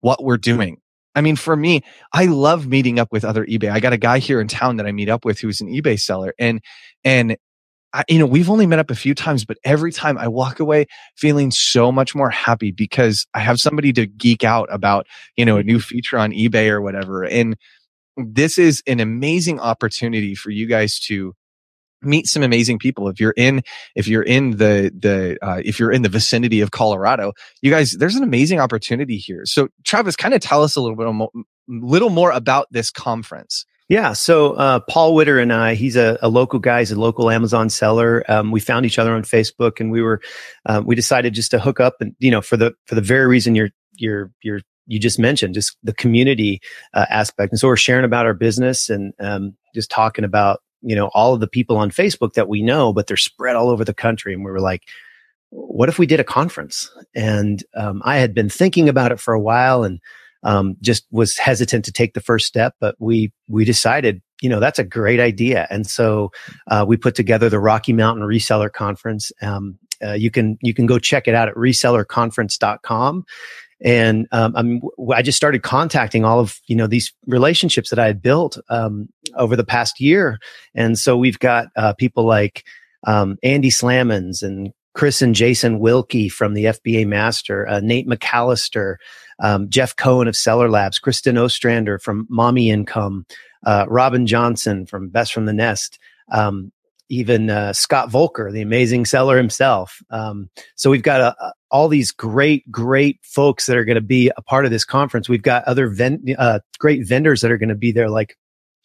what 0.00 0.22
we're 0.22 0.36
doing. 0.36 0.78
I 1.14 1.20
mean, 1.20 1.36
for 1.36 1.56
me, 1.56 1.82
I 2.12 2.26
love 2.26 2.66
meeting 2.66 2.98
up 2.98 3.12
with 3.12 3.24
other 3.24 3.46
eBay. 3.46 3.70
I 3.70 3.80
got 3.80 3.92
a 3.92 3.98
guy 3.98 4.18
here 4.18 4.40
in 4.40 4.48
town 4.48 4.76
that 4.76 4.86
I 4.86 4.92
meet 4.92 5.08
up 5.08 5.24
with 5.24 5.38
who's 5.38 5.60
an 5.60 5.68
eBay 5.68 5.98
seller 5.98 6.34
and, 6.38 6.60
and 7.04 7.36
I, 7.94 8.04
you 8.08 8.18
know, 8.18 8.26
we've 8.26 8.50
only 8.50 8.66
met 8.66 8.80
up 8.80 8.90
a 8.90 8.96
few 8.96 9.14
times, 9.14 9.44
but 9.44 9.56
every 9.64 9.92
time 9.92 10.18
I 10.18 10.26
walk 10.26 10.58
away 10.58 10.86
feeling 11.16 11.52
so 11.52 11.92
much 11.92 12.14
more 12.14 12.28
happy 12.28 12.72
because 12.72 13.26
I 13.34 13.38
have 13.38 13.60
somebody 13.60 13.92
to 13.92 14.04
geek 14.06 14.42
out 14.42 14.68
about, 14.70 15.06
you 15.36 15.44
know, 15.44 15.56
a 15.56 15.62
new 15.62 15.78
feature 15.78 16.18
on 16.18 16.32
eBay 16.32 16.68
or 16.68 16.82
whatever. 16.82 17.24
And 17.24 17.56
this 18.16 18.58
is 18.58 18.82
an 18.88 18.98
amazing 18.98 19.60
opportunity 19.60 20.34
for 20.34 20.50
you 20.50 20.66
guys 20.66 20.98
to 21.00 21.34
meet 22.02 22.26
some 22.26 22.42
amazing 22.42 22.80
people. 22.80 23.08
If 23.08 23.20
you're 23.20 23.34
in 23.36 23.62
if 23.94 24.08
you're 24.08 24.22
in 24.22 24.52
the 24.52 24.92
the 24.96 25.38
uh, 25.40 25.62
if 25.64 25.78
you're 25.78 25.92
in 25.92 26.02
the 26.02 26.08
vicinity 26.08 26.60
of 26.60 26.70
colorado 26.70 27.32
you 27.62 27.70
guys 27.70 27.92
there's 27.92 28.14
an 28.16 28.22
amazing 28.22 28.60
opportunity 28.60 29.16
here. 29.16 29.46
So 29.46 29.68
travis 29.84 30.16
kind 30.16 30.34
of 30.34 30.40
tell 30.40 30.62
us 30.62 30.76
a 30.76 30.82
little 30.82 30.96
bit 30.96 31.10
more, 31.12 31.30
little 31.68 32.10
more 32.10 32.32
about 32.32 32.66
this 32.70 32.90
conference 32.90 33.64
yeah. 33.88 34.14
So 34.14 34.52
uh, 34.52 34.80
Paul 34.80 35.14
Witter 35.14 35.38
and 35.38 35.52
I, 35.52 35.74
he's 35.74 35.96
a, 35.96 36.18
a, 36.22 36.28
local 36.28 36.58
guy, 36.58 36.80
he's 36.80 36.92
a 36.92 36.98
local 36.98 37.30
Amazon 37.30 37.68
seller. 37.68 38.24
Um, 38.28 38.50
we 38.50 38.60
found 38.60 38.86
each 38.86 38.98
other 38.98 39.14
on 39.14 39.22
Facebook, 39.22 39.78
and 39.78 39.90
we 39.90 40.00
were 40.00 40.20
um, 40.66 40.86
we 40.86 40.94
decided 40.94 41.34
just 41.34 41.50
to 41.50 41.58
hook 41.58 41.80
up, 41.80 41.96
and 42.00 42.14
you 42.18 42.30
know, 42.30 42.40
for 42.40 42.56
the 42.56 42.72
for 42.86 42.94
the 42.94 43.02
very 43.02 43.26
reason 43.26 43.54
you're 43.54 43.70
you're 43.96 44.32
you're 44.42 44.60
you 44.86 44.98
just 44.98 45.18
mentioned, 45.18 45.54
just 45.54 45.76
the 45.82 45.94
community 45.94 46.60
uh, 46.92 47.06
aspect. 47.10 47.52
And 47.52 47.58
so 47.58 47.68
we're 47.68 47.76
sharing 47.76 48.04
about 48.04 48.26
our 48.26 48.34
business 48.34 48.90
and 48.90 49.12
um, 49.20 49.54
just 49.74 49.90
talking 49.90 50.24
about 50.24 50.60
you 50.80 50.96
know 50.96 51.10
all 51.14 51.34
of 51.34 51.40
the 51.40 51.48
people 51.48 51.76
on 51.76 51.90
Facebook 51.90 52.34
that 52.34 52.48
we 52.48 52.62
know, 52.62 52.92
but 52.92 53.06
they're 53.06 53.16
spread 53.18 53.56
all 53.56 53.68
over 53.68 53.84
the 53.84 53.94
country. 53.94 54.32
And 54.32 54.44
we 54.44 54.50
were 54.50 54.60
like, 54.60 54.82
what 55.50 55.90
if 55.90 55.98
we 55.98 56.06
did 56.06 56.20
a 56.20 56.24
conference? 56.24 56.90
And 57.14 57.62
um, 57.76 58.00
I 58.04 58.16
had 58.16 58.34
been 58.34 58.48
thinking 58.48 58.88
about 58.88 59.12
it 59.12 59.20
for 59.20 59.34
a 59.34 59.40
while, 59.40 59.84
and 59.84 60.00
um, 60.44 60.76
just 60.80 61.06
was 61.10 61.36
hesitant 61.36 61.84
to 61.86 61.92
take 61.92 62.14
the 62.14 62.20
first 62.20 62.46
step, 62.46 62.74
but 62.80 62.94
we 62.98 63.32
we 63.48 63.64
decided, 63.64 64.22
you 64.40 64.48
know, 64.48 64.60
that's 64.60 64.78
a 64.78 64.84
great 64.84 65.20
idea, 65.20 65.66
and 65.70 65.86
so 65.86 66.30
uh, 66.70 66.84
we 66.86 66.96
put 66.96 67.14
together 67.14 67.48
the 67.48 67.60
Rocky 67.60 67.92
Mountain 67.92 68.24
Reseller 68.24 68.72
Conference. 68.72 69.32
Um, 69.42 69.78
uh, 70.02 70.12
you 70.12 70.30
can 70.30 70.58
you 70.62 70.74
can 70.74 70.86
go 70.86 70.98
check 70.98 71.26
it 71.26 71.34
out 71.34 71.48
at 71.48 71.54
resellerconference.com. 71.54 73.24
And 73.84 74.28
um, 74.32 74.80
I 75.12 75.20
just 75.20 75.36
started 75.36 75.62
contacting 75.62 76.24
all 76.24 76.40
of 76.40 76.58
you 76.66 76.76
know 76.76 76.86
these 76.86 77.12
relationships 77.26 77.90
that 77.90 77.98
I 77.98 78.06
had 78.06 78.22
built 78.22 78.56
um, 78.70 79.08
over 79.36 79.56
the 79.56 79.64
past 79.64 80.00
year, 80.00 80.38
and 80.74 80.98
so 80.98 81.16
we've 81.16 81.38
got 81.38 81.68
uh, 81.76 81.92
people 81.92 82.24
like 82.24 82.64
um, 83.06 83.36
Andy 83.42 83.70
Slamans 83.70 84.42
and 84.42 84.72
Chris 84.94 85.20
and 85.22 85.34
Jason 85.34 85.80
Wilkie 85.80 86.28
from 86.28 86.54
the 86.54 86.66
FBA 86.66 87.06
Master, 87.06 87.68
uh, 87.68 87.80
Nate 87.80 88.08
McCallister, 88.08 88.96
um, 89.42 89.68
Jeff 89.68 89.96
Cohen 89.96 90.28
of 90.28 90.36
Seller 90.36 90.70
Labs, 90.70 90.98
Kristen 90.98 91.38
Ostrander 91.38 91.98
from 91.98 92.26
Mommy 92.28 92.70
Income, 92.70 93.26
uh, 93.66 93.86
Robin 93.88 94.26
Johnson 94.26 94.86
from 94.86 95.08
Best 95.08 95.32
from 95.32 95.46
the 95.46 95.52
Nest, 95.52 95.98
um, 96.32 96.72
even 97.08 97.50
uh, 97.50 97.72
Scott 97.72 98.08
Voelker, 98.08 98.50
the 98.50 98.62
amazing 98.62 99.04
seller 99.04 99.36
himself. 99.36 100.00
Um, 100.10 100.48
so 100.74 100.90
we've 100.90 101.02
got 101.02 101.20
a, 101.20 101.36
a, 101.42 101.52
all 101.70 101.88
these 101.88 102.10
great, 102.10 102.70
great 102.70 103.18
folks 103.22 103.66
that 103.66 103.76
are 103.76 103.84
going 103.84 103.96
to 103.96 104.00
be 104.00 104.30
a 104.36 104.42
part 104.42 104.64
of 104.64 104.70
this 104.70 104.84
conference. 104.84 105.28
We've 105.28 105.42
got 105.42 105.64
other 105.64 105.88
ven- 105.88 106.24
uh, 106.38 106.60
great 106.78 107.06
vendors 107.06 107.40
that 107.40 107.50
are 107.50 107.58
going 107.58 107.68
to 107.68 107.74
be 107.74 107.92
there, 107.92 108.08
like 108.08 108.36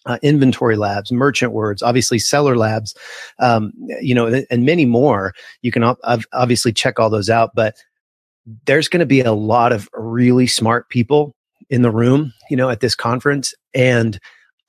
uh, 0.05 0.17
inventory 0.21 0.75
labs, 0.75 1.11
merchant 1.11 1.51
words, 1.51 1.81
obviously 1.83 2.19
seller 2.19 2.57
labs, 2.57 2.95
um, 3.39 3.71
you 4.01 4.15
know, 4.15 4.25
and, 4.27 4.45
and 4.49 4.65
many 4.65 4.85
more. 4.85 5.33
You 5.61 5.71
can 5.71 5.83
obviously 6.33 6.73
check 6.73 6.99
all 6.99 7.09
those 7.09 7.29
out, 7.29 7.51
but 7.53 7.75
there's 8.65 8.87
going 8.87 8.99
to 8.99 9.05
be 9.05 9.21
a 9.21 9.33
lot 9.33 9.71
of 9.71 9.89
really 9.93 10.47
smart 10.47 10.89
people 10.89 11.35
in 11.69 11.81
the 11.81 11.91
room, 11.91 12.33
you 12.49 12.57
know, 12.57 12.69
at 12.69 12.79
this 12.79 12.95
conference. 12.95 13.53
And 13.73 14.19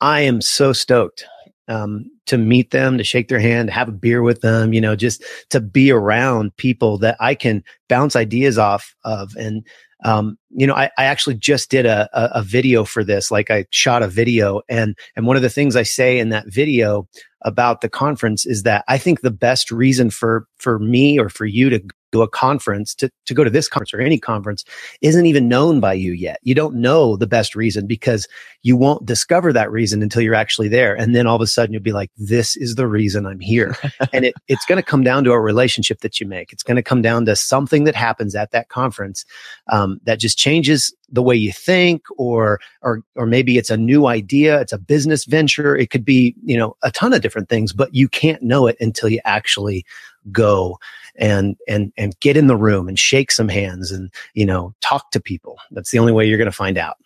I 0.00 0.20
am 0.20 0.40
so 0.40 0.72
stoked 0.72 1.24
um, 1.68 2.04
to 2.26 2.36
meet 2.36 2.72
them, 2.72 2.98
to 2.98 3.04
shake 3.04 3.28
their 3.28 3.40
hand, 3.40 3.68
to 3.68 3.72
have 3.72 3.88
a 3.88 3.92
beer 3.92 4.22
with 4.22 4.40
them, 4.40 4.72
you 4.72 4.80
know, 4.80 4.96
just 4.96 5.22
to 5.50 5.60
be 5.60 5.90
around 5.90 6.56
people 6.56 6.98
that 6.98 7.16
I 7.20 7.34
can 7.34 7.62
bounce 7.88 8.16
ideas 8.16 8.58
off 8.58 8.94
of. 9.04 9.34
And, 9.36 9.64
um, 10.04 10.36
you 10.50 10.66
know, 10.66 10.74
I, 10.74 10.90
I 10.98 11.04
actually 11.04 11.36
just 11.36 11.70
did 11.70 11.86
a, 11.86 12.08
a, 12.12 12.40
a 12.40 12.42
video 12.42 12.84
for 12.84 13.04
this, 13.04 13.30
like 13.30 13.50
I 13.50 13.66
shot 13.70 14.02
a 14.02 14.08
video 14.08 14.62
and, 14.68 14.96
and 15.14 15.26
one 15.26 15.36
of 15.36 15.42
the 15.42 15.50
things 15.50 15.76
I 15.76 15.84
say 15.84 16.18
in 16.18 16.30
that 16.30 16.52
video 16.52 17.06
about 17.42 17.82
the 17.82 17.88
conference 17.88 18.44
is 18.46 18.64
that 18.64 18.84
I 18.88 18.98
think 18.98 19.20
the 19.20 19.30
best 19.30 19.70
reason 19.70 20.10
for, 20.10 20.46
for 20.58 20.78
me 20.78 21.18
or 21.18 21.28
for 21.28 21.46
you 21.46 21.70
to 21.70 21.80
to 22.12 22.22
a 22.22 22.28
conference 22.28 22.94
to, 22.96 23.10
to 23.26 23.34
go 23.34 23.44
to 23.44 23.50
this 23.50 23.68
conference 23.68 23.94
or 23.94 24.00
any 24.00 24.18
conference 24.18 24.64
isn't 25.00 25.26
even 25.26 25.48
known 25.48 25.80
by 25.80 25.92
you 25.92 26.12
yet. 26.12 26.38
You 26.42 26.54
don't 26.54 26.76
know 26.76 27.16
the 27.16 27.26
best 27.26 27.54
reason 27.54 27.86
because 27.86 28.26
you 28.62 28.76
won't 28.76 29.06
discover 29.06 29.52
that 29.52 29.70
reason 29.70 30.02
until 30.02 30.22
you're 30.22 30.34
actually 30.34 30.68
there. 30.68 30.94
And 30.94 31.14
then 31.14 31.26
all 31.26 31.36
of 31.36 31.42
a 31.42 31.46
sudden 31.46 31.72
you'll 31.72 31.82
be 31.82 31.92
like, 31.92 32.10
this 32.16 32.56
is 32.56 32.74
the 32.74 32.86
reason 32.86 33.26
I'm 33.26 33.40
here. 33.40 33.76
and 34.12 34.24
it, 34.26 34.34
it's 34.48 34.66
going 34.66 34.76
to 34.76 34.82
come 34.82 35.02
down 35.02 35.24
to 35.24 35.32
a 35.32 35.40
relationship 35.40 36.00
that 36.00 36.20
you 36.20 36.26
make. 36.26 36.52
It's 36.52 36.62
going 36.62 36.76
to 36.76 36.82
come 36.82 37.02
down 37.02 37.24
to 37.26 37.36
something 37.36 37.84
that 37.84 37.94
happens 37.94 38.34
at 38.34 38.50
that 38.50 38.68
conference 38.68 39.24
um, 39.68 40.00
that 40.04 40.18
just 40.18 40.38
changes 40.38 40.94
the 41.12 41.22
way 41.22 41.34
you 41.34 41.52
think 41.52 42.02
or 42.16 42.60
or 42.82 43.02
or 43.16 43.26
maybe 43.26 43.58
it's 43.58 43.70
a 43.70 43.76
new 43.76 44.06
idea 44.06 44.60
it's 44.60 44.72
a 44.72 44.78
business 44.78 45.24
venture 45.24 45.76
it 45.76 45.90
could 45.90 46.04
be 46.04 46.36
you 46.44 46.56
know 46.56 46.76
a 46.82 46.90
ton 46.92 47.12
of 47.12 47.20
different 47.20 47.48
things 47.48 47.72
but 47.72 47.92
you 47.92 48.08
can't 48.08 48.42
know 48.42 48.66
it 48.68 48.76
until 48.80 49.08
you 49.08 49.20
actually 49.24 49.84
go 50.30 50.78
and 51.16 51.56
and 51.68 51.92
and 51.96 52.18
get 52.20 52.36
in 52.36 52.46
the 52.46 52.56
room 52.56 52.88
and 52.88 52.98
shake 52.98 53.30
some 53.30 53.48
hands 53.48 53.90
and 53.90 54.12
you 54.34 54.46
know 54.46 54.74
talk 54.80 55.10
to 55.12 55.20
people. 55.20 55.56
That's 55.70 55.90
the 55.90 55.98
only 55.98 56.12
way 56.12 56.26
you're 56.26 56.38
going 56.38 56.46
to 56.46 56.52
find 56.52 56.78
out. 56.78 56.96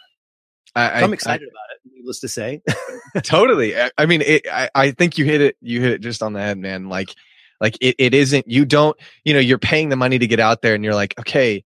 I, 0.76 1.02
am 1.02 1.12
excited 1.12 1.46
I, 1.46 1.50
about 1.50 1.74
it. 1.74 1.92
Needless 1.94 2.20
to 2.20 2.28
say, 2.28 2.62
totally. 3.22 3.80
I, 3.80 3.90
I 3.96 4.06
mean, 4.06 4.22
it, 4.22 4.46
I 4.50 4.70
I 4.74 4.90
think 4.90 5.18
you 5.18 5.24
hit 5.24 5.40
it. 5.40 5.56
You 5.60 5.80
hit 5.80 5.92
it 5.92 6.00
just 6.00 6.22
on 6.22 6.32
the 6.32 6.40
head, 6.40 6.58
man. 6.58 6.88
Like 6.88 7.14
like 7.60 7.76
it, 7.80 7.96
it 7.98 8.14
isn't. 8.14 8.48
You 8.48 8.64
don't. 8.64 8.96
You 9.24 9.34
know, 9.34 9.40
you're 9.40 9.58
paying 9.58 9.88
the 9.88 9.96
money 9.96 10.18
to 10.18 10.26
get 10.26 10.40
out 10.40 10.62
there, 10.62 10.74
and 10.74 10.84
you're 10.84 10.94
like, 10.94 11.18
okay. 11.18 11.64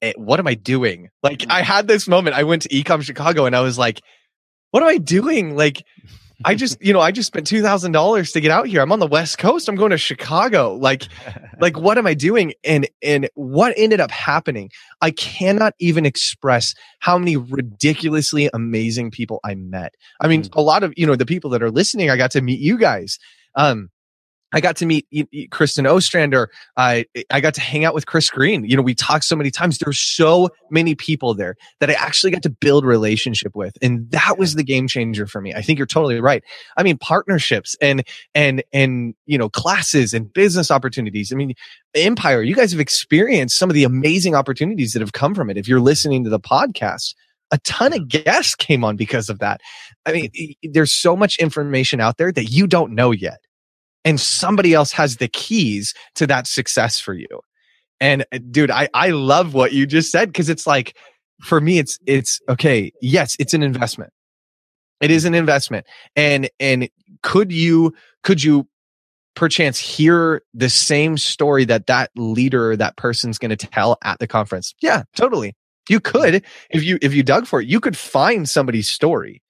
Eh, 0.00 0.12
what 0.16 0.38
am 0.38 0.46
I 0.46 0.54
doing? 0.54 1.10
Like, 1.24 1.44
I 1.50 1.60
mm. 1.60 1.64
had 1.64 1.88
this 1.88 2.06
moment. 2.06 2.36
I 2.36 2.44
went 2.44 2.62
to 2.62 2.68
Ecom 2.68 3.02
Chicago 3.02 3.46
and 3.46 3.56
I 3.56 3.62
was 3.62 3.76
like, 3.76 4.00
what 4.70 4.80
am 4.80 4.88
I 4.88 4.98
doing? 4.98 5.56
Like, 5.56 5.82
I 6.44 6.54
just, 6.54 6.80
you 6.80 6.92
know, 6.92 7.00
I 7.00 7.10
just 7.10 7.26
spent 7.26 7.46
two 7.46 7.62
thousand 7.62 7.92
dollars 7.92 8.32
to 8.32 8.40
get 8.40 8.50
out 8.50 8.68
here. 8.68 8.80
I'm 8.80 8.92
on 8.92 9.00
the 9.00 9.06
West 9.06 9.38
Coast. 9.38 9.68
I'm 9.68 9.74
going 9.74 9.90
to 9.90 9.98
Chicago. 9.98 10.74
Like, 10.74 11.08
like 11.60 11.78
what 11.78 11.98
am 11.98 12.06
I 12.06 12.14
doing? 12.14 12.52
And 12.64 12.88
and 13.02 13.28
what 13.34 13.74
ended 13.76 14.00
up 14.00 14.10
happening? 14.10 14.70
I 15.00 15.10
cannot 15.10 15.74
even 15.80 16.06
express 16.06 16.74
how 17.00 17.18
many 17.18 17.36
ridiculously 17.36 18.48
amazing 18.54 19.10
people 19.10 19.40
I 19.44 19.56
met. 19.56 19.94
I 20.20 20.28
mean, 20.28 20.42
mm. 20.42 20.54
a 20.54 20.60
lot 20.60 20.84
of 20.84 20.94
you 20.96 21.06
know 21.06 21.16
the 21.16 21.26
people 21.26 21.50
that 21.50 21.62
are 21.62 21.70
listening. 21.70 22.10
I 22.10 22.16
got 22.16 22.30
to 22.32 22.40
meet 22.40 22.60
you 22.60 22.78
guys. 22.78 23.18
Um, 23.56 23.90
I 24.52 24.60
got 24.60 24.76
to 24.76 24.86
meet 24.86 25.06
Kristen 25.50 25.86
Ostrander. 25.86 26.50
I 26.76 27.04
I 27.30 27.40
got 27.40 27.54
to 27.54 27.60
hang 27.60 27.84
out 27.84 27.94
with 27.94 28.06
Chris 28.06 28.30
Green. 28.30 28.64
You 28.64 28.76
know, 28.76 28.82
we 28.82 28.94
talked 28.94 29.24
so 29.24 29.36
many 29.36 29.50
times. 29.50 29.78
There's 29.78 29.98
so 29.98 30.48
many 30.70 30.94
people 30.94 31.34
there 31.34 31.56
that 31.80 31.90
I 31.90 31.92
actually 31.94 32.30
got 32.30 32.42
to 32.44 32.50
build 32.50 32.86
relationship 32.86 33.54
with, 33.54 33.76
and 33.82 34.10
that 34.10 34.38
was 34.38 34.54
the 34.54 34.64
game 34.64 34.88
changer 34.88 35.26
for 35.26 35.42
me. 35.42 35.52
I 35.52 35.60
think 35.60 35.78
you're 35.78 35.86
totally 35.86 36.20
right. 36.20 36.42
I 36.78 36.82
mean, 36.82 36.96
partnerships 36.96 37.76
and 37.82 38.02
and 38.34 38.62
and 38.72 39.14
you 39.26 39.36
know, 39.36 39.50
classes 39.50 40.14
and 40.14 40.32
business 40.32 40.70
opportunities. 40.70 41.30
I 41.30 41.36
mean, 41.36 41.52
Empire. 41.94 42.42
You 42.42 42.54
guys 42.54 42.72
have 42.72 42.80
experienced 42.80 43.58
some 43.58 43.68
of 43.68 43.74
the 43.74 43.84
amazing 43.84 44.34
opportunities 44.34 44.94
that 44.94 45.00
have 45.00 45.12
come 45.12 45.34
from 45.34 45.50
it. 45.50 45.58
If 45.58 45.68
you're 45.68 45.80
listening 45.80 46.24
to 46.24 46.30
the 46.30 46.40
podcast, 46.40 47.14
a 47.50 47.58
ton 47.58 47.92
of 47.92 48.08
guests 48.08 48.54
came 48.54 48.82
on 48.82 48.96
because 48.96 49.28
of 49.28 49.40
that. 49.40 49.60
I 50.06 50.12
mean, 50.12 50.54
there's 50.62 50.92
so 50.92 51.16
much 51.16 51.38
information 51.38 52.00
out 52.00 52.16
there 52.16 52.32
that 52.32 52.46
you 52.46 52.66
don't 52.66 52.94
know 52.94 53.10
yet 53.10 53.40
and 54.04 54.20
somebody 54.20 54.74
else 54.74 54.92
has 54.92 55.16
the 55.16 55.28
keys 55.28 55.94
to 56.14 56.26
that 56.26 56.46
success 56.46 57.00
for 57.00 57.14
you. 57.14 57.26
And 58.00 58.24
uh, 58.32 58.38
dude, 58.50 58.70
I, 58.70 58.88
I 58.94 59.10
love 59.10 59.54
what 59.54 59.72
you 59.72 59.86
just 59.86 60.10
said 60.10 60.28
because 60.28 60.48
it's 60.48 60.66
like, 60.66 60.96
for 61.42 61.60
me, 61.60 61.78
it's, 61.78 61.98
it's 62.06 62.40
okay. 62.48 62.92
Yes, 63.00 63.36
it's 63.38 63.54
an 63.54 63.62
investment. 63.62 64.12
It 65.00 65.10
is 65.10 65.24
an 65.24 65.34
investment. 65.34 65.86
And, 66.16 66.48
and 66.58 66.88
could 67.22 67.52
you, 67.52 67.94
could 68.22 68.42
you 68.42 68.68
perchance 69.36 69.78
hear 69.78 70.42
the 70.54 70.68
same 70.68 71.16
story 71.16 71.64
that 71.66 71.86
that 71.86 72.10
leader, 72.16 72.76
that 72.76 72.96
person's 72.96 73.38
going 73.38 73.56
to 73.56 73.66
tell 73.68 73.98
at 74.02 74.18
the 74.18 74.26
conference? 74.26 74.74
Yeah, 74.80 75.04
totally. 75.14 75.54
You 75.88 76.00
could, 76.00 76.44
if 76.70 76.82
you, 76.82 76.98
if 77.00 77.14
you 77.14 77.22
dug 77.22 77.46
for 77.46 77.60
it, 77.60 77.68
you 77.68 77.80
could 77.80 77.96
find 77.96 78.48
somebody's 78.48 78.90
story. 78.90 79.42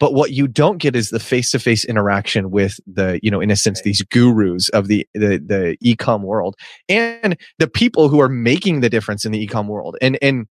But 0.00 0.14
what 0.14 0.32
you 0.32 0.48
don't 0.48 0.78
get 0.78 0.96
is 0.96 1.10
the 1.10 1.20
face 1.20 1.50
to 1.52 1.60
face 1.60 1.84
interaction 1.84 2.50
with 2.50 2.80
the, 2.86 3.20
you 3.22 3.30
know, 3.30 3.40
in 3.40 3.50
a 3.50 3.56
sense, 3.56 3.82
these 3.82 4.02
gurus 4.02 4.68
of 4.70 4.88
the, 4.88 5.06
the, 5.14 5.38
the 5.38 5.76
ecom 5.84 6.22
world 6.22 6.56
and 6.88 7.36
the 7.58 7.68
people 7.68 8.08
who 8.08 8.20
are 8.20 8.28
making 8.28 8.80
the 8.80 8.88
difference 8.88 9.24
in 9.24 9.30
the 9.30 9.46
ecom 9.46 9.66
world. 9.66 9.96
And, 10.00 10.18
and 10.22 10.46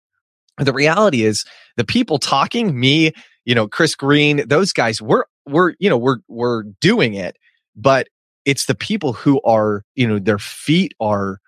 the 0.57 0.73
reality 0.73 1.23
is 1.23 1.45
the 1.77 1.85
people 1.85 2.17
talking, 2.17 2.77
me, 2.77 3.13
you 3.45 3.53
know, 3.53 3.67
Chris 3.67 3.93
Green, 3.93 4.47
those 4.47 4.73
guys, 4.73 5.01
we're, 5.01 5.25
we're, 5.45 5.75
you 5.79 5.89
know, 5.89 5.97
we're, 5.97 6.17
we're 6.27 6.63
doing 6.81 7.13
it, 7.13 7.37
but 7.75 8.07
it's 8.45 8.65
the 8.65 8.75
people 8.75 9.13
who 9.13 9.39
are, 9.43 9.83
you 9.93 10.07
know, 10.07 10.17
their 10.17 10.39
feet 10.39 10.93
are, 10.99 11.39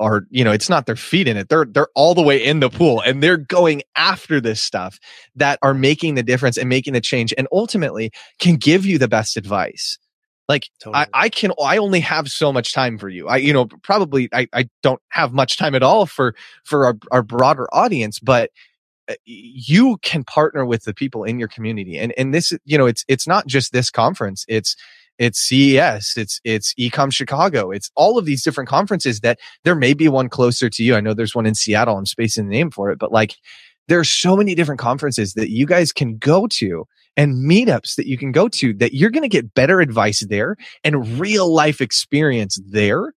are 0.00 0.26
you 0.30 0.42
know 0.42 0.50
it's 0.50 0.68
not 0.68 0.86
their 0.86 0.96
feet 0.96 1.28
in 1.28 1.36
it. 1.36 1.48
They're 1.48 1.66
they're 1.66 1.88
all 1.94 2.14
the 2.14 2.22
way 2.22 2.42
in 2.42 2.60
the 2.60 2.70
pool 2.70 3.00
and 3.02 3.22
they're 3.22 3.36
going 3.36 3.82
after 3.94 4.40
this 4.40 4.60
stuff 4.60 4.98
that 5.36 5.58
are 5.62 5.74
making 5.74 6.16
the 6.16 6.22
difference 6.22 6.56
and 6.56 6.68
making 6.68 6.94
the 6.94 7.00
change 7.00 7.32
and 7.38 7.46
ultimately 7.52 8.10
can 8.38 8.56
give 8.56 8.84
you 8.84 8.98
the 8.98 9.08
best 9.08 9.36
advice. 9.36 9.98
Like 10.48 10.68
totally. 10.82 11.06
I, 11.14 11.26
I 11.26 11.28
can 11.28 11.52
i 11.62 11.76
only 11.76 12.00
have 12.00 12.28
so 12.28 12.52
much 12.52 12.72
time 12.72 12.98
for 12.98 13.08
you. 13.08 13.28
I 13.28 13.36
you 13.36 13.52
know 13.52 13.66
probably 13.82 14.28
i, 14.32 14.48
I 14.52 14.68
don't 14.82 15.00
have 15.10 15.32
much 15.32 15.56
time 15.58 15.76
at 15.76 15.82
all 15.82 16.06
for 16.06 16.34
for 16.64 16.86
our, 16.86 16.96
our 17.12 17.22
broader 17.22 17.68
audience 17.72 18.18
but 18.18 18.50
uh, 19.08 19.14
you 19.24 19.98
can 20.02 20.24
partner 20.24 20.64
with 20.64 20.84
the 20.84 20.94
people 20.94 21.24
in 21.24 21.38
your 21.38 21.48
community 21.48 21.98
and 21.98 22.12
and 22.16 22.34
this 22.34 22.52
you 22.64 22.78
know 22.78 22.86
it's 22.86 23.04
it's 23.06 23.28
not 23.28 23.46
just 23.46 23.72
this 23.72 23.90
conference. 23.90 24.44
It's 24.48 24.76
it's 25.20 25.38
CES, 25.38 26.14
it's 26.16 26.40
it's 26.44 26.74
Ecom 26.74 27.12
Chicago, 27.12 27.70
it's 27.70 27.90
all 27.94 28.18
of 28.18 28.24
these 28.24 28.42
different 28.42 28.68
conferences 28.68 29.20
that 29.20 29.38
there 29.62 29.76
may 29.76 29.92
be 29.92 30.08
one 30.08 30.30
closer 30.30 30.68
to 30.70 30.82
you. 30.82 30.96
I 30.96 31.00
know 31.00 31.14
there's 31.14 31.34
one 31.34 31.46
in 31.46 31.54
Seattle. 31.54 31.98
I'm 31.98 32.06
spacing 32.06 32.48
the 32.48 32.56
name 32.56 32.70
for 32.70 32.90
it, 32.90 32.98
but 32.98 33.12
like 33.12 33.36
there's 33.86 34.08
so 34.08 34.34
many 34.34 34.54
different 34.54 34.80
conferences 34.80 35.34
that 35.34 35.50
you 35.50 35.66
guys 35.66 35.92
can 35.92 36.16
go 36.16 36.46
to 36.46 36.86
and 37.16 37.34
meetups 37.48 37.96
that 37.96 38.06
you 38.06 38.16
can 38.16 38.32
go 38.32 38.48
to 38.48 38.72
that 38.74 38.94
you're 38.94 39.10
going 39.10 39.22
to 39.22 39.28
get 39.28 39.52
better 39.52 39.80
advice 39.80 40.24
there 40.28 40.56
and 40.84 41.20
real 41.20 41.52
life 41.52 41.80
experience 41.80 42.58
there 42.66 43.12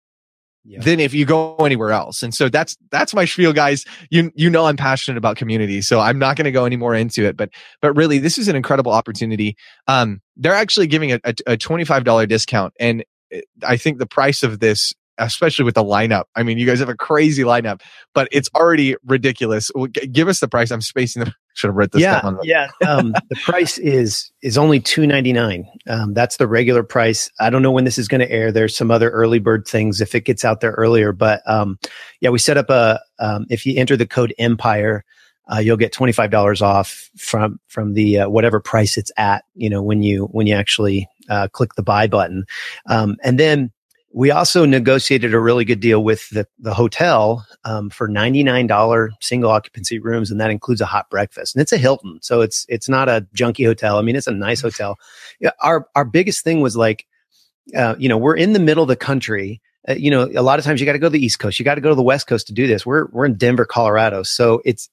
yeah. 0.63 0.79
than 0.79 0.99
if 0.99 1.13
you 1.13 1.25
go 1.25 1.55
anywhere 1.57 1.91
else. 1.91 2.21
And 2.21 2.33
so 2.33 2.49
that's 2.49 2.77
that's 2.91 3.13
my 3.13 3.25
spiel, 3.25 3.53
guys. 3.53 3.85
You 4.09 4.31
you 4.35 4.49
know 4.49 4.65
I'm 4.65 4.77
passionate 4.77 5.17
about 5.17 5.37
community, 5.37 5.81
so 5.81 5.99
I'm 5.99 6.19
not 6.19 6.35
going 6.35 6.45
to 6.45 6.51
go 6.51 6.65
any 6.65 6.77
more 6.77 6.95
into 6.95 7.25
it. 7.25 7.35
But 7.35 7.49
but 7.81 7.93
really, 7.93 8.19
this 8.19 8.37
is 8.37 8.47
an 8.47 8.55
incredible 8.55 8.91
opportunity. 8.91 9.55
Um, 9.87 10.21
they're 10.37 10.53
actually 10.53 10.87
giving 10.87 11.11
a, 11.11 11.19
a, 11.23 11.35
a 11.47 11.57
$25 11.57 12.27
discount, 12.27 12.73
and 12.79 13.03
eh, 13.31 13.41
I 13.63 13.77
think 13.77 13.97
the 13.99 14.07
price 14.07 14.43
of 14.43 14.59
this 14.59 14.93
especially 15.17 15.65
with 15.65 15.75
the 15.75 15.83
lineup. 15.83 16.23
I 16.35 16.43
mean, 16.43 16.57
you 16.57 16.65
guys 16.65 16.79
have 16.79 16.89
a 16.89 16.95
crazy 16.95 17.43
lineup, 17.43 17.81
but 18.13 18.27
it's 18.31 18.49
already 18.55 18.95
ridiculous. 19.05 19.71
Give 20.11 20.27
us 20.27 20.39
the 20.39 20.47
price. 20.47 20.71
I'm 20.71 20.81
spacing 20.81 21.23
the. 21.23 21.33
Should 21.53 21.67
have 21.67 21.75
read 21.75 21.91
this. 21.91 22.01
Yeah, 22.01 22.31
yeah. 22.43 22.69
Um, 22.87 23.11
the 23.27 23.35
price 23.43 23.77
is 23.77 24.31
is 24.41 24.57
only 24.57 24.79
two 24.79 25.05
ninety 25.05 25.33
nine. 25.33 25.67
Um, 25.85 26.13
that's 26.13 26.37
the 26.37 26.47
regular 26.47 26.81
price. 26.81 27.29
I 27.41 27.49
don't 27.49 27.61
know 27.61 27.71
when 27.71 27.83
this 27.83 27.97
is 27.97 28.07
going 28.07 28.21
to 28.21 28.31
air. 28.31 28.53
There's 28.53 28.75
some 28.75 28.89
other 28.89 29.09
early 29.09 29.39
bird 29.39 29.67
things 29.67 29.99
if 29.99 30.15
it 30.15 30.23
gets 30.23 30.45
out 30.45 30.61
there 30.61 30.71
earlier. 30.71 31.11
But 31.11 31.41
um, 31.45 31.77
yeah, 32.21 32.29
we 32.29 32.39
set 32.39 32.55
up 32.55 32.69
a. 32.69 33.01
Um, 33.19 33.47
if 33.49 33.65
you 33.65 33.77
enter 33.77 33.97
the 33.97 34.07
code 34.07 34.33
Empire. 34.39 35.03
Uh, 35.51 35.57
you'll 35.57 35.75
get 35.75 35.91
twenty 35.91 36.13
five 36.13 36.31
dollars 36.31 36.61
off 36.61 37.09
from 37.17 37.59
from 37.67 37.93
the 37.93 38.19
uh, 38.19 38.29
whatever 38.29 38.61
price 38.61 38.95
it's 38.95 39.11
at. 39.17 39.43
You 39.53 39.69
know 39.69 39.81
when 39.81 40.01
you 40.01 40.27
when 40.27 40.47
you 40.47 40.55
actually 40.55 41.09
uh, 41.29 41.49
click 41.49 41.73
the 41.73 41.83
buy 41.83 42.07
button, 42.07 42.45
um, 42.87 43.17
and 43.21 43.37
then 43.37 43.71
we 44.13 44.31
also 44.31 44.65
negotiated 44.65 45.33
a 45.33 45.39
really 45.39 45.63
good 45.63 45.79
deal 45.79 46.03
with 46.03 46.29
the, 46.29 46.45
the 46.59 46.73
hotel 46.73 47.45
um, 47.63 47.89
for 47.89 48.09
$99 48.09 49.09
single 49.21 49.51
occupancy 49.51 49.99
rooms, 49.99 50.31
and 50.31 50.41
that 50.41 50.51
includes 50.51 50.81
a 50.81 50.85
hot 50.85 51.09
breakfast. 51.09 51.55
And 51.55 51.61
it's 51.61 51.71
a 51.71 51.77
Hilton, 51.77 52.19
so 52.21 52.41
it's 52.41 52.65
it's 52.67 52.89
not 52.89 53.07
a 53.07 53.25
junky 53.35 53.65
hotel. 53.65 53.97
I 53.97 54.01
mean, 54.01 54.15
it's 54.15 54.27
a 54.27 54.31
nice 54.31 54.61
hotel. 54.61 54.97
Yeah, 55.39 55.51
our 55.61 55.87
our 55.95 56.05
biggest 56.05 56.43
thing 56.43 56.61
was 56.61 56.75
like, 56.75 57.05
uh, 57.75 57.95
you 57.97 58.09
know, 58.09 58.17
we're 58.17 58.35
in 58.35 58.53
the 58.53 58.59
middle 58.59 58.83
of 58.83 58.89
the 58.89 58.95
country. 58.95 59.61
Uh, 59.87 59.93
you 59.93 60.11
know, 60.11 60.29
a 60.35 60.43
lot 60.43 60.59
of 60.59 60.65
times 60.65 60.79
you 60.79 60.85
got 60.85 60.93
to 60.93 60.99
go 60.99 61.07
to 61.07 61.11
the 61.11 61.25
East 61.25 61.39
Coast, 61.39 61.57
you 61.57 61.65
got 61.65 61.75
to 61.75 61.81
go 61.81 61.89
to 61.89 61.95
the 61.95 62.03
West 62.03 62.27
Coast 62.27 62.47
to 62.47 62.53
do 62.53 62.67
this. 62.67 62.85
We're 62.85 63.07
we're 63.11 63.25
in 63.25 63.35
Denver, 63.35 63.65
Colorado, 63.65 64.23
so 64.23 64.61
it's 64.65 64.89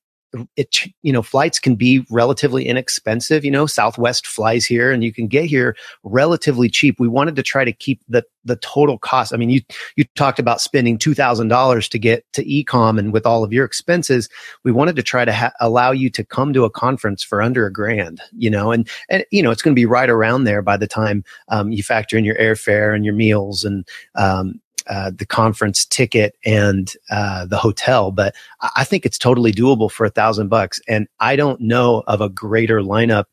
it 0.56 0.76
you 1.02 1.12
know 1.12 1.22
flights 1.22 1.58
can 1.58 1.74
be 1.74 2.04
relatively 2.10 2.66
inexpensive 2.66 3.44
you 3.44 3.50
know 3.50 3.66
southwest 3.66 4.26
flies 4.26 4.66
here 4.66 4.92
and 4.92 5.02
you 5.02 5.12
can 5.12 5.26
get 5.26 5.46
here 5.46 5.74
relatively 6.02 6.68
cheap. 6.68 7.00
We 7.00 7.08
wanted 7.08 7.36
to 7.36 7.42
try 7.42 7.64
to 7.64 7.72
keep 7.72 8.02
the 8.08 8.24
the 8.44 8.56
total 8.56 8.98
cost. 8.98 9.32
I 9.32 9.36
mean 9.36 9.50
you 9.50 9.60
you 9.96 10.04
talked 10.16 10.38
about 10.38 10.60
spending 10.60 10.98
$2000 10.98 11.88
to 11.88 11.98
get 11.98 12.24
to 12.32 12.44
ecom 12.44 12.98
and 12.98 13.12
with 13.12 13.26
all 13.26 13.42
of 13.42 13.52
your 13.52 13.64
expenses 13.64 14.28
we 14.64 14.72
wanted 14.72 14.96
to 14.96 15.02
try 15.02 15.24
to 15.24 15.32
ha- 15.32 15.52
allow 15.60 15.92
you 15.92 16.10
to 16.10 16.24
come 16.24 16.52
to 16.52 16.64
a 16.64 16.70
conference 16.70 17.22
for 17.22 17.40
under 17.42 17.66
a 17.66 17.72
grand 17.72 18.20
you 18.32 18.50
know 18.50 18.70
and 18.70 18.88
and 19.08 19.24
you 19.30 19.42
know 19.42 19.50
it's 19.50 19.62
going 19.62 19.74
to 19.74 19.80
be 19.80 19.86
right 19.86 20.10
around 20.10 20.44
there 20.44 20.62
by 20.62 20.76
the 20.76 20.86
time 20.86 21.24
um, 21.48 21.72
you 21.72 21.82
factor 21.82 22.16
in 22.16 22.24
your 22.24 22.36
airfare 22.36 22.94
and 22.94 23.04
your 23.04 23.14
meals 23.14 23.64
and 23.64 23.86
um, 24.14 24.60
uh, 24.88 25.10
the 25.14 25.26
conference 25.26 25.84
ticket 25.84 26.34
and 26.44 26.94
uh, 27.10 27.44
the 27.46 27.58
hotel, 27.58 28.10
but 28.10 28.34
I 28.76 28.84
think 28.84 29.04
it's 29.04 29.18
totally 29.18 29.52
doable 29.52 29.90
for 29.90 30.06
a 30.06 30.10
thousand 30.10 30.48
bucks. 30.48 30.80
And 30.88 31.08
I 31.20 31.36
don't 31.36 31.60
know 31.60 32.02
of 32.06 32.20
a 32.20 32.28
greater 32.28 32.80
lineup, 32.80 33.24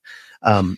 um, 0.43 0.78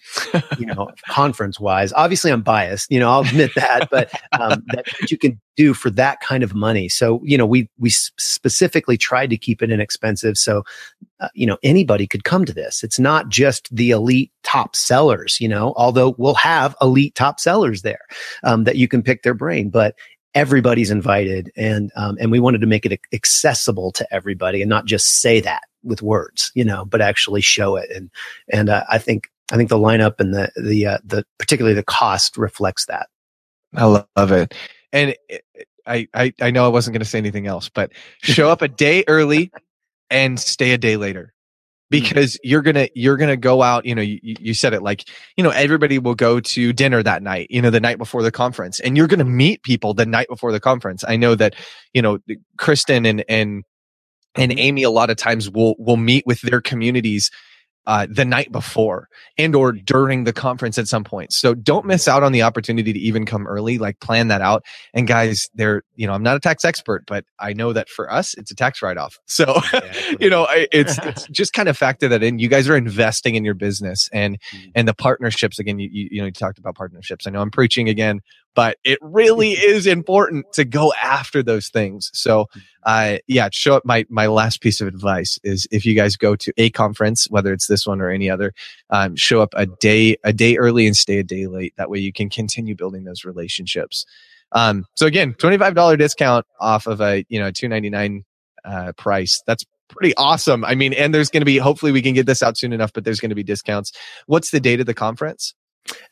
you 0.58 0.66
know, 0.66 0.92
conference 1.10 1.60
wise. 1.60 1.92
Obviously, 1.94 2.32
I'm 2.32 2.42
biased, 2.42 2.92
you 2.92 3.00
know, 3.00 3.10
I'll 3.10 3.22
admit 3.22 3.52
that, 3.56 3.90
but 3.92 4.12
um, 4.40 4.64
that, 4.68 4.88
you 5.12 5.18
can 5.18 5.40
do 5.56 5.74
for 5.74 5.90
that 5.90 6.22
kind 6.22 6.44
of 6.44 6.54
money. 6.54 6.88
So, 6.90 7.22
you 7.24 7.38
know, 7.38 7.46
we 7.46 7.70
we 7.78 7.90
specifically 7.90 8.98
tried 8.98 9.30
to 9.32 9.38
keep 9.38 9.62
it 9.62 9.72
inexpensive, 9.72 10.38
so 10.38 10.64
uh, 11.20 11.30
you 11.34 11.48
know 11.48 11.58
anybody 11.64 12.08
could 12.08 12.24
come 12.24 12.46
to 12.46 12.54
this. 12.54 12.84
It's 12.84 13.00
not 13.00 13.30
just 13.30 13.76
the 13.76 13.92
elite 13.92 14.32
top 14.44 14.76
sellers, 14.76 15.42
you 15.42 15.48
know, 15.50 15.74
although 15.76 16.16
we'll 16.18 16.36
have 16.36 16.76
elite 16.82 17.16
top 17.16 17.40
sellers 17.40 17.82
there 17.82 18.06
um, 18.44 18.64
that 18.64 18.78
you 18.78 18.88
can 18.88 19.02
pick 19.02 19.24
their 19.24 19.34
brain, 19.34 19.70
but 19.70 19.96
everybody's 20.38 20.92
invited 20.92 21.52
and 21.58 21.92
um, 21.96 22.16
and 22.22 22.32
we 22.32 22.40
wanted 22.40 22.62
to 22.62 22.68
make 22.68 22.86
it 22.86 23.00
accessible 23.12 23.92
to 23.92 24.08
everybody 24.14 24.62
and 24.62 24.70
not 24.70 24.86
just 24.86 25.20
say 25.20 25.40
that 25.40 25.64
with 25.84 26.04
words 26.04 26.52
you 26.54 26.64
know 26.64 26.86
but 26.86 27.02
actually 27.02 27.42
show 27.42 27.76
it. 27.76 27.90
And 27.90 28.12
and 28.54 28.70
uh, 28.70 28.84
i 28.88 29.00
think 29.00 29.32
i 29.52 29.58
think 29.58 29.70
the 29.70 29.80
lineup 29.80 30.20
and 30.20 30.36
the 30.36 30.52
the 30.56 30.86
uh, 30.86 30.98
the 31.04 31.26
particularly 31.40 31.74
the 31.74 31.84
cost 31.84 32.38
reflects 32.38 32.86
that. 32.86 33.10
I 33.76 33.86
love 33.86 34.32
it. 34.32 34.54
And 34.94 35.16
i 35.88 36.08
i, 36.14 36.32
I 36.40 36.52
know 36.52 36.66
i 36.66 36.70
wasn't 36.70 36.94
going 36.94 37.02
to 37.02 37.10
say 37.10 37.18
anything 37.18 37.48
else 37.48 37.68
but 37.68 37.92
show 38.22 38.50
up 38.52 38.62
a 38.62 38.68
day 38.68 39.04
early 39.08 39.52
and 40.12 40.40
stay 40.40 40.72
a 40.72 40.78
day 40.78 40.98
later. 40.98 41.34
Because 41.90 42.38
you're 42.44 42.62
gonna 42.62 42.88
you're 42.96 43.18
gonna 43.18 43.38
go 43.38 43.62
out 43.62 43.86
you 43.86 43.96
know 43.96 44.02
you, 44.02 44.20
you 44.22 44.54
said 44.54 44.74
it 44.74 44.82
like 44.82 45.08
you 45.38 45.44
know 45.44 45.52
everybody 45.52 46.00
will 46.00 46.16
go 46.16 46.40
to 46.40 46.74
dinner 46.74 47.02
that 47.02 47.24
night 47.24 47.48
you 47.50 47.62
know 47.62 47.70
the 47.70 47.80
night 47.80 47.98
before 47.98 48.24
the 48.24 48.32
conference 48.32 48.80
and 48.80 48.98
you're 48.98 49.08
gonna 49.08 49.24
meet 49.24 49.64
people 49.64 49.94
the 49.94 50.06
night 50.06 50.28
before 50.28 50.52
the 50.52 50.60
conference 50.60 51.04
i 51.08 51.16
know 51.16 51.36
that 51.36 51.56
you 51.94 52.02
know 52.02 52.20
kristen 52.58 53.06
and 53.06 53.24
and 53.30 53.64
and 54.36 54.52
mm-hmm. 54.52 54.60
amy 54.60 54.84
a 54.84 54.90
lot 54.90 55.10
of 55.10 55.18
times 55.18 55.50
will 55.50 55.76
will 55.80 55.98
meet 55.98 56.26
with 56.26 56.42
their 56.42 56.62
communities 56.62 57.32
uh, 57.88 58.06
the 58.10 58.26
night 58.26 58.52
before 58.52 59.08
and 59.38 59.56
or 59.56 59.72
during 59.72 60.26
the 60.26 60.34
conference 60.34 60.78
at 60.78 60.90
some 60.90 61.06
point. 61.06 61.32
So 61.32 61.56
don't 61.56 61.86
miss 61.86 62.08
out 62.08 62.22
on 62.22 62.34
the 62.34 62.42
opportunity 62.42 62.92
to 62.92 63.00
even 63.00 63.26
come 63.26 63.48
early, 63.48 63.78
like 63.78 64.00
plan 64.02 64.28
that 64.28 64.42
out. 64.42 64.64
And 64.94 65.08
guys, 65.08 65.50
there, 65.56 65.84
you 65.96 66.06
know, 66.06 66.12
I'm 66.12 66.22
not 66.22 66.36
a 66.36 66.40
tax 66.42 66.66
expert, 66.66 67.06
but 67.08 67.24
I 67.40 67.54
know 67.54 67.72
that 67.72 67.88
for 67.88 68.12
us, 68.12 68.34
it's 68.34 68.52
a 68.52 68.56
tax 68.56 68.82
write 68.82 68.98
off. 68.98 69.18
So, 69.38 69.62
you 70.20 70.32
know, 70.32 70.48
it's, 70.50 70.98
it's 71.04 71.28
just 71.28 71.54
kind 71.54 71.70
of 71.70 71.78
factor 71.78 72.08
that 72.08 72.24
in. 72.24 72.40
You 72.40 72.48
guys 72.48 72.68
are 72.68 72.76
investing 72.76 73.36
in 73.36 73.46
your 73.46 73.54
business 73.54 74.10
and, 74.12 74.40
mm-hmm. 74.52 74.70
and 74.74 74.88
the 74.88 74.96
partnerships 74.96 75.60
again, 75.60 75.78
you, 75.78 75.88
you, 75.92 76.10
you 76.12 76.22
know, 76.22 76.26
you 76.26 76.32
talked 76.32 76.58
about 76.58 76.74
partnerships. 76.76 77.28
I 77.28 77.30
know 77.30 77.40
I'm 77.40 77.52
preaching 77.52 77.88
again, 77.88 78.22
but 78.58 78.80
it 78.84 78.98
really 79.04 79.52
is 79.52 79.86
important 79.86 80.52
to 80.52 80.66
go 80.66 80.92
after 81.00 81.44
those 81.44 81.70
things. 81.70 82.10
So, 82.16 82.48
uh, 82.88 83.18
yeah, 83.28 83.50
show 83.52 83.76
up. 83.76 83.86
My, 83.86 84.04
my 84.10 84.26
last 84.26 84.62
piece 84.62 84.82
of 84.82 84.88
advice 84.88 85.38
is 85.44 85.68
if 85.70 85.86
you 85.86 85.94
guys 85.94 86.16
go 86.16 86.36
to 86.38 86.52
a 86.58 86.72
conference, 86.72 87.30
whether 87.30 87.54
it's 87.54 87.68
this 87.68 87.86
one 87.86 88.02
or 88.02 88.10
any 88.10 88.32
other, 88.32 88.56
um, 88.90 89.16
show 89.16 89.44
up 89.44 89.54
a 89.56 89.68
day, 89.68 90.18
a 90.24 90.34
day 90.34 90.58
early 90.58 90.88
and 90.88 90.98
stay 90.98 91.20
a 91.20 91.24
day 91.24 91.46
late. 91.46 91.76
That 91.78 91.92
way 91.92 92.00
you 92.00 92.12
can 92.12 92.32
continue 92.32 92.74
building 92.74 93.04
those 93.04 93.26
relationships. 93.26 94.08
Um, 94.54 94.86
so 94.96 95.06
again, 95.06 95.36
$25 95.36 96.00
discount 96.00 96.48
off 96.60 96.88
of 96.88 97.00
a, 97.00 97.26
you 97.30 97.38
know, 97.38 97.52
299, 97.52 98.24
uh, 98.66 98.92
price. 98.98 99.44
That's 99.46 99.66
pretty 99.88 100.16
awesome. 100.16 100.66
I 100.66 100.74
mean, 100.74 100.94
and 100.94 101.14
there's 101.14 101.30
going 101.30 101.42
to 101.42 101.46
be, 101.46 101.60
hopefully 101.60 101.92
we 101.92 102.02
can 102.02 102.16
get 102.16 102.26
this 102.26 102.42
out 102.42 102.58
soon 102.58 102.74
enough, 102.74 102.92
but 102.92 103.04
there's 103.04 103.20
going 103.20 103.30
to 103.30 103.36
be 103.36 103.44
discounts. 103.44 103.92
What's 104.26 104.50
the 104.50 104.60
date 104.60 104.80
of 104.80 104.88
the 104.88 104.96
conference? 104.96 105.54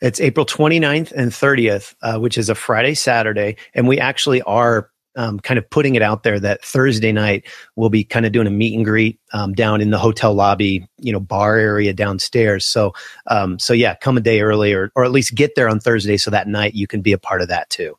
It's 0.02 0.20
April 0.20 0.46
29th 0.46 1.12
and 1.12 1.32
30th, 1.32 1.96
uh, 2.02 2.20
which 2.20 2.38
is 2.38 2.50
a 2.50 2.56
Friday, 2.56 2.94
Saturday. 2.94 3.58
And 3.74 3.88
we 3.88 4.00
actually 4.00 4.42
are 4.44 4.90
um, 5.16 5.40
kind 5.40 5.58
of 5.58 5.70
putting 5.70 5.96
it 5.96 6.02
out 6.02 6.24
there 6.24 6.40
that 6.40 6.64
Thursday 6.64 7.12
night 7.12 7.46
we'll 7.76 7.90
be 7.90 8.04
kind 8.04 8.26
of 8.26 8.32
doing 8.32 8.48
a 8.48 8.52
meet 8.52 8.76
and 8.76 8.86
greet 8.86 9.20
um, 9.34 9.54
down 9.54 9.82
in 9.82 9.90
the 9.90 9.98
hotel 9.98 10.34
lobby, 10.34 10.88
you 11.00 11.12
know, 11.12 11.20
bar 11.20 11.58
area 11.58 11.94
downstairs. 11.94 12.66
So, 12.66 12.94
um, 13.28 13.58
so 13.60 13.74
yeah, 13.74 13.96
come 13.96 14.18
a 14.18 14.22
day 14.22 14.42
early 14.42 14.74
or, 14.74 14.92
or 14.96 15.06
at 15.06 15.12
least 15.12 15.36
get 15.36 15.56
there 15.56 15.70
on 15.70 15.80
Thursday 15.80 16.18
so 16.18 16.32
that 16.32 16.48
night 16.48 16.74
you 16.74 16.88
can 16.88 17.02
be 17.02 17.14
a 17.14 17.18
part 17.18 17.42
of 17.42 17.48
that 17.48 17.70
too. 17.70 17.98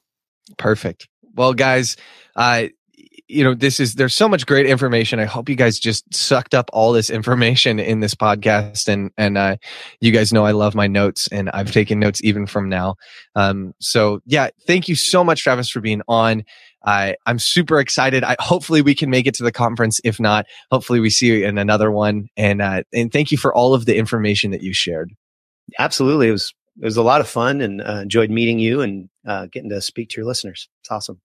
Perfect. 0.58 1.08
Well, 1.34 1.54
guys, 1.54 1.96
uh, 2.34 2.68
you 3.28 3.42
know, 3.42 3.54
this 3.54 3.80
is, 3.80 3.94
there's 3.94 4.14
so 4.14 4.28
much 4.28 4.46
great 4.46 4.66
information. 4.66 5.18
I 5.18 5.24
hope 5.24 5.48
you 5.48 5.56
guys 5.56 5.78
just 5.78 6.14
sucked 6.14 6.54
up 6.54 6.70
all 6.72 6.92
this 6.92 7.10
information 7.10 7.78
in 7.78 8.00
this 8.00 8.14
podcast. 8.14 8.88
And, 8.88 9.10
and, 9.18 9.36
uh, 9.36 9.56
you 10.00 10.12
guys 10.12 10.32
know 10.32 10.44
I 10.44 10.52
love 10.52 10.74
my 10.74 10.86
notes 10.86 11.28
and 11.28 11.50
I've 11.50 11.72
taken 11.72 11.98
notes 11.98 12.22
even 12.22 12.46
from 12.46 12.68
now. 12.68 12.96
Um, 13.34 13.74
so 13.80 14.20
yeah, 14.26 14.48
thank 14.66 14.88
you 14.88 14.94
so 14.94 15.24
much, 15.24 15.42
Travis, 15.42 15.68
for 15.68 15.80
being 15.80 16.02
on. 16.08 16.44
I, 16.84 17.16
I'm 17.26 17.40
super 17.40 17.80
excited. 17.80 18.22
I, 18.22 18.36
hopefully 18.38 18.80
we 18.80 18.94
can 18.94 19.10
make 19.10 19.26
it 19.26 19.34
to 19.34 19.42
the 19.42 19.50
conference. 19.50 20.00
If 20.04 20.20
not, 20.20 20.46
hopefully 20.70 21.00
we 21.00 21.10
see 21.10 21.26
you 21.26 21.46
in 21.46 21.58
another 21.58 21.90
one. 21.90 22.28
And, 22.36 22.62
uh, 22.62 22.84
and 22.92 23.12
thank 23.12 23.32
you 23.32 23.38
for 23.38 23.52
all 23.52 23.74
of 23.74 23.86
the 23.86 23.96
information 23.96 24.52
that 24.52 24.62
you 24.62 24.72
shared. 24.72 25.12
Absolutely. 25.80 26.28
It 26.28 26.32
was, 26.32 26.54
it 26.80 26.84
was 26.84 26.96
a 26.96 27.02
lot 27.02 27.20
of 27.20 27.28
fun 27.28 27.60
and 27.60 27.82
uh, 27.82 28.00
enjoyed 28.02 28.30
meeting 28.30 28.60
you 28.60 28.82
and 28.82 29.08
uh, 29.26 29.46
getting 29.50 29.70
to 29.70 29.80
speak 29.80 30.10
to 30.10 30.20
your 30.20 30.26
listeners. 30.26 30.68
It's 30.82 30.90
awesome. 30.92 31.20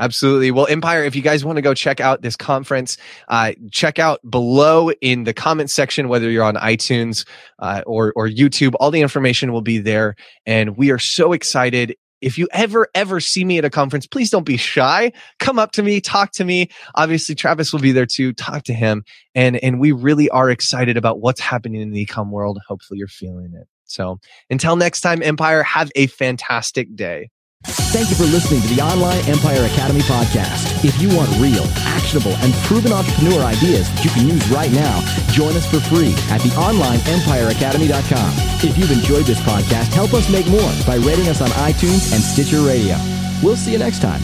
Absolutely. 0.00 0.50
Well, 0.50 0.66
Empire, 0.66 1.04
if 1.04 1.14
you 1.14 1.20
guys 1.20 1.44
want 1.44 1.56
to 1.56 1.62
go 1.62 1.74
check 1.74 2.00
out 2.00 2.22
this 2.22 2.34
conference, 2.34 2.96
uh, 3.28 3.52
check 3.70 3.98
out 3.98 4.18
below 4.28 4.90
in 5.02 5.24
the 5.24 5.34
comment 5.34 5.70
section, 5.70 6.08
whether 6.08 6.30
you're 6.30 6.42
on 6.42 6.56
iTunes 6.56 7.26
uh, 7.58 7.82
or, 7.86 8.14
or 8.16 8.26
YouTube, 8.26 8.72
all 8.80 8.90
the 8.90 9.02
information 9.02 9.52
will 9.52 9.60
be 9.60 9.76
there. 9.76 10.16
And 10.46 10.78
we 10.78 10.90
are 10.90 10.98
so 10.98 11.34
excited. 11.34 11.96
If 12.22 12.38
you 12.38 12.48
ever, 12.52 12.88
ever 12.94 13.20
see 13.20 13.44
me 13.44 13.58
at 13.58 13.66
a 13.66 13.70
conference, 13.70 14.06
please 14.06 14.30
don't 14.30 14.44
be 14.44 14.56
shy. 14.56 15.12
Come 15.38 15.58
up 15.58 15.72
to 15.72 15.82
me, 15.82 16.00
talk 16.00 16.32
to 16.32 16.46
me. 16.46 16.70
Obviously, 16.94 17.34
Travis 17.34 17.70
will 17.70 17.80
be 17.80 17.92
there 17.92 18.06
too. 18.06 18.32
Talk 18.32 18.62
to 18.64 18.74
him. 18.74 19.04
And, 19.34 19.62
and 19.62 19.78
we 19.78 19.92
really 19.92 20.30
are 20.30 20.48
excited 20.48 20.96
about 20.96 21.20
what's 21.20 21.40
happening 21.40 21.82
in 21.82 21.90
the 21.90 22.06
ecom 22.06 22.30
world. 22.30 22.58
Hopefully 22.66 22.96
you're 22.96 23.08
feeling 23.08 23.52
it. 23.54 23.68
So 23.84 24.18
until 24.48 24.76
next 24.76 25.02
time, 25.02 25.22
Empire, 25.22 25.62
have 25.62 25.90
a 25.94 26.06
fantastic 26.06 26.96
day. 26.96 27.28
Thank 27.64 28.08
you 28.08 28.16
for 28.16 28.24
listening 28.24 28.62
to 28.62 28.68
the 28.74 28.80
Online 28.80 29.18
Empire 29.28 29.66
Academy 29.66 30.00
podcast. 30.00 30.82
If 30.84 31.00
you 31.00 31.14
want 31.14 31.28
real, 31.38 31.64
actionable, 31.84 32.32
and 32.40 32.54
proven 32.64 32.90
entrepreneur 32.92 33.42
ideas 33.42 33.90
that 33.90 34.04
you 34.04 34.10
can 34.10 34.26
use 34.26 34.48
right 34.50 34.72
now, 34.72 35.00
join 35.32 35.54
us 35.56 35.66
for 35.70 35.78
free 35.80 36.12
at 36.30 36.40
theonlineempireacademy.com. 36.40 38.32
If 38.66 38.78
you've 38.78 38.90
enjoyed 38.90 39.26
this 39.26 39.40
podcast, 39.40 39.92
help 39.92 40.14
us 40.14 40.30
make 40.30 40.46
more 40.46 40.72
by 40.86 40.96
rating 40.96 41.28
us 41.28 41.42
on 41.42 41.50
iTunes 41.50 42.12
and 42.14 42.22
Stitcher 42.22 42.62
Radio. 42.62 42.96
We'll 43.42 43.56
see 43.56 43.72
you 43.72 43.78
next 43.78 44.00
time. 44.00 44.22